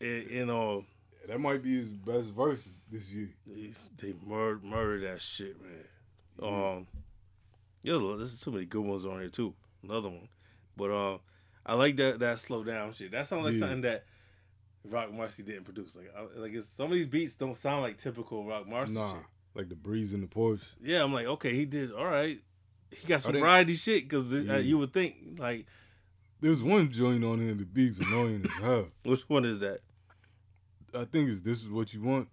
[0.00, 0.84] it, you know,
[1.28, 3.28] That might be his best verse this year.
[3.46, 5.84] they, they murdered murdered that shit, man.
[6.42, 6.86] Um,
[7.82, 9.54] yeah, there's too many good ones on here too.
[9.82, 10.28] Another one,
[10.76, 11.20] but um,
[11.64, 13.10] I like that that slow down shit.
[13.12, 13.60] That sounds like Yeah.
[13.60, 14.04] something that
[14.84, 15.96] Roc Marci didn't produce.
[15.96, 19.14] Like, I, like it's, some of these beats don't sound like typical Roc Marci Nah,
[19.14, 19.22] shit.
[19.54, 20.62] like the breeze in the Porsche.
[20.82, 22.40] Yeah, I'm like, okay, he did all right.
[22.92, 24.56] He got some variety shit because uh, Yeah.
[24.58, 25.66] you would think like,
[26.40, 28.86] There's one joint on here that beats annoying as hell.
[29.04, 29.80] which one is that?
[30.96, 32.28] I think it's this is what you want.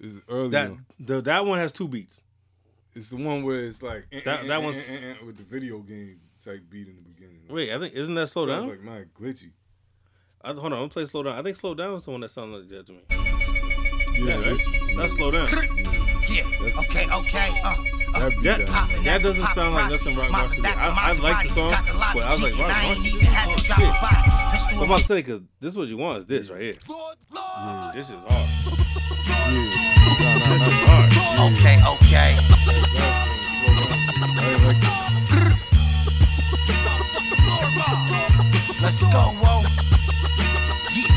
[0.00, 0.48] Is early.
[0.50, 0.86] That one.
[0.98, 2.20] the, that one has two beats.
[2.94, 4.84] It's the one where it's like eh, That- eh, that eh, one's-
[5.24, 7.40] with the video game type beat in the beginning.
[7.48, 8.68] Wait, I think isn't that slow Sounds down?
[8.70, 9.50] like my glitchy.
[10.44, 11.38] I, hold on, I'm gonna play slow down.
[11.38, 13.00] I think slow down is the one that sounds like that to me.
[13.10, 14.44] Yeah, Yeah, right?
[14.58, 15.48] that's, That's slow down.
[16.28, 16.44] Yeah,
[16.78, 17.76] okay, okay, uh.
[18.12, 20.66] that That, that- Poppin' that doesn't sound like nothing Rock Mopping Marcy did.
[20.66, 22.98] I, I like the song, the but I was like, cheeky, Rock and I ain't
[22.98, 23.16] Marcy.
[23.18, 23.88] even had to Oh, drop shit.
[23.88, 24.52] a body.
[24.52, 26.50] Pistol I'm in about my to say because this is what you want is this
[26.50, 26.74] right here.
[27.62, 28.48] Mm, yeah, This is hard.
[28.58, 29.46] yeah.
[30.18, 31.10] Nah, nah, This is hard.
[31.52, 32.30] Okay, okay.
[32.92, 34.18] Last one, slow down shit.
[34.18, 34.66] I didn't
[37.78, 38.80] like that.
[38.82, 39.62] Let's go, whoa.
[40.90, 41.14] Yeah.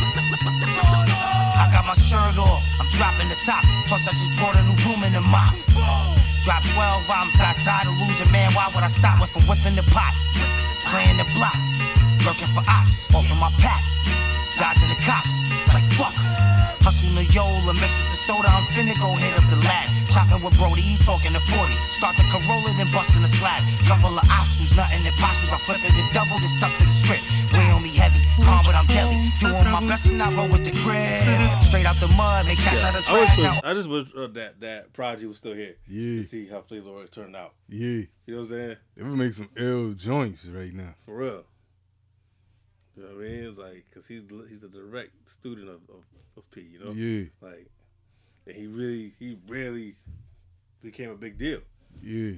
[1.57, 2.61] I got my shirt off.
[2.79, 3.63] I'm dropping the top.
[3.87, 5.53] Plus, I just brought a new room in the mop.
[6.43, 7.35] Drop 12 bombs.
[7.37, 8.53] Got tired of losing, man.
[8.53, 9.19] Why would I stop?
[9.19, 10.13] Went from whipping the pot.
[10.93, 11.57] Playing the block.
[12.25, 12.93] Lurking for ops.
[13.13, 13.81] Off of my pack.
[14.57, 15.33] Dodging the cops.
[17.15, 17.35] Like fuck.
[17.35, 18.47] Hustle Neola with the soda.
[18.49, 19.89] I'm finna go hit up the lab.
[20.09, 21.73] Chopping with Brody, he talking to 40.
[21.89, 23.63] Start the Corolla, then busting the slab.
[23.87, 25.53] Couple of obstacles, nothing impossible.
[25.55, 27.23] I flip it and double, then stuck to the script.
[27.51, 29.19] Weigh on me heavy, calm, but I'm deadly.
[29.39, 31.19] Doing my best and I roll with the grip.
[31.67, 33.37] Straight out the mud, make cash out of I, trash.
[33.39, 36.21] Now I just wish uh, that that Prodigy was still here Yeah.
[36.21, 37.53] to see how Flee Lord turned out.
[37.67, 38.75] Yeah, You know what I'm saying?
[38.95, 40.95] they would make some ill joints right now.
[41.05, 41.43] For real.
[42.95, 43.43] You know what I mean?
[43.49, 46.03] It's like because he's he's a direct student of, of,
[46.37, 46.61] of P.
[46.61, 47.67] You know, Yeah, like
[48.47, 49.95] and he really he really
[50.83, 51.61] became a big deal.
[52.01, 52.33] yeah,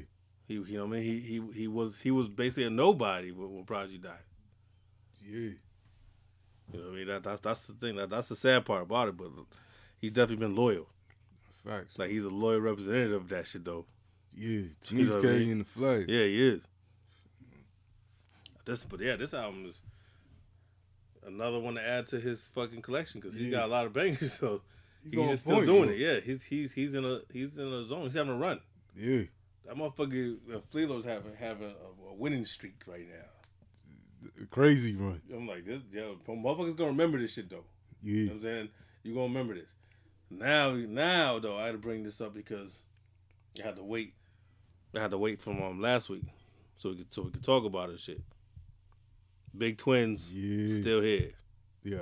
[0.48, 1.04] He you know what I mean?
[1.04, 4.14] He he he was he was basically a nobody when, when Prodigy died.
[5.26, 5.52] yeah.
[6.74, 7.08] You know what I mean?
[7.08, 7.96] That, that's that's the thing.
[7.96, 9.16] That, that's the sad part about it.
[9.18, 9.30] But
[10.00, 10.88] he's definitely been loyal.
[11.66, 11.98] Facts.
[11.98, 13.86] Like he's a loyal representative of that shit though.
[14.36, 15.22] yeah, to You know he's I mean?
[15.22, 16.06] carrying the flag.
[16.10, 16.68] Yeah, he is.
[18.66, 19.80] This, but yeah, this album is
[21.28, 23.52] another one to add to his fucking collection because he Yeah.
[23.60, 24.34] got a lot of bangers.
[24.40, 24.62] So
[25.04, 25.92] He's he's, just still point, doing bro.
[25.94, 26.00] it.
[26.00, 28.04] Yeah, he's he's he's in a he's in a zone.
[28.06, 28.60] He's having a run.
[28.96, 29.22] yeah.
[29.66, 34.36] That motherfucker uh, Fleelo's having having a, a winning streak right now.
[34.50, 35.22] Crazy run.
[35.34, 35.82] I'm like this.
[35.94, 37.64] Yeah, motherfuckers gonna remember this shit though.
[38.04, 38.70] You Yeah, know what I'm saying?
[39.04, 39.70] You gonna remember this.
[40.30, 42.80] Now, now though, I had to bring this up because
[43.62, 44.14] I had to wait.
[44.96, 46.24] I had to wait from um last week,
[46.78, 48.00] so we could so we could talk about it.
[48.00, 48.22] Shit.
[49.58, 51.32] Big twins yeah, still here.
[51.84, 52.00] yeah.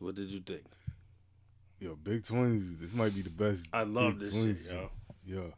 [0.00, 0.62] What did you think?
[1.80, 2.76] Yo, Big Twins.
[2.78, 3.66] This might be the best.
[3.72, 4.90] I love Big this Twins shit, yo.
[5.26, 5.50] Yeah,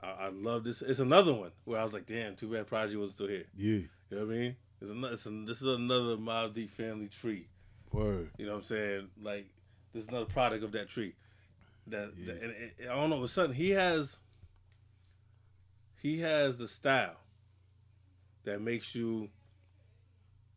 [0.00, 0.82] I, I love this.
[0.82, 3.44] It's another one where I was like, damn, too bad Prodigy was still here.
[3.56, 3.72] yeah.
[3.72, 3.88] You
[4.18, 4.56] know what I mean?
[4.80, 5.12] It's another.
[5.14, 7.46] It's a, this is another Mobb Deep family tree.
[7.92, 8.30] Word.
[8.38, 9.08] You know what I'm saying?
[9.22, 9.46] Like
[9.92, 11.14] this is another product of that tree.
[11.88, 12.32] That, Yeah.
[12.34, 13.20] that- and, and I don't know.
[13.20, 14.16] With something he has.
[16.02, 17.16] He has the style
[18.44, 19.28] that makes you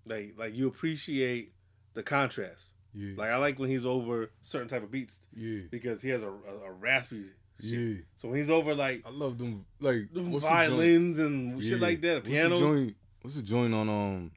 [0.05, 1.53] like like you appreciate
[1.93, 2.67] the contrast.
[2.95, 6.21] Yeah, Like I like when he's over certain type of beats yeah, because he has
[6.21, 7.23] a, a, a raspy
[7.59, 7.69] shit.
[7.71, 7.95] yeah.
[8.17, 9.65] So when he's over like I love them.
[9.79, 11.69] Like the what's the violins and Yeah.
[11.71, 12.95] shit like that, What's the joint?
[13.21, 14.31] What's the joint on um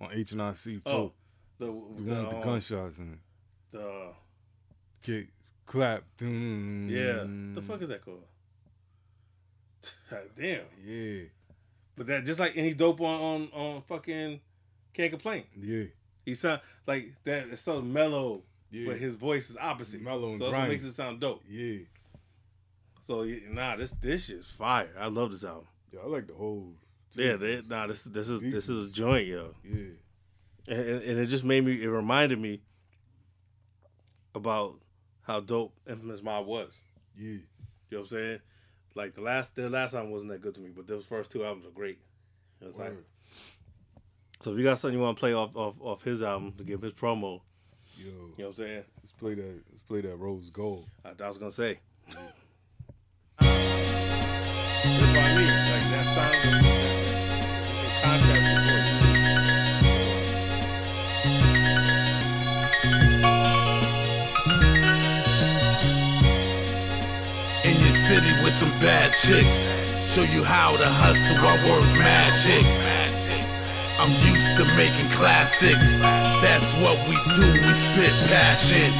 [0.00, 0.82] on H and I C too?
[0.86, 1.12] Oh,
[1.58, 3.18] the the the, one with the um, gunshots and
[3.70, 4.08] the
[5.02, 5.28] kick,
[5.66, 6.02] clap.
[6.18, 7.24] dun, yeah.
[7.54, 8.24] The fuck is that called?
[10.36, 10.62] Damn.
[10.84, 11.22] Yeah,
[11.96, 14.40] But that just like and he's dope on on, on fucking
[14.94, 15.44] can't complain.
[15.60, 15.84] yeah,
[16.24, 17.48] He sound like that.
[17.52, 18.86] It's so mellow, yeah.
[18.88, 20.00] but his voice is opposite.
[20.00, 21.42] Mellow and so that's what makes it sound dope.
[21.48, 21.78] yeah.
[23.06, 24.90] So nah, this this shit's fire.
[24.98, 25.66] I love this album.
[25.92, 26.72] Yeah, I like the whole.
[27.12, 29.54] Yeah, they, nah, this this is this is a joint, yo.
[29.62, 29.90] Yeah,
[30.68, 32.62] and, and it just made me it reminded me
[34.34, 34.80] about
[35.22, 36.72] how dope infamous mob was
[37.16, 37.40] yeah, you
[37.92, 38.38] know what i'm saying
[38.94, 41.44] like the last their last album wasn't that good to me but those first two
[41.44, 41.98] albums are great
[42.60, 42.94] it was like.
[44.44, 46.64] So if you got something you want to play off, off off his album to
[46.64, 47.40] give his promo
[47.96, 48.04] yo.
[48.04, 49.60] you know what i'm saying Let's play that.
[49.70, 50.86] Let's play that Rose Gold.
[51.02, 53.48] I, I was gonna say that's what
[55.16, 58.44] i mean like that sound that, that, contrast.
[67.64, 69.68] In your city with some bad chicks.
[70.06, 72.83] Show you how to hustle, I work magic.
[74.04, 75.96] I'm used to making classics.
[76.44, 78.92] That's what we do, we spit passion.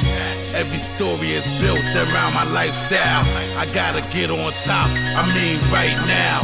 [0.55, 3.21] Every story is built around my lifestyle.
[3.53, 6.41] I gotta get on top, I mean right now.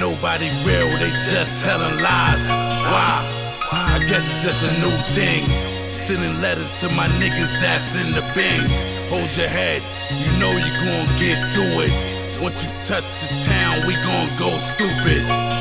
[0.00, 2.42] Nobody real, they just telling lies.
[2.90, 3.22] Why?
[3.70, 5.46] I guess it's just a new thing.
[5.94, 8.66] Sending letters to my niggas that's in the bing.
[9.14, 9.80] Hold your head,
[10.10, 12.42] you know you gon' get through it.
[12.42, 15.59] Once you touch the town, we gon' go stupid.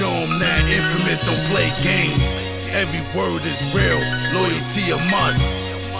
[0.00, 2.24] Show 'em that infamous don't play games.
[2.72, 4.00] Every word is real,
[4.32, 5.46] loyalty a must.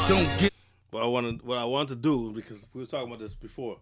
[0.08, 0.54] Don't get
[0.90, 3.78] But I wanted what I wanted to do because we were talking about this before.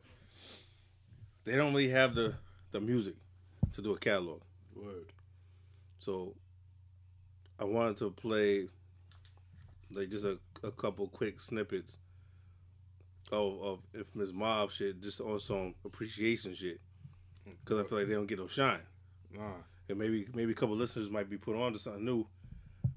[1.44, 2.34] They don't really have the
[2.72, 3.14] the music
[3.74, 4.42] to do a catalog.
[4.74, 5.12] Word.
[6.00, 6.34] So
[7.60, 8.68] I wanted to play
[9.92, 11.96] like just a, a couple quick snippets
[13.30, 16.80] of of Infamous Mob shit, just on some appreciation shit.
[17.44, 18.82] Because I feel like they don't get no shine.
[19.32, 19.62] Nah.
[19.88, 22.26] And maybe maybe a couple listeners might be put on to something new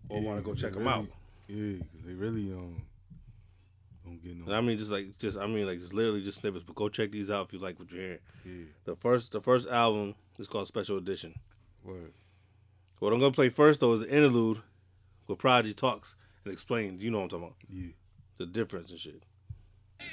[0.10, 1.08] or Yeah, want to go check they them out.
[1.48, 2.82] Yeah, because they really um
[4.06, 4.46] don't get no.
[4.46, 6.64] And I mean, just like just I mean, like just literally just snippets.
[6.66, 8.20] But go check these out if you like what you're hearing.
[8.46, 8.66] Yeah.
[8.86, 11.34] The first the first album is called Special Edition.
[11.84, 12.14] Word.
[13.00, 14.62] What I'm gonna play first though is the interlude
[15.26, 17.04] where Prodigy talks and explains.
[17.04, 17.56] You know what I'm talking about?
[17.70, 17.92] Yeah.
[18.38, 19.24] The difference and shit.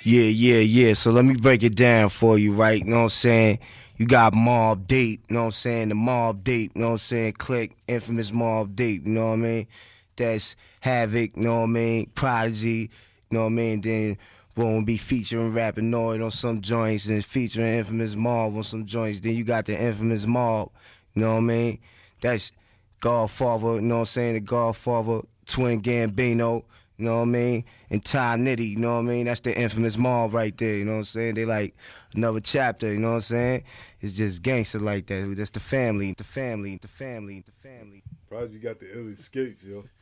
[0.03, 0.93] Yeah, yeah, yeah.
[0.93, 2.79] So let me break it down for you, right?
[2.79, 3.59] You know what I'm saying?
[3.99, 5.89] You got Mobb Deep, you know what I'm saying?
[5.89, 7.33] The Mobb Deep, you know what I'm saying?
[7.33, 9.66] Click, infamous Mob Deep, you know what I mean?
[10.15, 12.11] That's Havoc, you know what I mean?
[12.15, 12.89] Prodigy, you
[13.33, 13.81] know what I mean?
[13.81, 14.16] Then
[14.55, 19.19] we'll be featuring Rapping Noyd on some joints and featuring Infamous Mob on some joints.
[19.19, 20.70] Then you got the Infamous Mob,
[21.15, 21.79] you know what I mean?
[22.20, 22.53] That's
[23.01, 24.35] Godfather, you know what I'm saying?
[24.35, 26.62] The Godfather, Twin Gambino,
[26.99, 27.65] you know what I mean?
[27.91, 29.27] And Ty Nitty, you know what I mean?
[29.27, 31.35] That's the infamous mob right there, you know what I'm saying?
[31.37, 31.77] They like
[32.15, 33.65] another chapter, you know what I'm saying?
[34.01, 35.35] It's just gangster like that.
[35.37, 38.03] That's the family, the family, the family, the family.
[38.29, 39.85] Prodigy got the ill escapes, yo.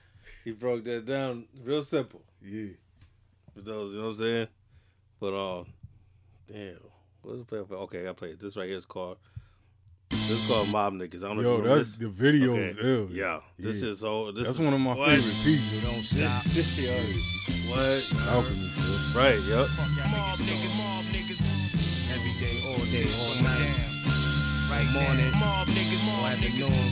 [0.44, 2.22] He broke that down real simple.
[2.42, 2.70] Yeah.
[3.54, 4.48] For those, you know what I'm saying?
[5.20, 5.66] But um,
[6.48, 6.78] damn,
[7.22, 7.58] what's the play?
[7.58, 8.40] Okay, I gotta play it.
[8.40, 9.18] This right here is called.
[10.10, 11.22] This is called Mob Niggas.
[11.24, 11.42] I don't know.
[11.42, 11.96] Yo, if that's this.
[11.96, 12.70] the video Okay.
[12.70, 13.08] is ill.
[13.10, 13.90] Yeah, this Yeah.
[13.90, 14.32] is so.
[14.32, 15.10] This That's is, one of my what?
[15.10, 15.82] favorite pieces.
[15.82, 16.42] Don't stop.
[17.66, 17.82] What?
[18.30, 19.18] Alchemist, yo.
[19.18, 19.38] Right.
[19.42, 19.66] Yep.
[19.66, 21.40] Mob niggas, mob niggas.
[22.14, 23.74] Every day, all day, all night.
[24.70, 26.86] Right morning, mob niggas, mob afternoon.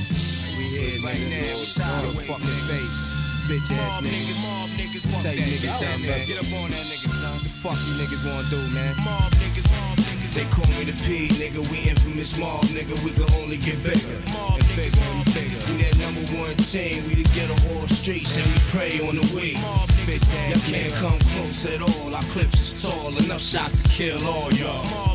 [0.58, 1.54] We here right now.
[1.58, 3.00] We tired of fucking face.
[3.46, 5.06] Bitch ass niggas, mob niggas.
[5.06, 6.26] Fuck Tell you niggas something, man.
[6.26, 7.38] Get up on that nigga, son.
[7.42, 8.94] The fuck you niggas wanna do, man?
[9.06, 10.03] Mob niggas, mob niggas.
[10.34, 11.62] They call me the P, nigga.
[11.70, 12.98] We infamous mob, nigga.
[13.04, 15.62] We can only get bigger and bigger and bigger.
[15.70, 17.06] We that number one team.
[17.06, 19.54] We the ghetto all streets and we pray on the way.
[20.10, 22.12] Bitch ass y'all can't come close at all.
[22.12, 24.82] Our clips is tall, enough shots to kill all y'all.
[24.82, 25.14] Uh-huh.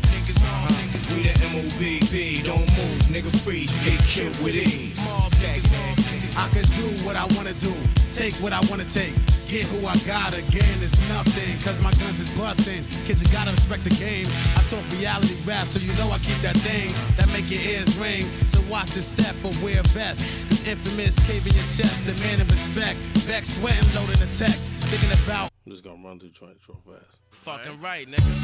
[1.14, 4.96] We the MOBB, don't move, nigga freeze, you get killed with ease.
[6.36, 7.74] I can do what I wanna do,
[8.12, 9.14] take what I wanna take,
[9.48, 10.76] get who I got again.
[10.82, 12.84] It's nothing, cause my guns is busting.
[13.04, 14.26] Kids, you gotta respect the game.
[14.56, 17.96] I talk reality rap, so you know I keep that thing that make your ears
[17.98, 18.30] ring.
[18.48, 20.22] So watch the step or wear a vest.
[20.48, 22.98] Cause infamous cave in your chest, demanding respect.
[23.26, 24.54] Vex sweating, loading the tech,
[24.90, 25.50] thinking about.
[25.66, 27.16] I'm just gonna run through joint real fast.
[27.30, 28.34] Fucking right, nigga.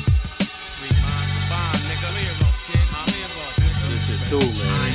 [0.78, 2.08] Three minds combined, nigga.
[2.18, 2.86] Heroes, kid.
[2.94, 3.56] I'm heroes.
[3.86, 4.86] This shit too, man.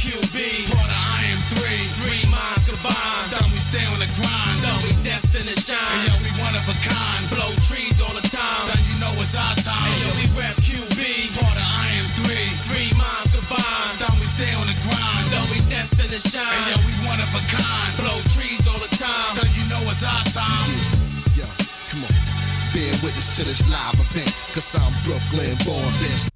[0.00, 0.32] QB.
[0.72, 1.84] Part of I am three.
[2.00, 3.28] Three minds combined.
[3.36, 4.56] Done, we stay on the grind.
[4.64, 5.76] Done, we destined to shine.
[5.76, 7.22] Hey, yo, we one of a kind.
[7.28, 8.64] Blow trees all the time.
[8.72, 9.76] Done, you know it's our time.
[9.76, 11.00] Hey, yo, we rep QB.
[11.36, 12.48] Part of I am three.
[12.64, 13.96] Three minds combined.
[14.00, 15.24] Done, we stay on the grind.
[15.36, 16.48] Done, we destined to shine.
[16.48, 17.90] Hey, yo, we one of a kind.
[18.00, 19.36] Blow trees all the time.
[19.36, 20.72] Done, you know it's our time.
[21.36, 21.44] Yo,
[21.92, 22.14] come on.
[22.72, 26.32] Bear witness to this live event, cause I'm Brooklyn born best.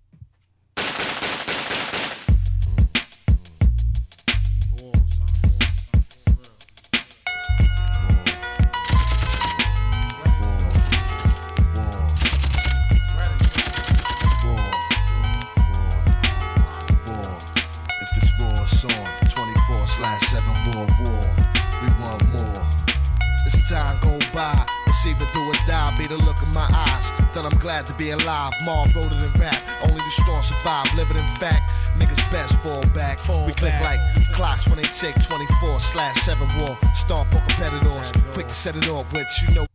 [28.23, 28.53] Alive.
[28.65, 29.61] Marv wrote it in rap.
[29.83, 31.73] Only the strong survive, living in fact.
[31.99, 33.19] Niggas best fall back.
[33.47, 34.01] we click like
[34.33, 36.77] clocks when they tick 24 slash 7 war.
[36.95, 38.13] Stomp on competitors.
[38.33, 39.67] Quick to set it off, but you know.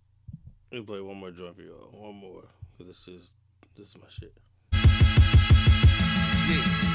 [0.72, 1.90] Let me play one more joint for y'all.
[1.94, 2.44] One more.
[2.78, 3.32] Cause this is
[3.76, 4.34] this is my shit.
[6.50, 6.90] Yeah.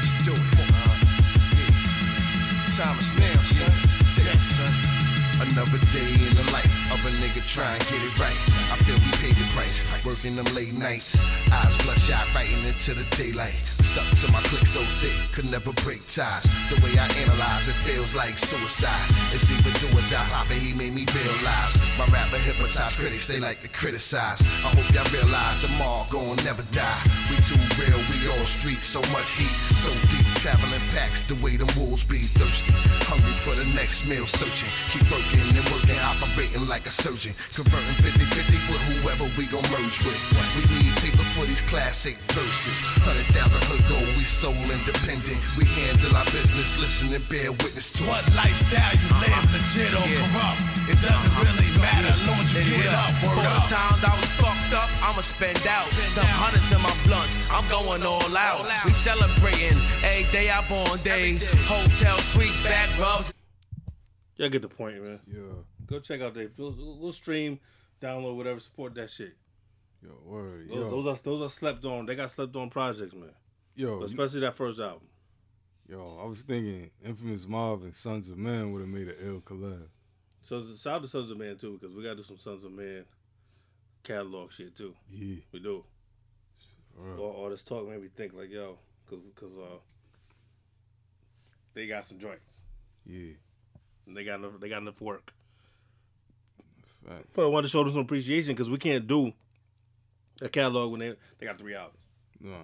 [0.00, 0.38] Let's do it.
[0.38, 0.96] Come on.
[1.56, 1.74] Yeah.
[2.76, 3.72] Time is now, son.
[4.14, 5.03] Take it, son.
[5.40, 8.38] Another day in the life of a nigga trying to get it right.
[8.70, 9.90] I feel we paid the price.
[10.04, 11.18] Working them late nights.
[11.50, 13.58] Eyes bloodshot, writing into the daylight.
[13.82, 16.46] Stuck to my click so thick, could never break ties.
[16.70, 19.10] The way I analyze it feels like suicide.
[19.34, 20.22] It's either do or die.
[20.30, 21.74] Papa, he made me realize.
[21.98, 24.38] My rapper hypnotized critics, they like to criticize.
[24.62, 27.02] I hope y'all realize the mall gon' never die.
[27.26, 30.26] We too real, we all street, so much heat, so deep.
[30.38, 32.72] Traveling packs, the way them wolves be thirsty.
[33.10, 34.70] Hungry for the next meal, searching.
[34.90, 37.32] Keep working working and working, operating like a surgeon.
[37.54, 40.20] Converting 50-50 with whoever we gon' merge with.
[40.56, 42.76] We need paper for these classic verses.
[43.04, 43.32] 100,000
[43.68, 45.40] hood gold, we soul independent.
[45.56, 48.08] We handle our business, listen and bear witness to it.
[48.08, 50.60] What lifestyle you live, legit or corrupt?
[50.90, 51.48] It doesn't uh-huh.
[51.48, 53.68] really matter, as long as you get up, word the up.
[53.72, 55.88] times I was fucked up, I'ma spend out.
[56.12, 58.68] Some hundreds in my blunts, I'm going all out.
[58.84, 61.38] We celebrating every day I born day.
[61.64, 63.32] Hotel suites, back rubs.
[64.36, 65.20] Y'all get the point, man.
[65.26, 65.40] Yeah.
[65.86, 66.52] Go check out Dave.
[66.56, 67.60] We'll, we'll stream,
[68.00, 68.58] download, whatever.
[68.60, 69.34] Support that shit.
[70.02, 70.68] Yo, word.
[70.68, 72.06] Those, Yo, those are those are slept on.
[72.06, 73.30] They got slept on projects, man.
[73.74, 75.08] yo, Especially that first album.
[75.88, 79.40] yo, I was thinking Infamous Mob and Sunz of Man would have made an ill
[79.40, 79.86] collab.
[80.42, 82.64] So shout out to Sunz of Man too, because we got to do some Sunz
[82.64, 83.04] of Man
[84.02, 84.94] catalog shit too.
[85.10, 85.36] Yeah.
[85.52, 85.84] We do.
[86.96, 87.18] Right.
[87.18, 88.78] All, all this talk made me think like, yo,
[89.08, 89.78] cause, cause uh,
[91.72, 92.58] they got some joints.
[93.06, 93.32] Yeah.
[94.06, 94.52] And they got enough.
[94.60, 95.32] They got enough work.
[97.06, 97.28] Facts.
[97.34, 99.32] But I wanted to show them some appreciation because we can't do
[100.40, 101.98] a catalog when they they got three albums.
[102.40, 102.56] Nah.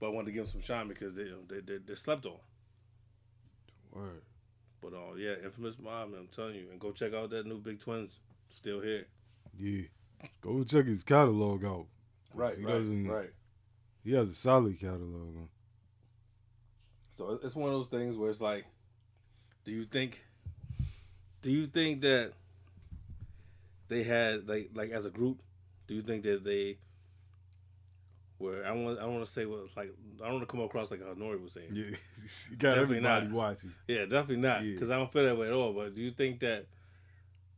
[0.00, 2.36] But I wanted to give them some shine because they they they, they slept on.
[3.92, 4.22] Word.
[4.80, 6.14] But uh, yeah, infamous mom.
[6.14, 8.12] I'm telling you, and go check out that new Big Twins.
[8.50, 9.06] Still here.
[9.58, 9.82] Yeah.
[10.40, 11.86] Go check his catalog out.
[12.34, 13.30] Right, He right, doesn't- right.
[14.04, 15.34] He has a solid catalog.
[15.34, 15.48] Man.
[17.16, 18.64] So it's one of those things where it's like,
[19.64, 20.20] do you think,
[21.42, 22.32] do you think that
[23.88, 25.40] they had like like as a group,
[25.86, 26.78] do you think that they
[28.38, 28.64] were?
[28.64, 31.00] I want I want to say what like I don't want to come across like
[31.00, 31.68] how Nori was saying.
[31.72, 31.84] Yeah.
[32.50, 33.34] you got Definitely everybody not.
[33.34, 33.74] watching.
[33.88, 34.64] Yeah, definitely not.
[34.64, 34.72] Yeah.
[34.72, 35.72] Because I don't feel that way at all.
[35.72, 36.66] But do you think that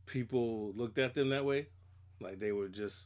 [0.05, 1.67] people looked at them that way,
[2.19, 3.05] like they were just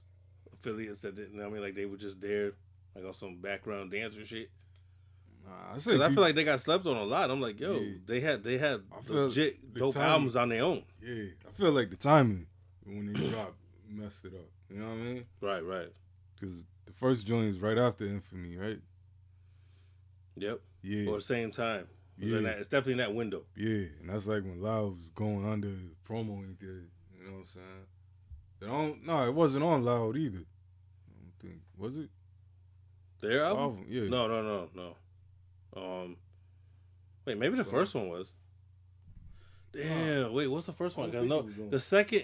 [0.54, 1.42] affiliates that didn't?
[1.42, 2.54] I mean, like they were just there,
[2.96, 4.50] like on some background dancer shit.
[5.46, 5.80] Nah, I I
[6.14, 7.32] feel like they got slept on a lot.
[7.32, 7.94] I'm like, yo, Yeah.
[8.06, 10.84] they had they had legit dope timing- albums on their own.
[11.02, 12.48] Yeah, I feel like the timing
[12.86, 13.56] when they dropped
[13.90, 14.50] messed it up.
[14.70, 15.26] You know what I mean?
[15.42, 15.90] Right, right.
[16.36, 18.80] Because the first joint is right after Infamy, right?
[20.36, 20.62] Yep.
[20.84, 21.10] Yeah.
[21.10, 21.88] Or the same time.
[22.20, 22.42] It Yeah.
[22.42, 23.46] that- it's definitely in that window.
[23.56, 25.74] Yeah, and that's like when Loud was going under
[26.08, 26.90] promo did.
[27.18, 27.86] You know what I'm saying?
[28.60, 29.06] They don't.
[29.06, 30.40] No, it wasn't on Loud either.
[30.40, 32.10] I don't think was it?
[33.22, 33.64] Their album?
[33.64, 34.04] Album, yeah.
[34.10, 34.98] No, no, no, no.
[35.76, 36.18] Um,
[37.26, 38.32] wait, maybe the first one was.
[39.72, 40.34] Damn.
[40.34, 41.12] Wait, what's the first one?
[41.12, 41.70] Cause no, think it was on.
[41.70, 42.24] the second,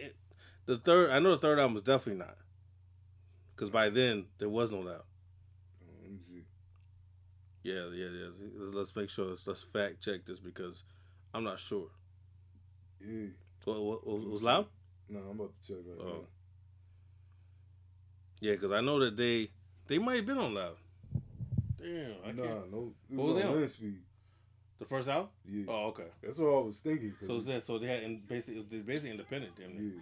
[0.65, 1.11] the third.
[1.11, 2.37] I know the third album was definitely not.
[3.55, 4.79] Because by then there was no.
[4.79, 4.91] Let
[6.11, 6.43] me see.
[7.63, 8.27] Yeah, yeah, yeah.
[8.73, 9.25] Let's make sure.
[9.27, 10.83] Let's, let's fact check this because
[11.33, 11.87] I'm not sure.
[12.99, 13.27] Yeah.
[13.63, 14.67] What, what, was, was loud?
[15.09, 16.07] No, I'm about to check right Oh.
[16.07, 16.19] now.
[18.41, 19.49] Yeah, because I know that they
[19.87, 20.75] they might have been on loud.
[21.85, 22.71] Damn, I Nah, can't.
[22.71, 22.93] no.
[23.09, 23.57] It What was, was on that?
[23.59, 23.97] Landspeed.
[24.79, 25.29] The first album?
[25.49, 25.63] Yeah.
[25.69, 26.07] Oh, okay.
[26.21, 27.13] That's what I was thinking.
[27.25, 27.63] So it's that.
[27.65, 29.53] So they had basically it was basically independent.
[29.55, 29.71] Damn.
[29.73, 30.01] Yeah.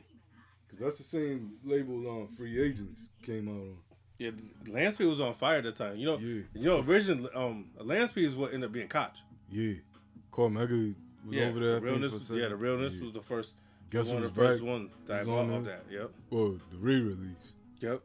[0.65, 3.77] Because that's the same label um, Free Agents came out on.
[4.17, 4.31] Yeah,
[4.67, 5.97] Landspeed was on fire at the time.
[5.97, 6.41] You know, Yeah.
[6.55, 9.17] you know, originally, um, Landspeed is what ended up being Koch.
[9.51, 9.73] Yeah.
[10.31, 10.95] Cormega
[11.25, 11.75] was yeah, over there.
[11.77, 12.13] I the realness.
[12.13, 13.03] was- yeah, the realness Yeah.
[13.03, 13.53] was the first.
[13.91, 15.85] Guess one of the first one that I Was bought on off that.
[15.91, 16.11] Yep.
[16.31, 17.53] Well, the re-release.
[17.79, 18.01] Yep.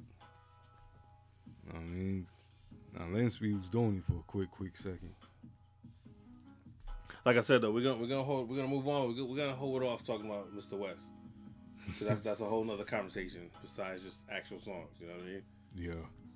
[1.75, 2.27] I mean,
[2.97, 5.15] now Landspeed was doing it for a quick, quick second.
[7.25, 9.09] Like I said though, we're gonna we're gonna hold we're gonna move on.
[9.09, 10.79] We're gonna, we're gonna hold it off talking about Mr.
[10.79, 11.03] West.
[12.01, 14.89] that's that's a whole nother conversation besides just actual songs.
[15.01, 15.43] You know what I mean?
[15.77, 15.93] Yeah.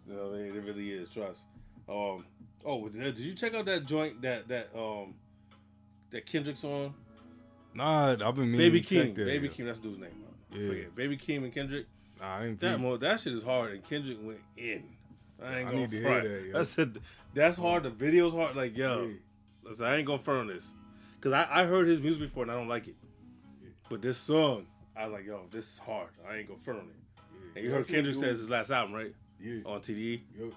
[0.07, 0.57] You know what I mean?
[0.57, 1.09] It really is.
[1.09, 1.41] Trust.
[1.89, 2.25] Um.
[2.65, 5.15] Oh, did, you check out that joint that that um
[6.11, 6.95] that Kendrick's on?
[7.75, 9.53] Nah, I've been meaning Baby to check that, Baby yeah.
[9.55, 9.67] Keem.
[9.67, 10.11] That's the dude's name.
[10.53, 10.85] Yeah.
[10.95, 11.87] Baby Keem and Kendrick.
[12.21, 14.85] Nah, I didn't That that shit is hard, and Kendrick went in.
[15.45, 16.25] I ain't I gonna need to hear front.
[16.25, 16.53] that, yo.
[16.53, 16.89] That's it.
[17.35, 17.83] That's hard.
[17.85, 18.57] The video's hard.
[18.57, 19.11] Like yo,
[19.65, 20.65] listen, I ain't gonna front on this,
[21.21, 22.97] cause I, I heard his music before and I don't like it.
[23.89, 24.67] But this song,
[24.97, 26.09] I was like, yo, this is hard.
[26.29, 26.95] I ain't gonna front on it.
[27.57, 29.15] And you heard Kendrick says his last album, right?
[29.41, 29.61] Yeah.
[29.67, 30.21] On TDE.
[30.39, 30.53] Yep.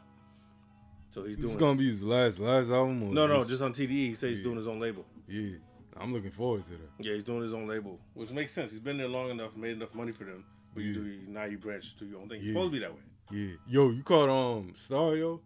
[1.09, 1.59] So he's This is doing.
[1.59, 3.03] gonna be his last last album.
[3.03, 3.89] Or no, no, just on TDE.
[3.89, 4.43] He says he's Yeah.
[4.43, 5.05] doing his own label.
[5.27, 5.57] yeah.
[5.97, 6.89] I'm looking forward to that.
[6.99, 8.69] Yeah, he's doing his own label, which makes sense.
[8.71, 10.43] He's been there long enough, made enough money for them.
[10.73, 10.95] But you Yeah.
[10.95, 12.39] do now you branch to your own thing.
[12.39, 12.53] It's Yeah.
[12.53, 12.99] supposed to be that way.
[13.31, 13.53] Yeah.
[13.67, 15.41] Yo, you caught um Star yo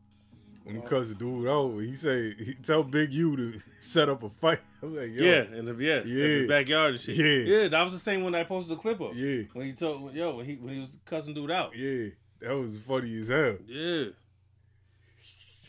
[0.63, 1.77] when Uh, he cuts the dude out.
[1.79, 4.59] He say he tell Big U to set up a fight.
[4.83, 5.23] I was like, yo.
[5.23, 6.03] Yeah, and the, yeah, Yeah.
[6.05, 7.15] yeah, his backyard and shit.
[7.15, 7.55] Yeah.
[7.61, 9.15] yeah, that was the same one I posted the clip of.
[9.15, 9.43] Yeah.
[9.53, 11.75] when he told yo when he when he was cussing dude out.
[11.75, 12.09] Yeah.
[12.41, 13.57] That was funny as hell.
[13.67, 14.05] Yeah,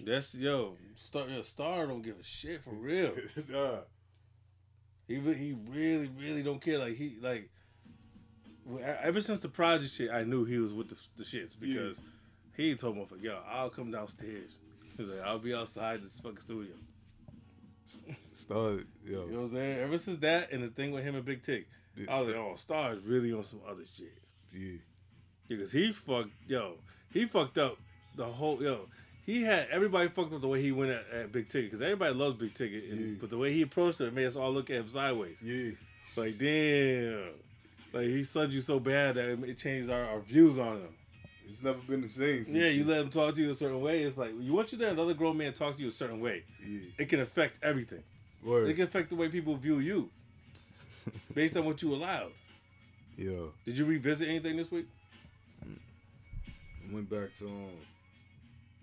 [0.05, 1.29] that's yo Star.
[1.29, 3.13] Yo, Star don't give a shit for real.
[3.49, 3.79] Nah.
[5.09, 6.79] He he really really don't care.
[6.79, 7.51] Like he like
[8.79, 11.97] ever since the project shit, I knew he was with the, the shits because
[12.57, 14.51] he told me, "Yo, I'll come downstairs."
[14.97, 16.75] He's like, "I'll be outside this fucking studio."
[18.33, 18.85] Star yo.
[19.05, 19.81] You know what I'm saying?
[19.81, 21.67] Ever since that and the thing with him and Big Tick,
[22.09, 24.17] I was like, oh, Star is really on some other shit.
[24.55, 24.79] Yeah.
[25.49, 26.75] Because he fucked, yo,
[27.13, 27.77] he fucked up
[28.17, 28.89] the whole, yo.
[29.27, 32.15] He had everybody fucked up the way he went at, at Big Ticket because everybody
[32.15, 34.71] loves Big Ticket, and, but the way he approached it, it made us all look
[34.71, 35.37] at him sideways.
[35.43, 35.73] Yeah.
[36.17, 37.31] Like damn,
[37.93, 40.95] like he sunned you so bad that it, changed our, our views on him.
[41.49, 42.45] It's never been the same.
[42.45, 44.03] since Yeah, you let him talk to you a certain way.
[44.03, 46.21] It's like you want you to let another grown man talk to you a certain
[46.21, 46.45] way.
[46.65, 46.81] Yeah.
[46.99, 48.03] It can affect everything.
[48.45, 48.69] Word.
[48.69, 50.11] It can affect the way people view you
[51.35, 52.33] based on what you allowed.
[53.17, 53.47] Yeah.
[53.67, 54.87] Did you revisit anything this week?
[55.63, 57.71] I went back to um.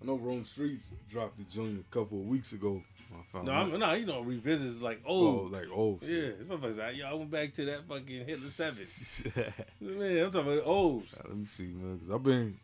[0.02, 2.84] I know Rome Streetz dropped the joint a couple of weeks ago.
[3.14, 3.52] I No.
[3.52, 5.52] I'm, no, you know, revisit is like Oh, old.
[5.52, 6.04] like old.
[6.04, 9.54] Yeah, motherfucker's like, yo, I went back to that fucking hit the seven.
[9.82, 11.04] Man, I'm talking about old.
[11.26, 12.58] Let me see, man, because I've been,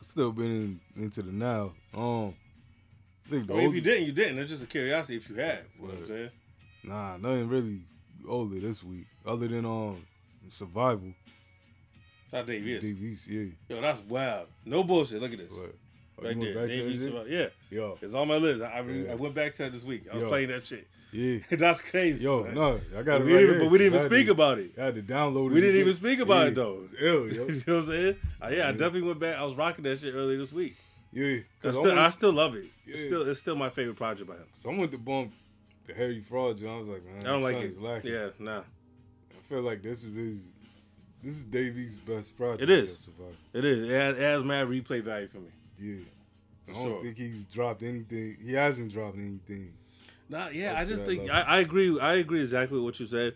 [0.00, 1.72] I still been in, into the now.
[1.94, 2.34] Um,
[3.26, 4.38] I think I mean, if you didn't, you didn't.
[4.38, 5.64] It's just a curiosity if you had.
[5.76, 6.30] You know what I'm saying?
[6.84, 7.80] Nah, nothing really
[8.28, 10.06] older this week, other than um,
[10.48, 11.12] survival.
[12.32, 12.82] How Dave is.
[12.82, 13.44] Dave East, yeah.
[13.68, 14.48] Yo, that's wild.
[14.64, 15.20] No bullshit.
[15.20, 15.50] Look at this.
[15.50, 15.74] What?
[16.20, 16.54] Oh, Right there.
[16.54, 17.12] back to Dave that East shit?
[17.12, 17.28] Survival.
[17.28, 17.46] Yeah.
[17.70, 18.62] Yo, It's on my list.
[18.62, 19.12] I, I, Yeah.
[19.12, 20.04] I went back to that this week.
[20.10, 20.28] I was Yo.
[20.28, 20.86] playing that shit.
[21.12, 21.38] yeah.
[21.56, 22.24] That's crazy.
[22.24, 22.54] Yo, son.
[22.54, 23.58] no, I got it we right.
[23.60, 24.72] But we didn't I even speak to- about it.
[24.78, 25.52] I had to download it.
[25.54, 25.80] We didn't again.
[25.80, 26.48] even speak about Yeah.
[26.48, 26.84] it though.
[27.00, 27.46] Ill, yo.
[27.48, 28.16] you know what I'm saying?
[28.42, 29.36] Uh, yeah, I definitely went back.
[29.38, 30.76] I was rocking that shit earlier this week.
[31.12, 32.66] Yeah, I still, I, I still love it.
[32.86, 34.44] It's still, it's still my favorite project by him.
[34.60, 35.32] so I went to bump
[35.86, 36.70] the Harry Fraud joint.
[36.72, 37.80] I was like, man, I don't like it.
[37.80, 38.12] lacking.
[38.12, 40.38] Yeah, nah, I feel like this is his.
[41.22, 42.62] This is Davies' best project.
[42.62, 43.08] It is.
[43.52, 43.88] It is.
[43.88, 45.48] It has, it has mad replay value for me.
[45.80, 45.96] Yeah.
[46.68, 47.02] I don't sure.
[47.02, 48.36] think he's dropped anything.
[48.44, 49.72] He hasn't dropped anything.
[50.28, 51.30] Nah, yeah, I just think.
[51.30, 51.98] I, I agree.
[51.98, 53.34] I agree exactly with what you said.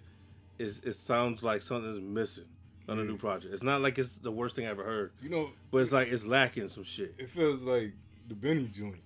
[0.59, 2.44] Is it sounds like something's missing
[2.89, 3.55] on a new project.
[3.55, 6.09] It's not like it's the worst thing I ever heard, You know, but it's like
[6.09, 7.14] it's lacking some shit.
[7.16, 7.93] it feels like
[8.28, 9.01] the Benny joint.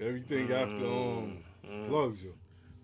[0.00, 1.38] Everything after um
[1.68, 1.88] Mm.
[1.88, 2.30] plugs, yo.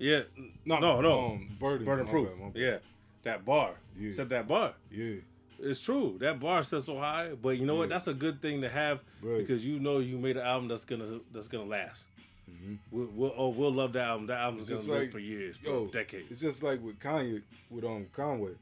[0.01, 0.23] Yeah,
[0.64, 1.85] No, no, no, Um, burden.
[1.86, 2.28] burden proof.
[2.36, 2.52] bad.
[2.56, 2.78] Yeah,
[3.23, 3.74] that bar.
[3.97, 4.12] Yeah.
[4.12, 4.74] Set that bar.
[4.90, 5.16] Yeah.
[5.63, 6.17] It's true.
[6.21, 7.89] That bar set so high, but you know what?
[7.89, 9.39] That's a good thing to have Right.
[9.39, 12.05] because you know you made an album that's gonna that's gonna last.
[12.51, 12.79] Mhm.
[12.91, 14.27] We'll, we'll oh we'll love that album.
[14.27, 16.31] That album's It's gonna live like- for years, for Yo, decades.
[16.33, 18.53] It's just like with Kanye, with um Conway.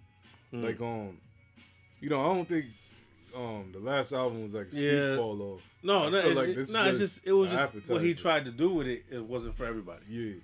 [0.53, 0.63] Mm.
[0.65, 1.17] Like um,
[2.01, 2.67] you know, I don't think
[3.35, 4.81] um the last album was like a Yeah.
[4.81, 5.63] steep fall off.
[5.83, 8.45] No, I no, it's, like it- no, it's just it was just what he tried
[8.45, 9.05] to do with it.
[9.11, 10.03] It wasn't for everybody.
[10.09, 10.35] Yeah,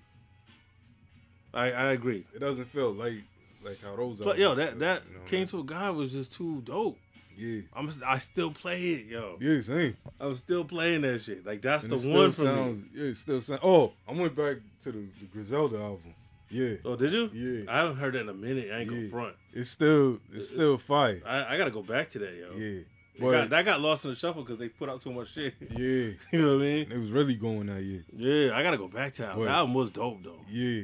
[1.53, 2.25] I, I agree.
[2.35, 3.23] it doesn't feel like
[3.65, 4.21] like how those.
[4.21, 5.47] But yo, that that you know what I mean?
[5.49, 6.99] to a God was just too dope.
[7.39, 9.37] Yeah, I'm I still play it, yo.
[9.41, 9.97] yeah, same.
[10.19, 11.45] I'm still playing that shit.
[11.45, 12.47] Like that's And the it one for me.
[12.49, 13.61] sounds, Yeah, it still sounds.
[13.63, 16.15] Oh, I went back to the, the Griselda album.
[16.49, 17.29] Yeah, Oh, did you?
[17.35, 17.71] Yeah.
[17.71, 18.71] I haven't heard that in a minute.
[18.73, 18.97] I ain't Yeah.
[18.99, 19.37] gonna front.
[19.53, 21.21] it's still it's uh, still uh, fire.
[21.27, 22.57] I, I gotta go back to that, yo.
[22.57, 22.81] Yeah,
[23.21, 25.55] but got, that got lost in the shuffle because they put out too much shit.
[25.61, 26.91] yeah, you know what I mean?
[26.93, 28.03] it was really going that year.
[28.17, 29.29] Yeah, I gotta go back to that.
[29.33, 29.45] album.
[29.45, 30.41] But- That album was dope though.
[30.49, 30.83] Yeah,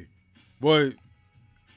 [0.61, 0.93] but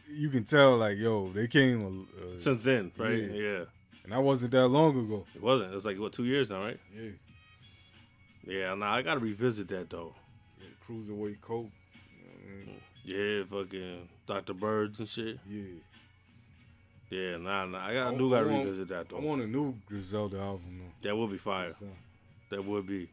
[0.09, 3.13] you can tell like yo, they came uh, Since then, right?
[3.19, 3.41] Yeah.
[3.41, 3.65] Yeah.
[4.05, 5.27] and that wasn't that long ago.
[5.35, 5.73] It wasn't.
[5.73, 6.79] It was like what two years now, right?
[6.95, 7.11] Yeah,
[8.47, 8.75] Yeah.
[8.75, 10.15] Nah, I gotta revisit that though.
[10.61, 11.71] yeah cruiserweight coat.
[12.23, 12.81] You know I mean?
[13.05, 14.55] Yeah, fucking Dr.
[14.55, 15.39] Birds and shit.
[15.49, 15.63] Yeah,
[17.11, 17.79] Yeah, nah, nah.
[17.87, 19.19] I, gotta, I- do gotta I want- revisit that though.
[19.19, 21.09] I want a new Griselda album though.
[21.09, 21.73] That would be fire.
[21.73, 21.87] So,
[22.51, 23.09] That would be.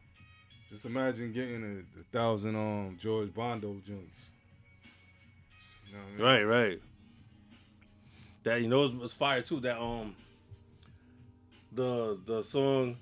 [0.70, 4.28] Just imagine getting a, a thousand um George Bondo joints.
[5.94, 6.46] You know what I mean?
[6.48, 6.82] Right, right.
[8.42, 9.60] That you know was fire too.
[9.60, 10.14] That um,
[11.72, 12.96] the the song,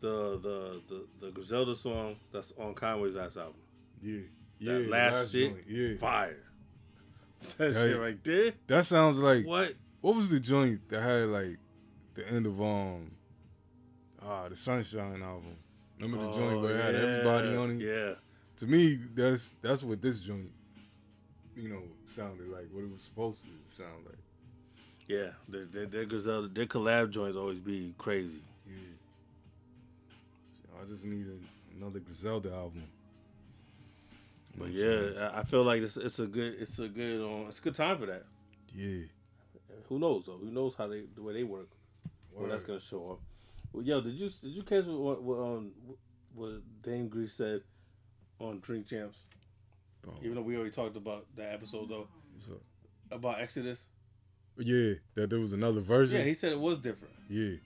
[0.00, 3.54] the the the, the Griselda song that's on Conway's last album.
[4.02, 4.20] Yeah,
[4.60, 4.72] That yeah.
[4.78, 6.36] the last, shit, joint, Yeah, fire.
[7.58, 8.52] That That- shit right there.
[8.66, 9.74] that sounds like What?
[10.00, 11.58] what was the joint that had like
[12.14, 13.12] the end of um
[14.22, 15.56] ah the Sunshine album.
[16.00, 17.84] Remember the joint where it had Oh, everybody on it?
[17.84, 18.14] Yeah.
[18.56, 20.50] To me, that's that's what this joint,
[21.56, 22.68] you know, sounded like.
[22.72, 24.18] What it was supposed to sound like.
[25.06, 28.42] Yeah, their, their, their Griselda, their collab joints always be crazy.
[28.66, 28.94] Yeah.
[30.80, 32.84] I just need a, another Griselda album.
[34.54, 35.14] You But know what I'm saying?
[35.14, 37.62] yeah, I I feel like it's it's a good it's a good um, it's a
[37.62, 38.24] good time for that.
[38.74, 39.04] yeah.
[39.88, 40.36] Who knows though?
[40.38, 41.68] Who knows how they the way they work
[42.32, 43.20] when that's gonna show up?
[43.72, 45.72] Well, yo, did you did you catch what what, um,
[46.34, 47.62] what Dame Grease said
[48.40, 49.18] on Drink Champs?
[50.22, 52.06] Even though we already talked about that episode though
[53.10, 53.88] about Exodus.
[54.58, 56.18] Yeah, that there was another version.
[56.18, 57.14] Yeah, he said it was different.
[57.30, 57.56] yeah,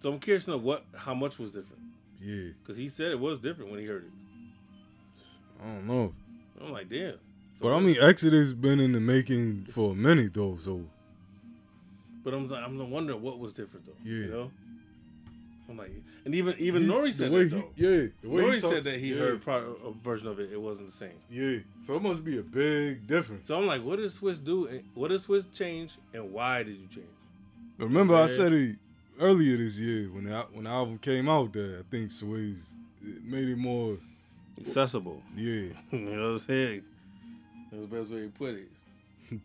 [0.00, 1.82] So I'm curious to know what how much was different
[2.20, 2.50] yeah.
[2.62, 4.12] because he said it was different when he heard it.
[5.62, 6.14] I don't know.
[6.60, 7.12] I'm like, damn.
[7.58, 10.84] So But I mean, Exodus been in the making for a minute though, so
[12.24, 13.92] but I'm I'm wondering what was different though.
[14.04, 14.26] You Yeah.
[14.30, 14.50] know,
[15.68, 15.90] I'm like,
[16.24, 17.70] and even even He- Nori said that he- though.
[17.76, 19.18] yeah, the Nori talks- said that he yeah.
[19.20, 20.52] heard part, a version of it.
[20.52, 21.12] It wasn't the same.
[21.30, 23.46] Yeah, so it must be a big difference.
[23.46, 24.82] So I'm like, what did Swizz do?
[24.94, 27.06] What did Swizz change, and why did you change?
[27.78, 28.76] Remember, I said it
[29.18, 32.64] earlier this year when the, when the album came out that I think Swayze
[33.04, 33.96] it made it more
[34.60, 35.22] Accessible.
[35.34, 35.44] Yeah,
[35.90, 36.82] you know what I'm saying?
[37.70, 38.68] That's the best way to put it.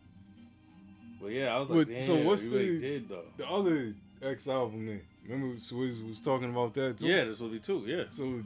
[1.20, 3.22] but yeah, I was like, But, so what's you really the did though?
[3.36, 5.00] the other X album then?
[5.28, 7.06] Remember Swayze was talking about that too.
[7.06, 7.84] Yeah, this will be two.
[7.86, 8.04] Yeah.
[8.10, 8.42] So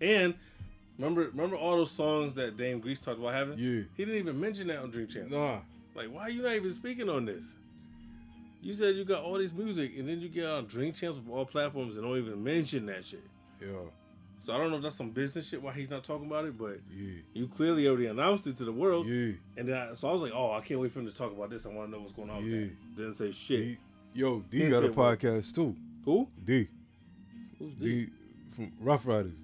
[0.00, 0.34] And
[0.98, 3.58] remember, remember all those songs that Dame Grease talked about having?
[3.58, 3.82] Yeah.
[3.96, 5.30] He didn't even mention that on Drink Champs.
[5.32, 5.60] Nah.
[5.94, 7.44] Like, why are you not even speaking on this?
[8.62, 11.28] You said you got all this music, and then you get on Drink Champs of
[11.30, 13.24] all platforms and don't even mention that shit.
[13.60, 13.68] Yeah.
[14.44, 16.58] So I don't know if that's some business shit why he's not talking about it,
[16.58, 17.12] but Yeah.
[17.32, 19.06] you clearly already announced it to the world.
[19.06, 19.32] Yeah.
[19.56, 21.32] And then I, so I was like, oh, I can't wait for him to talk
[21.32, 21.64] about this.
[21.64, 22.58] I want to know what's going on Yeah.
[22.58, 22.96] with that.
[22.96, 23.78] Didn't say shit.
[24.14, 25.74] Yo, D got a podcast too.
[26.04, 26.28] Who?
[26.44, 26.68] D.
[27.58, 28.08] Who's D
[28.54, 29.38] from Ruff Ryders.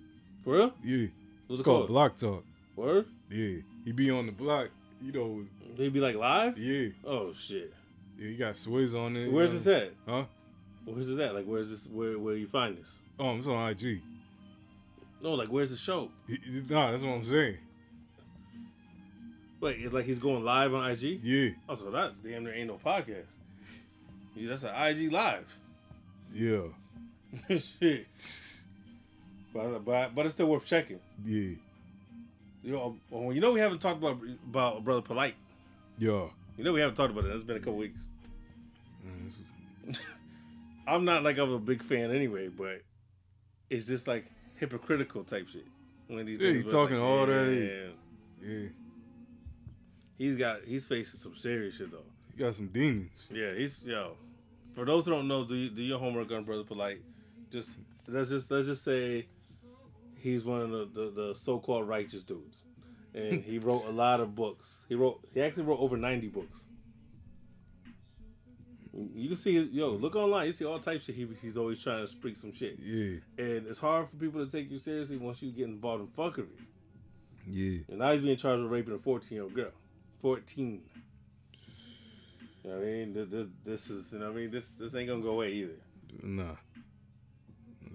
[0.45, 0.73] For real?
[0.85, 1.07] Yeah.
[1.47, 1.89] What's it's it called called?
[1.89, 2.45] Block Talk.
[2.77, 3.07] Word?
[3.31, 3.59] Yeah.
[3.85, 4.69] He be on the block,
[5.03, 5.45] you know.
[5.77, 6.59] He be like live?
[6.59, 6.89] Yeah.
[7.07, 7.73] Oh shit.
[8.19, 9.33] Yeah, he got Swizz on it.
[9.33, 9.93] Where's you this at?
[10.07, 10.25] Huh?
[10.85, 11.35] Where's this at?
[11.35, 11.87] Like, where's this?
[11.87, 12.87] Where where you find this?
[13.19, 14.01] Oh, it's on IG.
[15.21, 16.11] No, like, where's the show?
[16.27, 17.59] He, nah, that's what I'm saying.
[19.61, 21.21] Wait, it's like he's going live on IG?
[21.23, 21.51] Yeah.
[21.69, 23.27] Oh, so that damn there ain't no podcast.
[24.37, 25.59] Yeah, that's an IG live.
[26.35, 26.69] Yeah.
[27.59, 28.07] Shit.
[29.55, 31.01] But, but but it's still worth checking.
[31.25, 31.55] Yeah.
[32.63, 35.35] You know, um, well, you know we haven't talked about about Brother Polight.
[35.99, 36.27] Yeah.
[36.57, 37.35] You know we haven't talked about it.
[37.35, 38.01] It's been a couple weeks.
[39.05, 39.31] Man,
[39.89, 39.99] is-
[40.87, 42.83] I'm not like I'm a big fan anyway, but
[43.71, 44.27] it's just like
[44.57, 45.67] hypocritical type shit.
[46.09, 47.93] When these Yeah, things he where it's talking all that.
[48.43, 48.51] damn.
[48.63, 48.69] Yeah.
[50.19, 52.05] He's got he's facing some serious shit though.
[52.33, 53.11] He got some demons.
[53.31, 54.17] Yeah, he's yo.
[54.79, 57.01] For those who don't know, do you, do your homework on Brother Polight.
[57.51, 59.27] Just let's just let's just say
[60.15, 62.59] he's one of the, the, the so called righteous dudes,
[63.13, 64.69] and he wrote a lot of books.
[64.89, 66.61] He wrote he actually wrote over ninety books.
[68.93, 70.47] You can see yo look online.
[70.47, 71.17] You see all types of shit.
[71.17, 72.79] He, he's always trying to speak some shit.
[72.79, 73.17] Yeah.
[73.37, 76.47] And it's hard for people to take you seriously once you get involved in fuckery.
[77.51, 77.81] Yeah.
[77.89, 79.73] And now he's being charged with raping a 14 year old girl.
[80.23, 80.81] 14.
[82.69, 83.15] You know what I mean?
[83.15, 84.51] This, this, is, you know what I mean?
[84.51, 85.73] This this ain't gonna go away either.
[86.23, 86.57] Nah.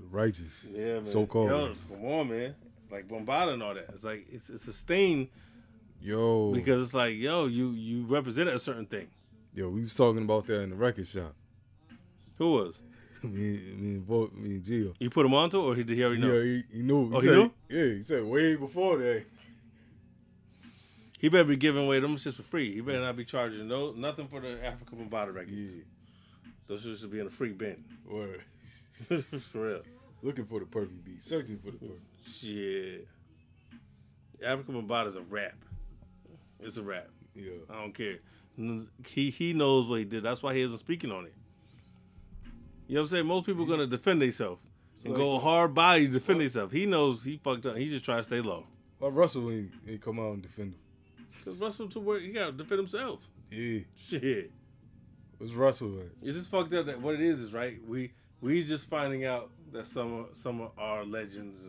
[0.10, 0.66] Righteous.
[0.74, 1.06] Yeah, man.
[1.06, 1.50] So called.
[1.52, 2.56] Yo, come on, man.
[2.90, 3.86] Like Bambaataa and all that.
[3.90, 5.30] It's like, it's, it's a stain
[6.02, 6.54] Yo.
[6.54, 9.10] because it's like, yo, you you represented a certain thing.
[9.54, 11.36] Yo, we was talking about that in the record shop.
[12.40, 12.80] Who was?
[13.24, 14.96] me, me and Bo, me and Gio.
[14.98, 16.34] You put him onto it or he, did he already know?
[16.34, 17.12] Yeah, he, he knew.
[17.14, 17.52] Oh, he knew?
[17.70, 19.24] Yeah, he said way before that.
[21.24, 22.74] He better be giving away them shits for free.
[22.74, 25.72] He better not be charging no nothing for the Afrika Bambaataa records.
[26.68, 27.82] Those shits should be in a free bin.
[28.06, 28.42] Word.
[29.54, 29.82] for real.
[30.22, 31.24] Looking for the perfect beat.
[31.24, 32.02] Searching for the perfect.
[32.30, 33.08] Shit.
[34.46, 35.56] African Bambaataa is a rap.
[36.60, 37.08] It's a rap.
[37.34, 37.52] Yeah.
[37.70, 38.18] I don't care.
[39.08, 40.24] He he knows what he did.
[40.24, 41.34] That's why he isn't speaking on it.
[42.90, 43.28] You know what I'm saying?
[43.28, 44.62] Most people are gonna defend themselves
[45.06, 46.74] and like- go hard body to defend themselves.
[46.74, 47.78] He knows he fucked up.
[47.78, 48.66] He just trying to stay low.
[49.00, 50.80] Why Russell ain't, ain't come out and defend him?
[51.44, 53.20] Cause Russell to work, he gotta defend himself.
[53.52, 53.80] Yeah.
[53.96, 54.52] Shit.
[55.38, 56.08] What's Russell at?
[56.22, 57.80] It's just fucked up that what it is is right.
[57.88, 61.64] We we just finding out that some of, some of our legends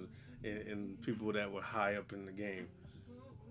[0.44, 2.68] and, and, people that were high up in the game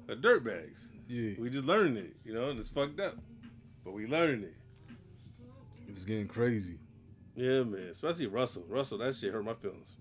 [0.08, 0.80] are dirtbags.
[1.08, 1.34] Yeah.
[1.40, 3.18] We just learned it, you know, and it's fucked up,
[3.84, 4.54] but we learned it.
[5.88, 6.78] It was getting crazy.
[7.36, 7.90] Yeah, man.
[7.92, 8.64] Especially Russell.
[8.68, 9.96] Russell, that shit hurt my feelings.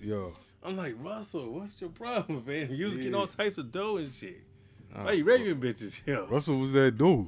[0.00, 0.32] Yo.
[0.64, 2.70] I'm like Russell, what's your problem, man?
[2.72, 4.42] You was getting all types of dough and shit.
[4.94, 6.26] Nah, Why you raping bitches, yo?
[6.26, 7.26] Russell was that dude.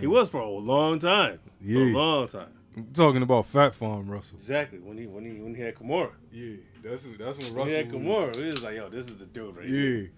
[0.00, 1.38] He was for a long time.
[1.64, 2.48] For a long time.
[2.76, 4.38] I'm talking about Phat Farm Russell.
[4.38, 4.78] Exactly.
[4.78, 6.12] When he when he when he had Kimora.
[6.32, 6.56] Yeah.
[6.82, 7.76] That's that's when When he Russell.
[7.76, 10.10] had was- Kimora, he was like, yo, this is the dude right here.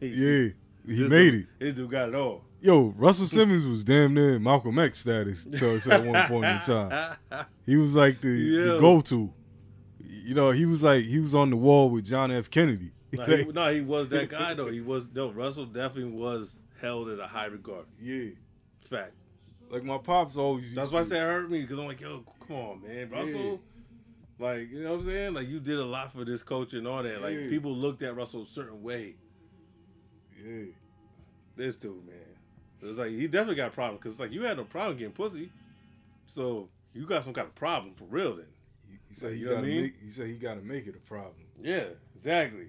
[0.00, 0.08] Yeah.
[0.08, 0.48] He- Yeah.
[0.86, 1.46] He made dude- it.
[1.58, 2.42] This dude got it all.
[2.60, 6.60] Yo, Russell Simmons was damn near Malcolm X status to us at one point in
[6.60, 7.16] time.
[7.66, 8.64] He was like the, Yeah.
[8.74, 9.32] the go to.
[10.06, 12.50] You know, he was like he was on the wall with John F.
[12.50, 12.90] Kennedy.
[13.12, 14.70] No, he, no, he was that guy though.
[14.70, 17.86] He was no Russell definitely was held at a high regard.
[18.00, 18.30] Yeah.
[18.88, 19.12] Fact.
[19.70, 20.64] Like my pops always.
[20.66, 22.82] Used That's why I to- say it hurt me because I'm like, yo, come on,
[22.82, 23.60] man, Russell.
[24.38, 25.34] Like, you know what I'm saying?
[25.34, 27.20] Like, you did a lot for this culture and all that.
[27.20, 27.48] Like, Yeah.
[27.50, 29.16] people looked at Russell a certain way.
[30.42, 30.64] Yeah.
[31.56, 32.16] This dude, man.
[32.82, 35.12] It's like, he definitely got a problem because it's like, you had no problem getting
[35.12, 35.50] pussy.
[36.26, 38.46] So, you got some kind of problem for real then.
[39.10, 39.82] He said he You know gotta I mean?
[39.82, 40.00] make.
[40.02, 41.34] He said he gotta make it a problem.
[41.62, 41.84] Yeah,
[42.16, 42.68] exactly.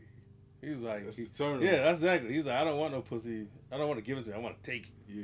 [0.61, 1.23] He's like, That's he-
[1.59, 2.33] yeah, that's exactly.
[2.33, 3.47] He's like, I don't want no pussy.
[3.71, 4.35] I don't want to give it to you.
[4.35, 4.91] I want to take it.
[5.07, 5.23] Yeah.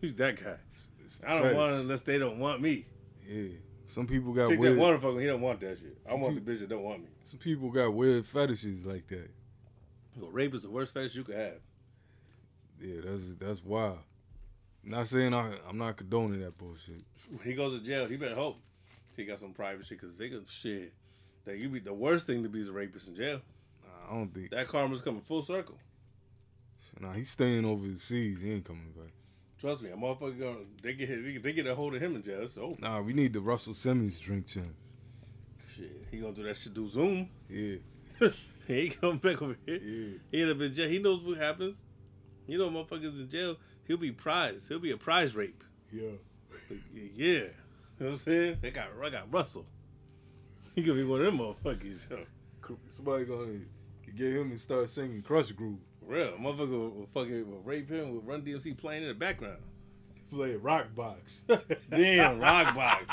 [0.00, 0.56] He's that guy.
[1.04, 2.86] It's the I don't want it unless they don't want me.
[3.26, 3.48] Yeah.
[3.86, 4.78] Some people got Chick that weird.
[4.78, 5.98] want fuck me, he don't want that shit.
[6.06, 7.08] I Some want the bitch that don't want me.
[7.24, 9.30] Some people got weird fetishes like that.
[10.16, 11.54] Well, rape is the worst fetish you could have.
[12.80, 13.98] Yeah, that's that's wild.
[14.82, 17.04] Not saying I, I'm not condoning that bullshit.
[17.30, 18.56] When he goes to jail, he better hope
[19.16, 20.92] he got some private shit because they can shit.
[21.44, 23.40] That you be the worst thing to be is a rapist in jail.
[24.08, 24.50] I don't think.
[24.50, 25.76] That karma's coming full circle.
[27.00, 28.40] Nah, he's staying overseas.
[28.40, 29.12] He ain't coming back.
[29.60, 32.42] Trust me, a motherfucker gonna they get they get a hold of him in jail.
[32.42, 32.80] It's over.
[32.80, 34.74] Nah, we need the Russell Simmons drink champ.
[35.74, 36.74] Shit, he gonna do that shit.
[36.74, 37.28] Do Zoom.
[37.48, 37.76] Yeah.
[38.68, 39.80] he ain't coming back over here.
[39.82, 40.18] Yeah.
[40.30, 40.88] He end up in jail.
[40.88, 41.76] He knows what happens.
[42.46, 43.56] You know, motherfuckers in jail.
[43.88, 44.68] He'll be prized.
[44.68, 45.64] He'll be a prize rape.
[45.90, 46.10] Yeah.
[46.50, 47.26] But, yeah.
[47.26, 47.40] You
[48.00, 48.58] know what I'm saying?
[48.60, 49.66] They got I got Russell.
[50.74, 52.26] He gonna be one of them motherfuckers.
[52.90, 53.60] Somebody gonna
[54.14, 55.78] get him and start singing Krush Groove.
[56.06, 59.58] Real motherfucker will, will fucking will rape him with Run DMC playing in the background.
[60.30, 61.42] Play rock box.
[61.90, 63.04] Damn, rock box.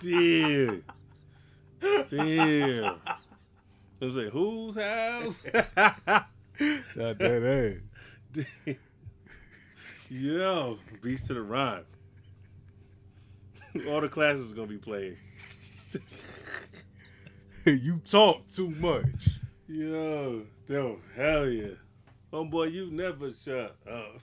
[0.00, 0.84] Damn.
[2.10, 3.00] Damn.
[4.02, 5.44] I was like, whose house?
[6.96, 7.80] Not that
[8.36, 8.74] ass.
[10.10, 11.84] Yo, beats to the rhyme.
[13.88, 15.16] All the classes are gonna be playing.
[17.64, 19.28] you talk too much.
[19.72, 21.68] Yo, yo, hell yeah.
[22.32, 24.18] Homeboy, you never shut up.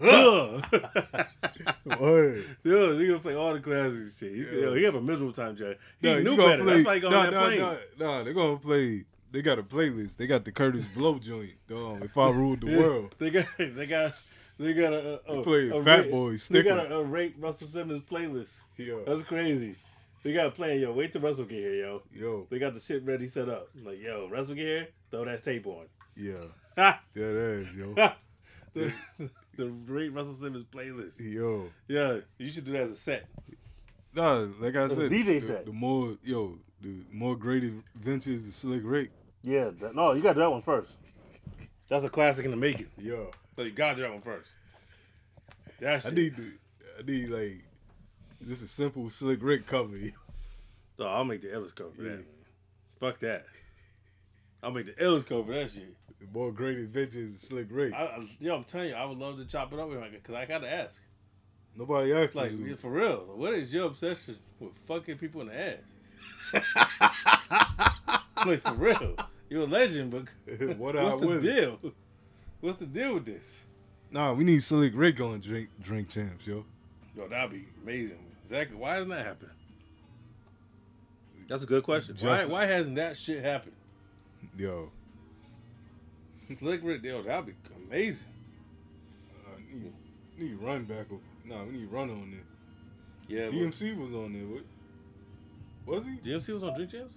[2.00, 2.42] Word.
[2.64, 4.32] Yo, he gonna play all the classic shit.
[4.32, 4.60] He, Yeah.
[4.62, 5.76] yo, he have a miserable time, Jay.
[6.00, 6.62] He knew better.
[6.62, 7.60] Play, That's why he got nah, on that nah, plane.
[7.60, 7.76] Nah,
[8.06, 9.04] nah, they're gonna play.
[9.32, 10.16] They got a playlist.
[10.16, 11.52] They got the Kurtis Blow joint.
[11.70, 13.14] Um, if I ruled the Yeah, world.
[13.18, 14.14] They got they got
[14.58, 17.36] they got a, a, They play a Fat rape- Boy They got a, a rape
[17.38, 18.60] Russell Simmons playlist.
[18.78, 18.94] Yeah.
[19.06, 19.74] That's crazy.
[20.22, 20.92] They got a plan, yo.
[20.92, 22.02] Wait till Russell get here, yo.
[22.12, 22.46] Yo.
[22.48, 23.68] They got the shit ready set up.
[23.82, 25.86] Like yo, Russell get here, throw that tape on.
[26.16, 26.34] Yeah.
[26.78, 27.02] Ha!
[27.12, 27.94] That yo.
[28.72, 28.92] the,
[29.56, 31.20] the rape Russell Simmons playlist.
[31.20, 31.68] Yo.
[31.86, 33.26] Yeah, you should do that as a set.
[34.14, 35.66] Nah, like I As a said, DJ the, set.
[35.66, 39.10] the more yo, the more great adventures of Slick Rick.
[39.42, 40.92] Yeah, that, no, you got to do that one first.
[41.90, 42.86] That's a classic in the making.
[42.98, 43.24] Yeah.
[43.54, 44.48] So you got do that one first.
[45.80, 46.52] That I need the,
[46.98, 47.64] I need like
[48.46, 49.96] just a simple Slick Rick cover.
[50.98, 52.08] Oh, I'll make the illest cover for Yeah.
[52.10, 52.16] that.
[52.16, 52.24] Man.
[53.00, 53.46] Fuck that.
[54.62, 55.94] I'll make the illest cover for that shit.
[56.32, 57.92] More great adventures Slick Rick.
[57.94, 60.10] I, I, yo, I'm telling you, I would love to chop it up with him
[60.12, 61.00] because I got to ask.
[61.76, 62.76] Nobody asks Like, you.
[62.76, 65.78] for real, what is your obsession with fucking people in the ass?
[68.46, 69.16] like, for real.
[69.48, 70.28] You're a legend, but
[70.78, 71.54] What what's the with it?
[71.56, 71.78] deal?
[72.60, 73.58] What's the deal with this?
[74.10, 76.64] Nah, we need Slick Rick on drink drink champs, yo.
[77.16, 78.18] Yo, that'd be amazing.
[78.42, 78.76] Exactly.
[78.76, 79.50] Why hasn't that happened?
[81.48, 82.16] That's a good question.
[82.20, 83.76] Why, Just- why hasn't that shit happened?
[84.56, 84.90] Yo.
[86.58, 87.52] Slick Rick, yo, that'd be
[87.88, 88.26] amazing.
[89.46, 89.92] Uh, need,
[90.38, 91.06] need run back.
[91.10, 92.40] o- Nah, we need run on there.
[93.38, 94.44] Yeah, but- DMC was on there.
[94.44, 94.64] What?
[95.86, 96.12] Was he?
[96.16, 97.14] DMC was on Drink Champs?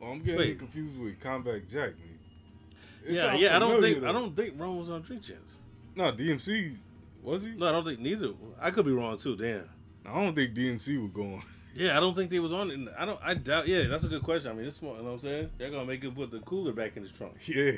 [0.00, 0.58] Oh, I'm getting Wait.
[0.58, 2.18] confused with Combat Jack, man.
[3.06, 3.56] It yeah, yeah.
[3.56, 5.52] I don't familiar, think I don't think Ron was on Drink Champs.
[5.94, 6.76] Nah, DMC
[7.28, 7.52] was he?
[7.52, 8.32] No, I don't think neither.
[8.60, 9.36] I could be wrong too.
[9.36, 9.68] Damn.
[10.06, 11.42] I don't think DMC was going.
[11.74, 12.88] Yeah, I don't think they was on it.
[12.98, 13.20] I don't.
[13.22, 13.68] I doubt.
[13.68, 14.50] Yeah, that's a good question.
[14.50, 15.50] I mean, this one, you know what I'm saying?
[15.58, 17.34] They're gonna make him put the cooler back in his trunk.
[17.46, 17.72] Yeah.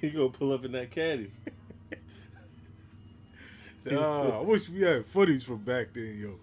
[0.00, 1.30] he gonna pull up in that caddy.
[3.86, 6.34] Nah, I wish we had footage from back then, yo.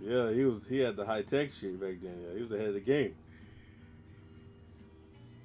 [0.00, 0.66] Yeah, he was.
[0.66, 2.14] He had the high tech shit back then.
[2.26, 3.14] Yeah, he was ahead of the game.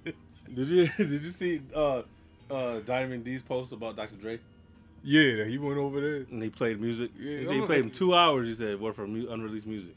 [0.05, 2.03] did you Did you see uh,
[2.49, 4.15] uh, Diamond D's post about Dr.
[4.15, 4.39] Dre?
[5.03, 6.25] Yeah, he went over there.
[6.31, 7.11] And he played music.
[7.19, 8.47] Yeah, he, said he played him two hours.
[8.47, 9.93] He said, "Worth for mu- unreleased music."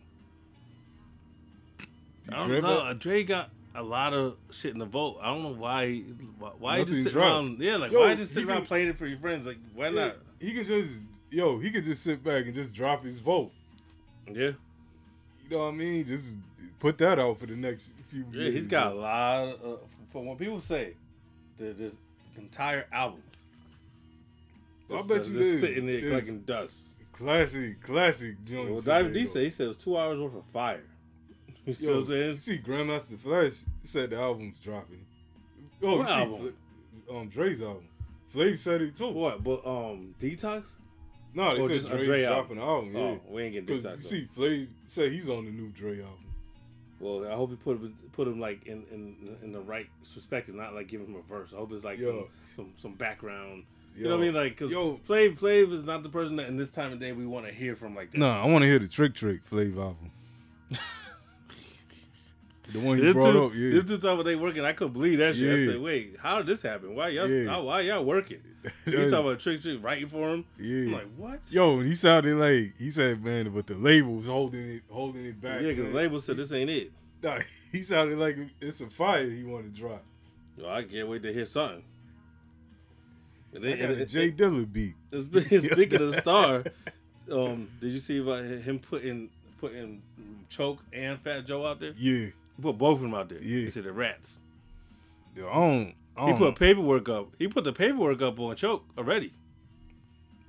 [2.28, 2.84] I don't Dre know.
[2.84, 2.98] back?
[2.98, 5.18] Dre got a lot of shit in the vote.
[5.20, 5.98] I don't know why.
[6.38, 7.60] Why, why you just sit around?
[7.60, 9.46] Yeah, like Yo, why just sit around can- playing it for your friends?
[9.46, 10.16] Like why Yeah, not?
[10.38, 10.94] He could just,
[11.30, 13.50] yo, he could just sit back and just drop his vote.
[14.26, 14.54] Yeah, You
[15.50, 16.04] know what I mean?
[16.04, 16.34] Just
[16.78, 18.42] put that out for the next few yeah.
[18.42, 18.54] years.
[18.54, 19.42] He's got a lot.
[19.48, 19.76] Of, uh,
[20.12, 20.94] from what people say,
[21.58, 21.96] that there's
[22.36, 23.24] entire albums.
[24.92, 26.76] I bet that's you just there's- sitting there there's collecting dust.
[27.12, 28.84] Classic, classic Well, joints.
[28.84, 30.82] Diamond D said he said it was two hours worth of fire.
[31.66, 32.30] You see Yo, what I'm saying?
[32.32, 33.52] you see Grandmaster Flash
[33.82, 35.04] said the album's dropping.
[35.82, 36.54] Oh, What album?
[37.06, 37.86] Fla- um, Dre's album.
[38.34, 39.08] Flav said it too.
[39.10, 39.44] What?
[39.44, 40.64] But um, detox.
[41.34, 42.94] No, they Or said Dre's Dre dropping the album.
[42.94, 43.00] Yeah.
[43.02, 44.10] Oh, we ain't getting Because Detox.
[44.12, 44.42] you though.
[44.46, 46.24] see, Flav said he's on the new Dre album.
[47.00, 50.54] Well, I hope he put him put him like in in in the right perspective,
[50.54, 51.50] not like giving him a verse.
[51.52, 52.28] I hope it's like Yo.
[52.54, 53.64] some, some some background.
[53.96, 54.34] You know what I mean?
[54.34, 55.00] Like, cause Yo.
[55.08, 57.52] Flav Flav is not the person that in this time of day we want to
[57.52, 58.18] hear from like that.
[58.18, 60.12] No, I want to hear the Trick Trick Flav album.
[62.72, 63.70] The one you Them brought two, up, yeah.
[63.70, 64.64] them two talking about they working.
[64.64, 65.50] I couldn't believe that shit.
[65.50, 66.94] I said, wait, how did this happen?
[66.94, 67.28] Why y'all?
[67.28, 67.50] Yeah.
[67.50, 68.40] how- why y'all working?
[68.86, 70.44] you talking about trick trick writing for him?
[70.58, 70.86] Yeah.
[70.86, 71.40] I'm like, what?
[71.50, 75.24] Yo, and he sounded like he said, man, but the label was holding it, holding
[75.24, 75.62] it back.
[75.62, 76.92] yeah, because the label said this ain't it.
[77.22, 77.38] Nah,
[77.70, 80.02] he sounded like it's a fire he wanted to drop.
[80.56, 81.82] Yo, I can't wait to hear something.
[83.52, 84.94] And I got a J Dilla beat.
[85.24, 86.64] Speaking, speaking of Star,
[87.30, 89.28] um, did you see about him putting
[89.58, 90.00] putting
[90.48, 91.92] Choke and Fat Joe out there?
[91.98, 92.28] Yeah,
[92.60, 93.42] He put both of them out there.
[93.42, 93.60] Yeah.
[93.64, 94.38] He said the rats.
[95.34, 95.94] Yo, I don't.
[96.26, 97.30] He put paperwork up.
[97.38, 99.32] He put the paperwork up on Choke already.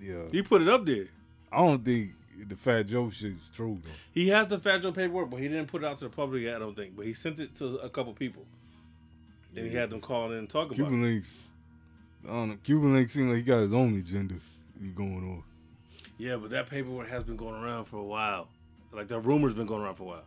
[0.02, 1.06] Yeah, He put it up there.
[1.52, 2.12] I don't think
[2.50, 3.90] the Fat Joe shit is true though.
[4.12, 6.44] He has the Fat Joe paperwork, but he didn't put it out to the public
[6.44, 6.98] yet, I don't think.
[6.98, 8.44] But he sent it to a couple people.
[9.56, 10.90] And he had them calling in and talking about it.
[10.90, 11.32] Cuban links.
[12.26, 12.58] I don't know.
[12.64, 14.36] Cuban links seems like he got his own agenda
[14.96, 15.44] going on.
[16.18, 18.50] Yeah, but that paperwork has been going around for a while.
[18.92, 20.24] Like the rumors been going around for a while.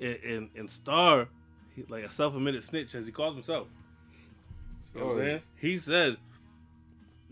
[0.00, 1.28] And, and and Star,
[1.76, 3.68] he, like a self-admitted snitch, as he calls himself.
[4.94, 5.40] You know what I'm saying?
[5.56, 6.16] He said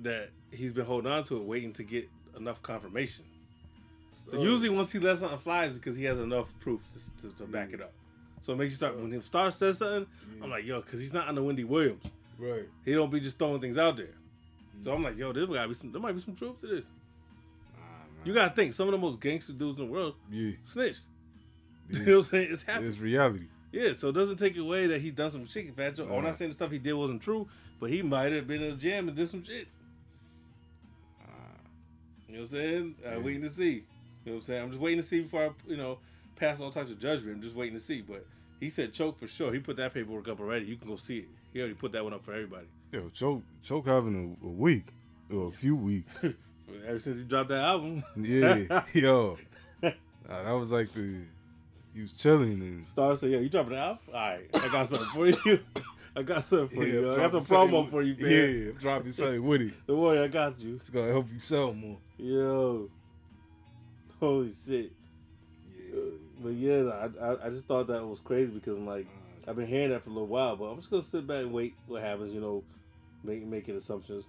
[0.03, 3.25] that he's been holding on to it, waiting to get enough confirmation.
[4.13, 7.37] So usually, once he lets something fly, is because he has enough proof to, to,
[7.39, 7.93] to back it up.
[8.43, 10.07] So it makes you start when him Star says something.
[10.43, 12.05] I'm like, yo, because he's not under Wendy Williams.
[12.39, 12.69] Right.
[12.85, 14.15] He don't be just throwing things out there.
[14.85, 15.91] So I'm like, yo, there gotta be some.
[15.91, 16.85] There might be some truth to this.
[18.25, 20.53] You gotta think some of the most gangster dudes in the world Yeah.
[20.65, 21.03] snitched.
[21.91, 21.99] Yeah.
[22.01, 22.49] You know what I'm saying?
[22.51, 22.89] It's happening.
[22.89, 23.47] It's reality.
[23.73, 25.75] Yeah, so it doesn't take away that he's done some shit.
[25.77, 26.09] Fat Joe.
[26.15, 27.49] I'm not saying the stuff he did wasn't true,
[27.81, 29.69] but he might have been in a jam and did some shit.
[32.29, 32.95] You know what I'm saying?
[33.07, 33.65] Uh, waiting to see.
[33.65, 33.83] You
[34.27, 34.63] know what I'm saying?
[34.63, 35.99] I'm just waiting to see before I, you know,
[36.37, 37.37] pass all types of judgment.
[37.37, 38.03] I'm just waiting to see.
[38.03, 38.27] But
[38.61, 39.53] he said choke for sure.
[39.53, 40.67] He put that paperwork up already.
[40.67, 41.29] You can go see it.
[41.53, 42.67] He already put that one up for everybody.
[42.93, 44.87] Yo, choke, choke having a, a week
[45.33, 46.19] or a few weeks.
[46.87, 48.05] Ever since he dropped that album.
[48.15, 49.39] Yeah, yo,
[49.83, 51.23] Nah, that was like the
[51.99, 53.99] he was chilling and Star said, "Yeah, you dropping it out?
[54.09, 55.61] All right, I got something for you.
[56.17, 57.13] I got something for you.
[57.13, 58.31] I got some promo something- for you, man.
[58.31, 59.75] Yeah, I'm dropping something with it.
[59.89, 60.77] Don't worry, I got you.
[60.77, 61.99] It's gonna help you sell more.
[62.19, 62.89] Yo,
[64.21, 64.93] holy shit.
[65.93, 65.97] Uh,
[66.41, 69.07] But yeah, I, I I just thought that was crazy because I'm like
[69.47, 71.53] I've been hearing that for a little while, but I'm just gonna sit back and
[71.53, 72.33] wait what happens.
[72.35, 72.63] You know,
[73.25, 74.25] make, making assumptions.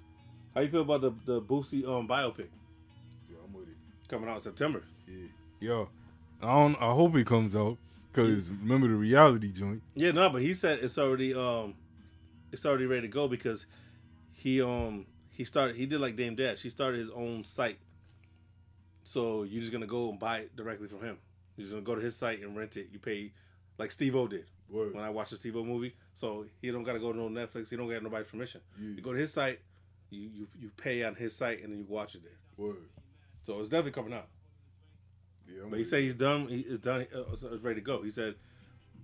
[0.55, 2.47] How you feel about the the Boosie um biopic
[3.29, 3.75] Yo, I'm with it.
[4.07, 4.83] coming out in September?
[5.07, 5.27] Yeah,
[5.59, 5.89] yo,
[6.41, 6.75] I don't.
[6.75, 7.77] I hope it comes out
[8.11, 9.81] because remember the reality joint.
[9.95, 11.75] Yeah, no, but he said it's already um,
[12.51, 13.65] it's already ready to go because
[14.33, 16.61] he um he started he did like Dame Dash.
[16.61, 17.79] He started his own site,
[19.03, 21.17] so you're just gonna go and buy it directly from him.
[21.57, 22.87] You're just gonna go to his site and rent it.
[22.91, 23.31] You pay
[23.77, 24.93] like Steve O did Word.
[24.93, 25.93] when I watched the Steve O movie.
[26.15, 27.69] So he don't gotta go to no Netflix.
[27.69, 28.61] He don't get nobody's permission.
[28.79, 28.95] Yeah.
[28.95, 29.59] You go to his site,
[30.09, 32.37] you, you you pay on his site, and then you watch it there.
[32.57, 32.77] Word.
[33.43, 34.27] So it's definitely coming out.
[35.53, 36.47] Yeah, But he said he's done.
[36.47, 37.07] He is done.
[37.13, 38.01] Uh, so it's ready to go.
[38.01, 38.35] He said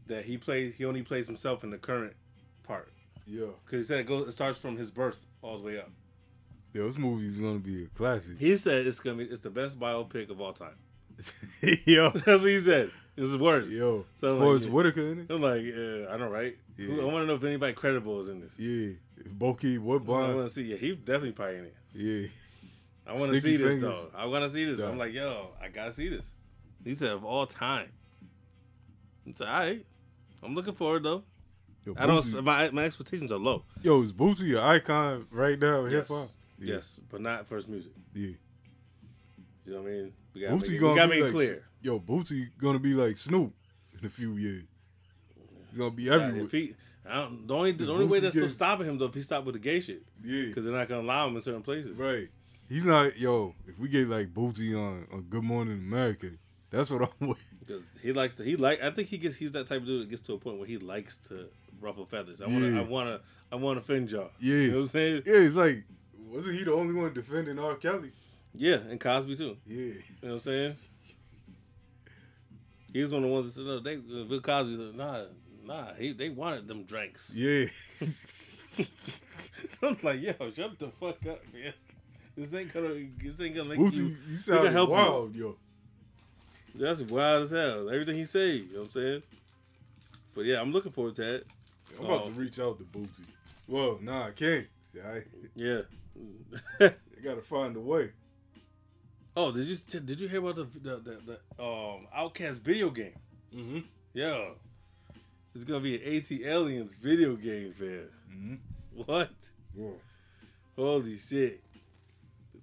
[0.08, 0.76] that he plays.
[0.76, 2.14] He only plays himself in the current
[2.64, 2.92] part.
[3.26, 4.28] Yeah, because he said it goes.
[4.28, 5.90] It starts from his birth all the way up.
[6.74, 8.38] yo, this movie's gonna be a classic.
[8.38, 9.24] He said it's gonna be.
[9.26, 10.76] It's the best biopic of all time.
[11.86, 12.92] yo, That's what he said.
[13.16, 13.70] It was his words.
[13.70, 15.28] yo, So I'm Forest like, Whitaker in it.
[15.30, 16.58] I'm like, yeah, I know, right?
[16.78, 17.02] Yeah.
[17.02, 18.52] I want to know if anybody credible is in this.
[18.58, 18.96] Yeah,
[19.38, 20.64] Boki I want to see.
[20.64, 21.76] Yeah, he definitely probably in it.
[21.94, 22.28] Yeah,
[23.08, 23.82] I want to see this fingers.
[23.82, 24.12] though.
[24.14, 24.80] I want to see this.
[24.80, 24.88] Yeah.
[24.88, 26.26] I'm like, yo, I gotta see this.
[26.86, 27.90] He said of all time.
[29.26, 29.86] It's all right.
[30.44, 31.24] I'm looking forward though.
[31.86, 32.44] yo, I don't.
[32.44, 33.64] My my expectations are low.
[33.82, 35.91] Yo, is Boosie an icon right now Yes.
[35.94, 36.30] hip hop?
[36.60, 36.76] Yeah.
[36.76, 37.91] Yes, but not for his music.
[38.14, 38.28] Yeah.
[39.66, 40.14] You know what I mean?
[40.34, 41.64] We gotta make it, gonna gotta be make like, it clear.
[41.82, 43.52] Yo, Boosie gonna be like Snoop
[43.99, 44.66] in a few years.
[45.70, 46.45] He's gonna be Yeah, everywhere.
[46.45, 46.76] if he,
[47.07, 49.45] I don't, the only the only way that's still stopping him though if he stopped
[49.48, 51.98] with the gay shit yeah, because they're not gonna allow him in certain places.
[51.98, 52.30] right.
[52.70, 53.18] He's not.
[53.18, 56.30] Yo, if we get like Boosie on, on Good Morning America,
[56.70, 57.44] that's what I'm with.
[57.60, 58.44] Because he likes to.
[58.44, 58.82] He like.
[58.82, 59.36] I think he gets.
[59.36, 61.48] He's that type of dude that gets to a point where he likes to
[61.80, 62.42] ruffle feathers.
[62.42, 62.70] I wanna.
[62.70, 62.80] Yeah.
[62.80, 63.22] I wanna.
[63.52, 64.32] I wanna offend y'all.
[64.40, 64.56] Yeah.
[64.56, 65.24] You know what I'm saying?
[65.26, 65.84] Yeah, it's like,
[66.18, 67.76] wasn't he the only one defending R.
[67.76, 68.12] Kelly?
[68.54, 69.58] Yeah, and Cosby too.
[69.68, 70.76] Yeah, You know what I'm saying?
[72.94, 75.24] He was one of the ones that said, no, they, uh, Bill Cosby said, nah,
[75.66, 77.32] nah, he, they wanted them drinks.
[77.34, 77.66] yeah.
[79.82, 81.74] I'm like, yo, shut the fuck up, man.
[82.38, 84.94] This ain't gonna, this ain't gonna make Boosie, you, you sound help you.
[84.94, 85.56] wild, yo.
[86.77, 87.89] That's wild as hell.
[87.89, 89.23] Everything he say, you know what I'm saying?
[90.34, 91.43] But yeah, I'm looking forward to that.
[91.99, 93.26] I'm about to reach out to Boosie.
[93.68, 94.68] Well, nah, I can't.
[94.93, 95.23] See, I,
[95.56, 95.81] Yeah.
[96.80, 96.93] I
[97.23, 98.11] gotta find a way.
[99.38, 101.18] oh, did you did you hear about the the, the,
[101.57, 103.15] the um Outkast video game?
[103.56, 103.80] Mm-hmm.
[104.14, 104.49] Yeah.
[105.53, 108.07] It's gonna be an AT Aliens video game, fan.
[108.31, 108.57] Mhm.
[109.06, 109.30] What?
[110.77, 111.61] Holy shit.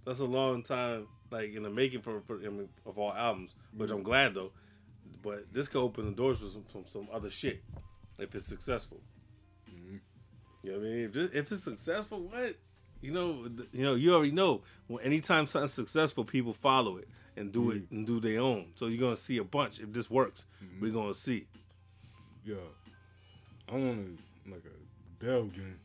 [0.06, 3.54] That's a long time, like in the making for, for I mean, of all albums.
[3.76, 4.52] Which I'm glad though.
[5.22, 7.62] but this could open the doors for some, from some other shit
[8.18, 9.00] if it's successful.
[9.68, 9.96] Mm-hmm.
[10.62, 11.04] You know what I mean?
[11.04, 12.56] If, this, if it's successful, what?
[13.00, 14.62] You know, you know, you already know.
[14.86, 17.96] When anytime something's successful, people follow it and do it mm-hmm.
[17.96, 18.72] and do their own.
[18.76, 19.80] So you're gonna see a bunch.
[19.80, 20.80] If this works, mm-hmm.
[20.80, 21.46] we're gonna see.
[22.44, 22.54] Yeah.
[23.68, 25.78] I want a like a Dell game.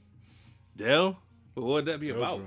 [0.76, 1.18] Dell,
[1.54, 2.42] what would that be about?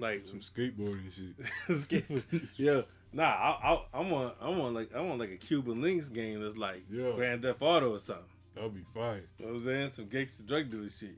[0.00, 1.36] Like Some skateboarding shit.
[1.68, 2.48] skateboard.
[2.56, 2.82] yeah.
[3.12, 6.40] Nah, I, I, I want, I want like, I want like a Cuban Links game
[6.42, 7.12] that's like Yeah.
[7.16, 8.24] Grand Theft Auto or something.
[8.54, 9.22] That'll be fine.
[9.38, 9.90] You know what I'm saying?
[9.90, 11.16] Some gangster drug dealer shit.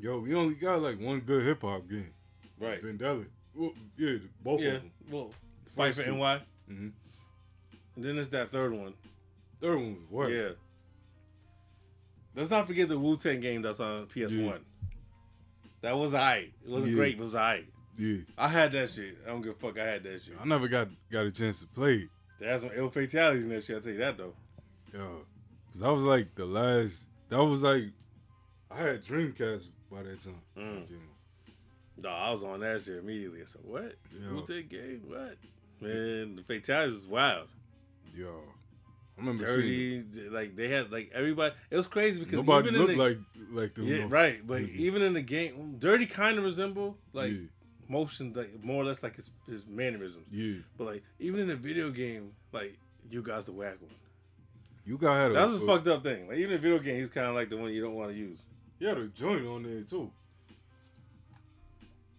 [0.00, 2.10] Yo, we only got like one good hip hop game.
[2.60, 2.82] Right.
[2.82, 3.24] Vendetta.
[3.54, 4.68] Well, yeah, both yeah.
[4.68, 4.90] of them.
[5.10, 5.30] Well,
[5.76, 6.14] Fight for two.
[6.16, 6.40] NY.
[6.70, 6.92] Mhm.
[7.96, 8.94] And then there's that third one.
[9.60, 10.26] Third one was what?
[10.30, 10.50] Yeah.
[12.34, 14.30] Let's not forget the Wu Tang game that's on PS1.
[14.46, 14.52] Yeah.
[15.80, 16.52] That was alright.
[16.64, 16.96] It wasn't Yeah.
[16.96, 17.66] great, but it was alright.
[17.96, 18.18] Yeah.
[18.36, 19.16] I had that shit.
[19.24, 19.78] I don't give a fuck.
[19.78, 20.34] I had that shit.
[20.40, 22.08] I never got got a chance to play.
[22.40, 23.76] There's some ill fatalities in that shit.
[23.76, 24.34] I'll tell you that though.
[24.92, 25.24] Yo,
[25.72, 27.06] cause I was like the last.
[27.28, 27.84] That was like,
[28.70, 30.40] I had Dreamcast by that time.
[30.56, 30.86] Mm.
[32.02, 33.42] No, I was on that shit immediately.
[33.42, 33.96] I said, "What?
[34.18, 34.30] Yeah.
[34.32, 35.02] Wu Tang game?
[35.08, 35.36] What?
[35.80, 37.48] Man, the fatalities was wild.
[38.16, 38.40] Yo,
[39.18, 41.52] I remember seeing Dirty, like they had like everybody.
[41.70, 43.18] It was crazy because nobody looked the, like
[43.50, 43.86] like them.
[43.88, 44.46] yeah, right.
[44.46, 47.38] But even in the game, Dirty kind of resemble like Yeah.
[47.88, 50.24] motion, like more or less like his his mannerisms.
[50.30, 52.78] Yeah, But like even in the video game, like
[53.10, 53.90] you guys the whack one.
[54.86, 56.28] you got had a, That was a a- fucked up thing.
[56.28, 58.16] Like even in video game, he's kind of like the one you don't want to
[58.16, 58.38] use.
[58.78, 60.12] He had a joint on there too.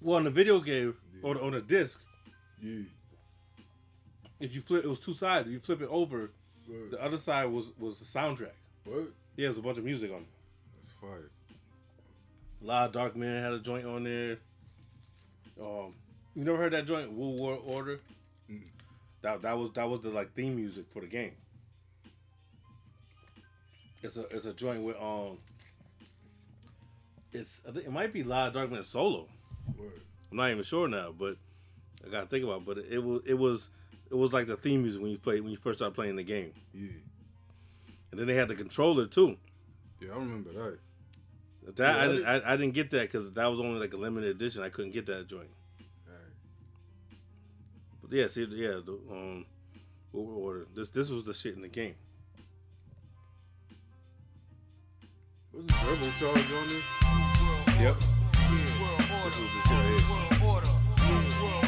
[0.02, 2.02] Well, in the video game on on a disc,
[2.62, 2.82] Yeah,
[4.40, 5.48] if you flip, it was two sides.
[5.48, 6.32] If you flip it over,
[6.70, 6.92] Word.
[6.92, 8.52] the other side was was the soundtrack.
[8.86, 9.10] what?
[9.36, 10.28] Yeah, there's a bunch of music on it.
[10.78, 11.30] That's fire.
[12.62, 14.38] A lot of Dark Man had a joint on there.
[15.62, 15.94] Um,
[16.36, 18.00] you never heard that joint, World War Order?
[18.52, 18.62] Mm.
[19.22, 21.32] That that was that was the like theme music for the game.
[24.02, 25.38] It's a it's a joint with um.
[27.32, 29.28] It's I think it might be Live Dark Man solo.
[29.78, 30.02] Word.
[30.32, 31.36] I'm not even sure now, but
[32.06, 32.62] I gotta think about.
[32.62, 32.66] It.
[32.66, 33.70] But it, it was it was
[34.12, 36.24] it was like the theme music when you play when you first started playing the
[36.24, 36.90] game, Yeah,
[38.12, 39.38] and then they had the controller too.
[40.02, 40.80] yeah, I remember that.
[41.76, 43.94] That Yeah, I, I didn't, I, I didn't get that because that was only like
[43.94, 44.64] a limited edition.
[44.64, 45.50] I couldn't get that joint.
[46.08, 46.34] Alright.
[48.02, 49.46] But yeah, see, yeah, the, um,
[50.12, 50.68] what we ordered.
[50.76, 51.96] This this was the shit in the game.
[55.54, 57.84] Was the turbo charge on there?
[57.84, 57.96] Yep.
[58.00, 60.00] This was the shit right
[60.40, 61.60] here.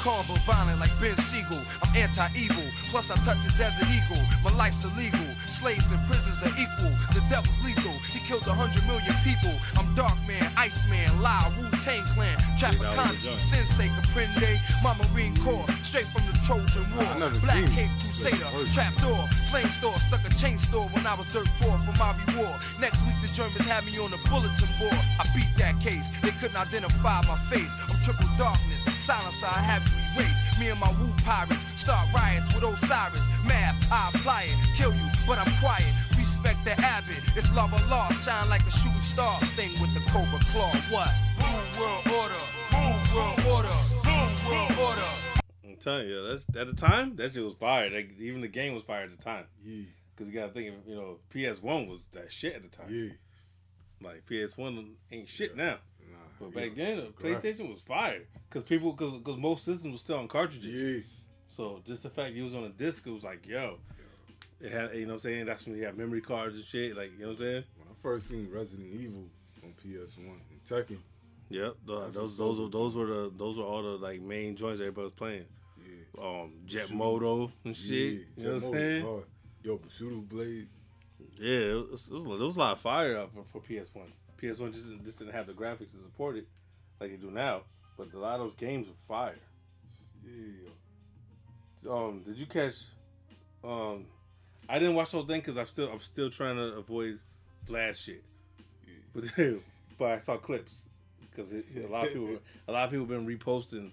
[0.00, 1.60] Calm but violent like Ben Siegel.
[1.84, 2.64] I'm anti-evil.
[2.88, 4.22] Plus I touch a desert eagle.
[4.42, 5.28] My life's illegal.
[5.46, 6.92] Slaves and prisons are equal.
[7.12, 7.92] The devil's lethal.
[8.08, 9.52] He killed a hundred million people.
[9.76, 16.06] I'm Dark Man, Iceman, Lao, Wu Tang Clan, Trapacanti, Sensei, Caprende, my Marine Corps, straight
[16.06, 17.30] from the Trojan War.
[17.44, 17.90] Black Cape.
[18.20, 22.52] Crusader, trapdoor, flamethrower, stuck a chain store when I was dirt poor from Mobby War.
[22.80, 25.00] Next week the Germans had me on the bulletin board.
[25.18, 26.10] I beat that case.
[26.22, 27.70] They couldn't identify my face.
[27.88, 28.89] I'm triple darkness.
[29.10, 30.60] Silence I have you erased.
[30.60, 33.26] Me and my Wu pirates start riots with Osiris.
[33.44, 34.56] Math, I apply it.
[34.76, 35.90] Kill you, but I'm quiet.
[36.16, 37.18] Respect the habit.
[37.34, 38.14] It's love or loss.
[38.24, 39.40] Shine like a shooting star.
[39.50, 40.70] Sting with the cobra claw.
[40.94, 41.10] What?
[41.42, 42.42] New world order.
[42.70, 43.76] New world order.
[44.06, 45.10] New world order.
[45.66, 47.92] I'm telling you, that's at the time that shit was fired.
[47.92, 49.44] Like, even the game was fired at the time.
[49.64, 52.68] Yeah, Because you gotta think, of, you know, PS One was that shit at the
[52.68, 52.86] time.
[52.88, 53.10] yeah.
[54.02, 55.78] Like PS One ain't shit now.
[56.08, 56.60] Nah, But yeah.
[56.68, 57.42] back then, the Correct.
[57.42, 60.66] PlayStation was fired because people, because because most systems were still on cartridges.
[60.66, 61.00] Yeah,
[61.48, 63.78] So just the fact it was on a disc, it was like, yo,
[64.60, 65.46] it had, you know what I'm saying?
[65.46, 66.96] That's when you had memory cards and shit.
[66.96, 67.64] Like, you know what I'm saying?
[67.78, 69.24] when I first seen Resident Evil
[69.64, 70.98] on PS One and Tekken,
[71.48, 71.76] Yep.
[71.86, 75.04] tho- those those were those were the those were all the like main joints everybody
[75.06, 75.44] was playing.
[75.78, 77.90] yeah, Um, Jet Moto and shit.
[77.90, 79.04] yeah, you know what I'm saying?
[79.04, 79.24] hard.
[79.62, 80.68] Yo, Bushido Blade.
[81.38, 84.06] Yeah, it was, it was, there was a lot of fire out for, for PS1.
[84.40, 86.46] PS1 just, didn't- just didn't have the graphics to support it
[87.00, 87.62] like they do now.
[88.00, 89.34] But a lot of those games were fire.
[90.24, 92.74] Yeah, Um, did you catch?
[93.62, 94.06] Um,
[94.68, 97.18] I didn't watch the whole thing because I'm still I'm still trying to avoid
[97.68, 98.24] Vlad shit.
[99.14, 99.24] But
[99.98, 100.86] but I saw clips
[101.20, 103.90] because a lot of people a lot of people been reposting.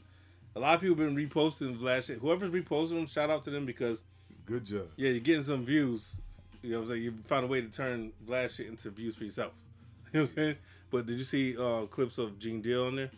[0.55, 2.19] A lot of people been reposting Vlad shit.
[2.19, 4.03] Whoever's reposting them, shout out to them because
[4.45, 4.87] good job.
[4.95, 6.15] yeah, you're getting some views.
[6.63, 7.03] You know what I'm saying?
[7.03, 9.51] You found a way to turn Vlad shit into views for yourself.
[10.13, 10.55] You know what I'm saying?
[10.89, 13.11] But did you see uh, clips of Gene Deal on there?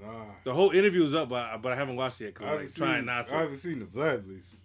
[0.00, 0.24] Nah.
[0.44, 2.56] The whole interview is up, but I, but I haven't watched it yet because I'm
[2.56, 3.36] like, trying not to.
[3.36, 4.24] I haven't seen the Vlad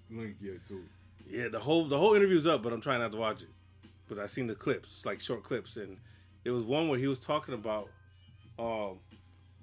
[0.10, 0.84] link yet too.
[1.30, 3.50] Yeah, the whole the whole interview's up, but I'm trying not to watch it.
[4.08, 5.98] But I seen the clips, like short clips, and
[6.44, 7.90] it was one where he was talking about
[8.58, 9.00] um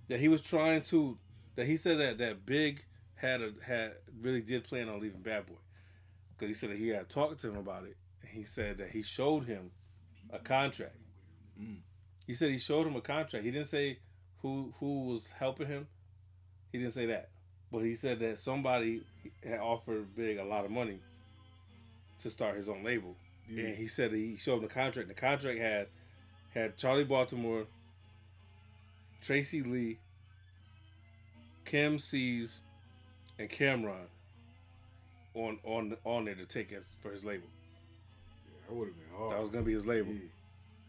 [0.09, 1.17] that he was trying to
[1.57, 2.85] that he said that that Big
[3.15, 5.55] had a had really did plan on leaving Bad Boy
[6.37, 7.97] because he said that he had talked to him about it.
[8.21, 9.71] And he said that he showed him
[10.31, 10.97] a contract.
[12.27, 13.45] He said he showed him a contract.
[13.45, 13.99] He didn't say
[14.43, 15.87] who who was helping him.
[16.73, 17.29] He didn't say that,
[17.71, 19.03] but he said that somebody
[19.45, 20.99] had offered Big a lot of money
[22.21, 23.17] to start his own label.
[23.49, 25.09] And he said that he showed him the contract.
[25.09, 25.89] The contract had
[26.55, 27.67] had Charli Baltimore,
[29.21, 29.99] Tracey Lee,
[31.65, 32.61] Kim Sees,
[33.39, 34.07] and Cam'ron
[35.35, 37.49] on on on there to take us for his label.
[38.69, 39.33] That would have been hard.
[39.33, 40.13] That was gonna be his label.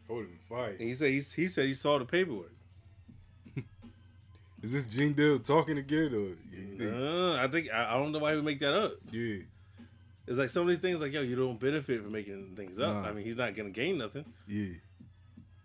[0.08, 0.70] That would have been fire.
[0.72, 2.52] And he said he, he said he saw the paperwork.
[4.64, 8.12] Is this Gene Deal talking again, or you think- Uh, I think I, I don't
[8.14, 8.94] know why he would make that up.
[9.12, 9.38] yeah?
[10.26, 12.88] It's like some of these things, like yo, you don't benefit from making things up.
[12.96, 13.10] Nah.
[13.10, 14.24] I mean, he's not gonna gain nothing.
[14.48, 14.78] Yeah, You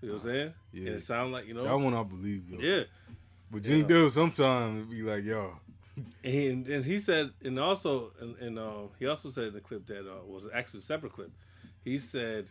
[0.02, 0.54] know what I'm saying?
[0.72, 0.86] Yeah.
[0.88, 1.62] And it sounds like you know.
[1.62, 2.50] that one I believe.
[2.50, 2.58] Yo.
[2.58, 2.82] Yeah.
[3.52, 3.86] but Gene Yeah.
[3.86, 5.54] Deal sometimes be like, yo,
[6.24, 9.86] And and he said, and also, and, and uh, he also said in the clip
[9.86, 11.30] that uh, was actually a separate clip.
[11.84, 12.48] He said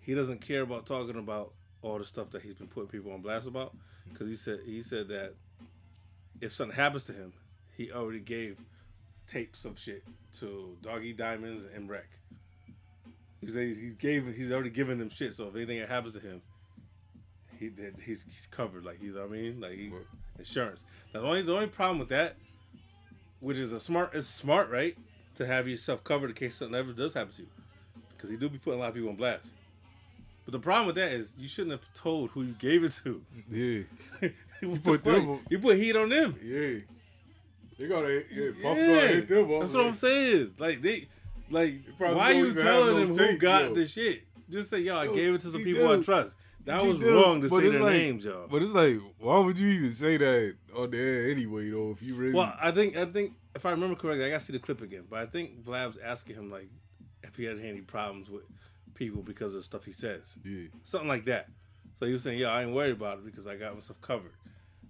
[0.00, 1.52] he doesn't care about talking about
[1.82, 3.76] all the stuff that he's been putting people on blast about,
[4.10, 5.34] because he said he said that
[6.40, 7.32] if something happens to him,
[7.76, 8.58] he already gave
[9.26, 10.02] tapes of shit
[10.38, 12.08] to Doggy Diamonds and Wreck.
[13.40, 16.42] He said he gave he's already given them shit, so if anything happens to him,
[17.58, 18.84] he did he's he's covered.
[18.84, 19.60] Like you know what I mean?
[19.60, 19.90] Like he,
[20.38, 20.80] insurance.
[21.14, 22.36] Now the only the only problem with that,
[23.40, 24.96] which is a smart is smart, right?
[25.36, 27.48] To have yourself covered in case something ever does happen to you.
[28.16, 29.44] Because he do be putting a lot of people on blast.
[30.44, 33.22] But the problem with that is you shouldn't have told who you gave it to.
[33.50, 34.28] yeah,
[34.60, 36.36] you put them you put heat on them.
[36.42, 36.78] yeah.
[37.78, 39.54] They gotta yeah, Puff Yeah, gotta hit them.
[39.54, 40.54] up, that's what I'm saying.
[40.58, 41.08] Like they,
[41.50, 43.74] like why you telling no them who tape, got yo.
[43.74, 44.22] the shit?
[44.50, 46.34] Just say, yo, I Yo, gave it to some people I trust.
[46.64, 48.46] That was Deal, wrong to but say their like- names, y'all.
[48.48, 51.90] But it's like, why would you even say that on the air anyway, though?
[51.90, 54.44] If you really, Well, I think I think if I remember correctly, I got to
[54.46, 55.04] see the clip again.
[55.10, 56.68] But I think Vlad's asking him like
[57.24, 58.42] if he had any problems with
[58.94, 61.48] people because of stuff he says, yeah, something like that.
[61.98, 64.32] So he was saying, "Yeah, I ain't worried about it because I got myself covered."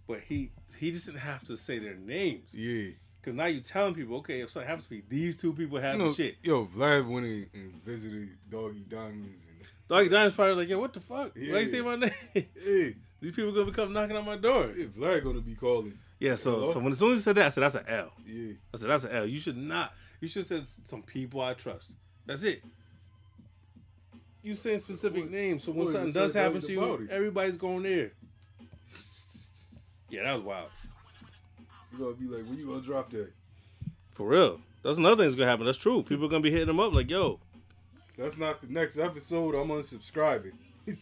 [0.07, 2.91] But he he just didn't have to say their names yeah.
[3.21, 5.95] because now you're telling people, okay, if something happens to me, these two people have
[5.95, 6.37] You know, the shit.
[6.43, 10.93] yo, Vlad went in and visited Doggy Diamonds, and Doggy Diamond's probably like, "Yo, what
[10.95, 11.35] the fuck?
[11.37, 11.59] Why Yeah.
[11.59, 12.13] you say my name?
[12.35, 12.43] yeah,
[13.21, 15.99] these people gonna come knocking on my door." yeah, Vlad gonna be calling.
[16.19, 16.73] Yeah, so Hello?
[16.73, 18.13] so when as soon as he said that, I said that's an L.
[18.27, 19.27] Yeah, I said that's an L.
[19.27, 19.93] You should not.
[20.21, 21.91] You should have said some people I trust.
[22.27, 22.63] That's it.
[24.43, 28.11] You saying specific names, so when something does happen to you, everybody's going there.
[30.11, 30.69] Yeah, that was wild.
[31.93, 33.33] you gonna be like, when you gonna drop that?
[34.15, 34.61] For real.
[34.83, 35.65] That's another thing that's gonna happen.
[35.65, 36.03] That's true.
[36.03, 37.39] People are gonna be hitting them up like, yo,
[38.19, 39.55] That's not the next episode.
[39.55, 40.53] I'm unsubscribing.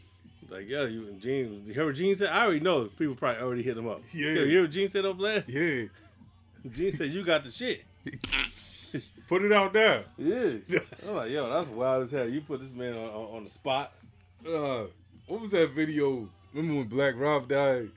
[0.51, 1.63] like, yo, you and Gene.
[1.67, 2.29] You heard what Gene said?
[2.29, 2.85] I already know.
[2.99, 4.03] People probably already hit him up.
[4.13, 4.33] Yeah.
[4.33, 5.49] Yo, you hear what Gene said up last?
[5.49, 5.85] Yeah,
[6.71, 7.83] Gene said you got the shit.
[9.29, 10.05] put it out there.
[10.19, 10.55] Yeah.
[11.09, 12.29] I'm like, yo, that's wild as hell.
[12.29, 13.93] You put this man on, on, on the spot.
[14.47, 14.85] uh,
[15.27, 16.29] what was that video?
[16.53, 17.91] Remember when Black Rob died?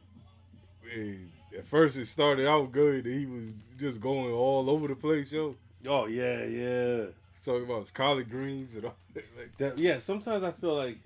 [0.95, 3.06] And at first it started out good.
[3.06, 5.56] He was just going all over the place, yo.
[5.88, 7.06] Oh yeah, yeah.
[7.34, 9.24] He's talking about his collard greens and all that.
[9.38, 10.98] Like, That, yeah, sometimes I feel like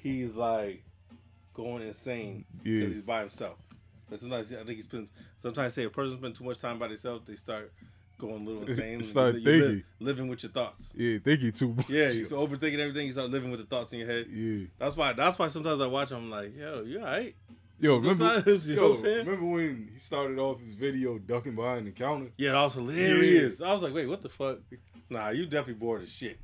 [0.00, 0.82] he's like
[1.54, 2.88] going insane because Yeah.
[2.88, 3.56] he's by himself.
[4.10, 5.08] But sometimes I think he spends.
[5.40, 7.72] Sometimes say a person spends too much time by themselves, they start
[8.22, 9.02] going a little insane.
[9.02, 9.84] Start You thinking.
[10.00, 10.92] living with your thoughts.
[10.96, 11.88] yeah, thinking too much.
[11.90, 13.06] Yeah, you start overthinking everything.
[13.08, 14.26] You start living with the thoughts in your head.
[14.30, 14.66] Yeah.
[14.78, 15.12] That's why.
[15.12, 16.10] That's why sometimes I watch.
[16.12, 17.34] I'm like, yo, you alright?
[17.80, 21.56] Yo, remember, you know yo, what I'm remember when he started off his video ducking
[21.56, 22.30] behind the counter?
[22.36, 23.60] Yeah, that was hilarious.
[23.60, 24.58] I was like, wait, what the fuck?
[25.10, 26.38] Nah, you definitely bored as shit.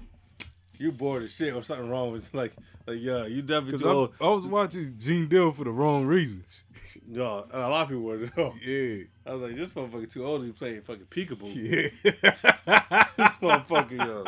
[0.78, 2.52] You bored as shit or something wrong with like,
[2.88, 4.14] like yeah, you definitely Because too old.
[4.20, 6.64] I, I was watching Gene Deal for the wrong reasons.
[7.10, 8.30] And a lot of people were.
[8.34, 8.54] Yo.
[8.64, 9.04] Yeah.
[9.26, 11.54] I was like, this motherfucker too old to be playing fucking peekaboo.
[11.54, 11.90] Yeah.
[13.16, 14.24] this motherfucker, yo.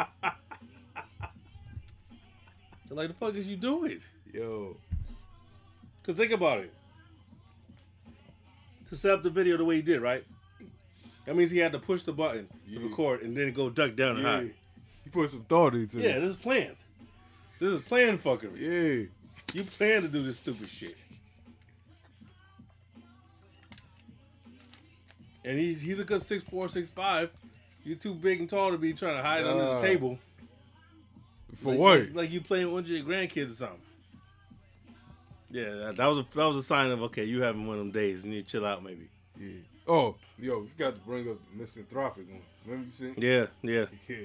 [2.91, 4.01] like, the fuck is you doing?
[4.33, 4.77] Yo.
[6.03, 6.73] Cause think about it.
[8.91, 10.25] To set up the video the way he did, right?
[11.25, 14.17] That means he had to push the button to record and then go duck down
[14.17, 14.37] and Yeah.
[14.37, 14.55] hide.
[15.05, 16.05] He put some thought into it.
[16.05, 16.77] Yeah, this is planned.
[17.61, 18.59] This is planned fuckery.
[18.59, 19.07] Yeah.
[19.55, 20.97] You plan to do this stupid shit.
[25.45, 27.31] And he's he's a good six four, six five.
[27.85, 30.19] You're too big and tall to be trying to hide under Uh, the table.
[31.57, 32.13] For Like- what?
[32.15, 33.81] Like, you playing with one of your grandkids or something.
[35.51, 37.81] Yeah, that, that was a that was a sign of okay, you having one of
[37.81, 38.23] them days.
[38.25, 39.09] You need to chill out, maybe.
[39.39, 39.49] Yeah.
[39.89, 42.43] Oh, yo, we got to bring up the misanthropic one.
[42.65, 43.15] Remember you said?
[43.17, 43.87] Yeah, yeah.
[44.09, 44.17] Yeah.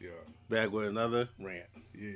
[0.00, 0.10] Yeah.
[0.50, 1.64] Back with another rant.
[1.98, 2.10] Yeah.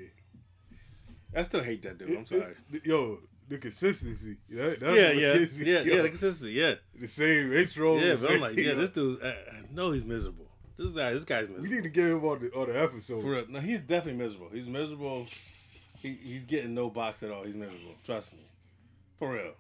[1.35, 2.16] I still hate that dude.
[2.16, 2.55] I'm sorry.
[2.85, 4.36] Yo, the consistency.
[4.48, 5.65] Yeah, that's yeah, yeah, gets me.
[5.66, 6.02] yeah, Yo, yeah.
[6.02, 7.98] The consistency, yeah, The same intro.
[7.98, 8.16] yeah.
[8.20, 9.23] But I'm like, yeah, this dude.
[9.23, 10.47] I, I know he's miserable.
[10.77, 11.62] This guy, this guy's miserable.
[11.69, 13.23] We need to get him on the on the episode.
[13.23, 13.44] For real.
[13.48, 14.48] No, he's definitely miserable.
[14.52, 15.27] He's miserable.
[15.98, 17.43] He, he's getting no box at all.
[17.44, 17.94] He's miserable.
[18.07, 18.39] Trust me.
[19.19, 19.52] For real.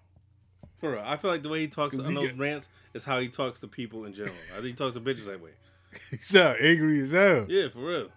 [0.78, 1.02] For real.
[1.04, 3.60] I feel like the way he talks on those get- rants is how he talks
[3.60, 4.34] to people in general.
[4.52, 5.50] I think he talks to bitches that way.
[6.10, 7.44] He's sound angry as hell.
[7.48, 8.08] Yeah, for real.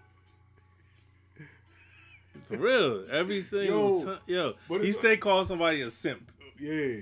[2.57, 3.05] For real.
[3.11, 4.19] Every single Yo, time.
[4.27, 6.29] Yo, but he stay calling somebody a simp.
[6.59, 6.97] Yeah.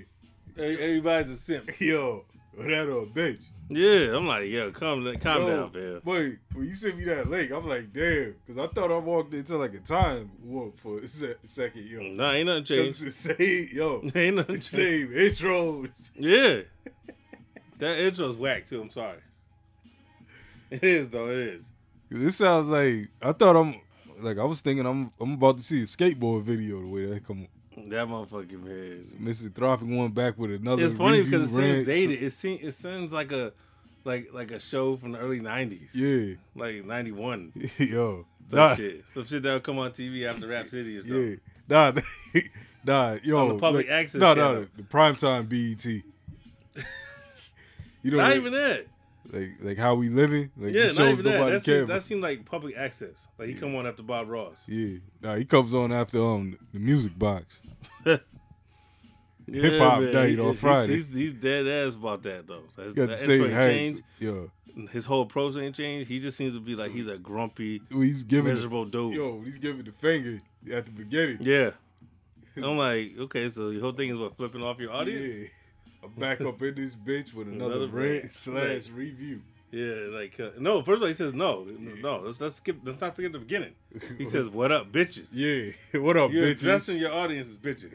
[0.56, 1.70] Everybody's a simp.
[1.80, 2.24] Yo,
[2.58, 3.44] that a bitch.
[3.68, 6.00] Yeah, I'm like, yo, calm, calm Yo, down, man.
[6.04, 9.32] Wait, when you sent me that link, I'm like, damn, because I thought I walked
[9.32, 12.02] into like a time warp for a se- second, yo.
[12.02, 13.00] Nah, ain't nothing changed.
[13.00, 14.66] the same, yo, Ain't nothing the changed.
[14.66, 16.10] same intros.
[16.16, 16.62] Yeah.
[17.78, 19.18] That intro's whack too, I'm sorry.
[20.70, 21.64] It is though, it is.
[22.10, 23.76] This sounds like I thought I'm
[24.22, 27.26] like I was thinking I'm I'm about to see a skateboard video the way that
[27.26, 27.48] come.
[27.76, 29.02] That motherfucking man.
[29.18, 30.84] Misanthropic one back with another.
[30.84, 32.22] It's funny because it seems dated.
[32.22, 33.52] It seems it sounds like a
[34.04, 35.94] like like a show from the early nineties.
[35.94, 37.52] Yeah, Like ninety one.
[37.78, 39.04] yo, Some nah, shit.
[39.14, 41.40] Some shit that'll come on TV after Rap City or yeah, something.
[41.68, 41.92] nah,
[42.84, 44.52] nah, yo, On the public like, access No, channel.
[44.54, 45.84] no, the primetime BET.
[48.02, 48.86] you know, Not like, even that.
[49.32, 50.50] Like like how we living.
[50.56, 51.64] Like Yeah, not even that.
[51.64, 51.88] That about.
[51.88, 53.14] that seemed like public access.
[53.38, 54.56] Like he come on after Bob Ross.
[54.68, 57.60] Yeah, nah, he comes on after um the music box.
[59.48, 60.12] Yeah, Hip-hop man.
[60.12, 60.94] night He- on he's- Friday.
[60.94, 62.62] He's, he's dead ass about that though.
[62.76, 64.48] That, You got the same ain't hat.
[64.92, 66.08] His whole approach ain't changed.
[66.08, 69.14] He just seems to be like he's a grumpy, he's giving miserable dude.
[69.14, 70.40] yo, he's giving the finger
[70.72, 71.38] at the beginning.
[71.40, 71.72] Yeah.
[72.56, 75.34] I'm like, okay, so the whole thing is what flipping off your audience.
[75.34, 75.46] Yeah.
[76.02, 78.90] I'm back up in this bitch with another, Another rant slash Right.
[78.94, 79.40] review.
[79.70, 80.82] Yeah, like uh, no.
[80.82, 82.18] First of all, he says no, no.
[82.18, 82.76] Let's let's skip.
[82.84, 83.72] Let's not forget the beginning.
[84.18, 86.52] He says, "What up, bitches?" Yeah, what up, You're bitches?
[86.60, 87.94] addressing your audience as bitches.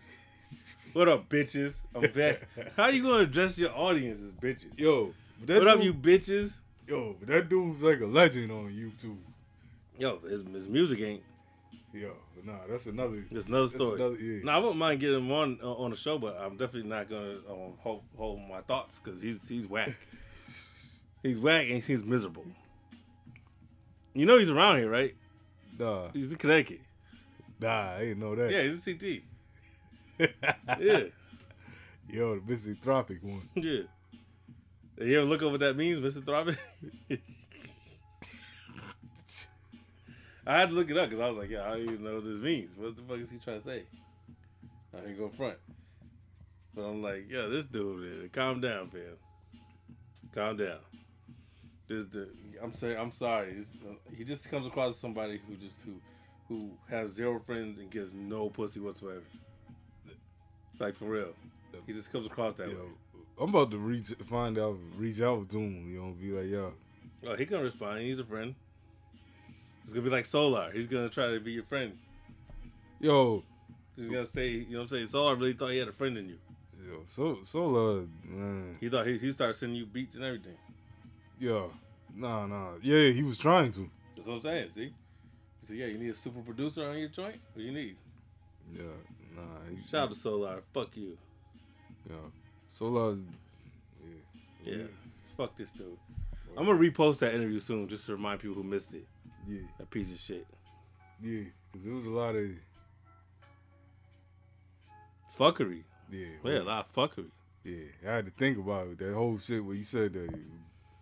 [0.93, 1.75] What up, bitches?
[1.93, 2.47] I'm back.
[2.75, 4.77] How you gonna address your audience as bitches?
[4.77, 5.13] Yo,
[5.45, 6.53] What up, you bitches?
[6.88, 9.17] Yo, that dude's like a legend on YouTube.
[9.99, 11.21] Yo, his, his music ain't.
[11.93, 12.11] Yo,
[12.43, 13.26] nah, that's another.
[13.31, 13.95] That's another That's story.
[14.01, 14.43] another- yeah.
[14.43, 17.09] Now I wouldn't mind getting him on uh, on the show, but I'm definitely not
[17.09, 19.95] gonna um, hold, hold my thoughts because he's he's whack.
[21.23, 22.45] he's whack and he's miserable.
[24.14, 25.15] You know he's around here, right?
[25.80, 26.81] Nah, He's in Connecticut.
[27.59, 28.51] nah, I didn't know that.
[28.51, 29.22] Yeah, he's a CT.
[30.80, 31.03] Yeah,
[32.09, 33.47] Yo, the misanthropic one.
[33.55, 33.81] yeah.
[34.99, 36.55] You ever look up what that means, Mr.
[40.48, 42.15] I had to look it up because I was like, yeah, I don't even know
[42.15, 42.78] what this means.
[42.78, 43.84] What the fuck is he trying to say?
[44.95, 45.57] I ain't go front.
[46.74, 49.18] But I'm like, yeah, this dude, man, calm down, man.
[50.34, 50.78] Calm down.
[51.90, 52.30] This, the,
[52.64, 52.95] I'm sorry.
[52.98, 53.53] I'm sorry.
[53.56, 55.94] This- uh, he just comes across as somebody who just who
[56.48, 59.24] who has zero friends and gets no pussy whatsoever.
[60.80, 61.34] Like for real,
[61.86, 62.82] he just comes across that Yo, way.
[63.41, 65.91] I'm about to reach, find out, reach out to him.
[65.91, 66.74] You know, be like, yo,
[67.26, 68.02] Oh, he gonna respond.
[68.02, 68.53] He's a friend.
[69.88, 70.69] It's gonna be like Solar.
[70.73, 71.97] He's gonna try to be your friend.
[72.99, 73.41] yo,
[73.95, 74.49] He's gonna stay.
[74.49, 75.07] You know what I'm saying?
[75.07, 76.38] Solar really thought he had a friend in you.
[76.85, 80.57] yo, so, so, uh, man, He thought he, he started sending you beats and everything.
[81.39, 81.72] yo,
[82.14, 83.89] nah, nah, yeah, he was trying to.
[84.18, 84.69] That's what I'm saying.
[84.76, 84.81] See?
[85.61, 87.38] He said, "Yeah, you need a super producer on your joint.
[87.53, 87.95] What do you need?"
[88.76, 88.84] Yeah,
[89.38, 90.61] nah, he, Shout out to Solar.
[90.73, 91.18] Fuck you.
[92.09, 92.15] yeah,
[92.73, 93.15] Solar,
[94.65, 94.84] Yeah.
[95.38, 95.97] Fuck this dude.
[96.57, 99.05] I'm gonna repost that interview soon just to remind people who missed it.
[99.48, 100.45] Yeah, That piece of shit.
[101.22, 102.49] yeah, because there was a lot of,
[105.38, 105.84] Fuckery.
[106.11, 107.30] yeah, Yeah, a lot of fuckery.
[107.64, 108.98] yeah, I had to think about it.
[108.99, 110.34] That whole shit where you said that,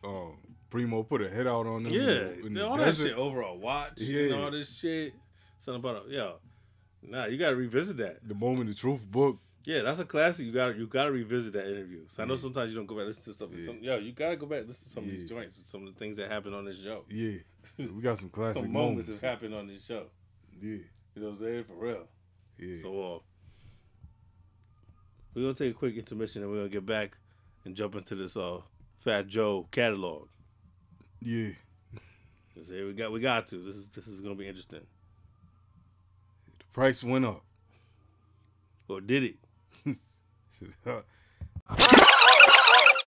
[0.04, 0.38] um,
[0.70, 1.94] Primo put a head out on them.
[1.94, 4.36] Yeah, the- the all that shit over a watch and Yeah.
[4.36, 5.14] all this shit.
[5.58, 6.40] Something about a, yo.
[7.02, 8.28] Nah, you gotta revisit that.
[8.28, 9.40] The moment of truth book.
[9.64, 10.46] Yeah, that's a classic.
[10.46, 12.06] You gotta you gotta revisit that interview.
[12.10, 13.50] So I know sometimes you don't go back and listen to stuff.
[13.56, 13.64] Yeah.
[13.66, 15.94] Some, yo, you gotta go back and listen to some of these joints, some of
[15.94, 17.06] the things that happened on this show.
[17.10, 17.38] Yeah,
[17.78, 19.22] we got some classic some moments moments.
[19.22, 20.06] that happened on this show.
[20.62, 20.78] Yeah,
[21.16, 21.64] You know what I'm saying?
[21.66, 22.08] For real.
[22.58, 22.82] yeah.
[22.82, 23.20] So uh,
[25.34, 27.18] we're gonna take a quick intermission and we're gonna get back
[27.66, 28.60] and jump into this uh
[28.98, 30.28] Fat Joe catalog.
[31.22, 31.50] yeah.
[32.68, 33.58] We got we got to.
[33.58, 34.80] This is this is gonna be interesting.
[36.58, 37.44] The price went up.
[38.88, 39.36] Or did
[39.86, 39.86] it?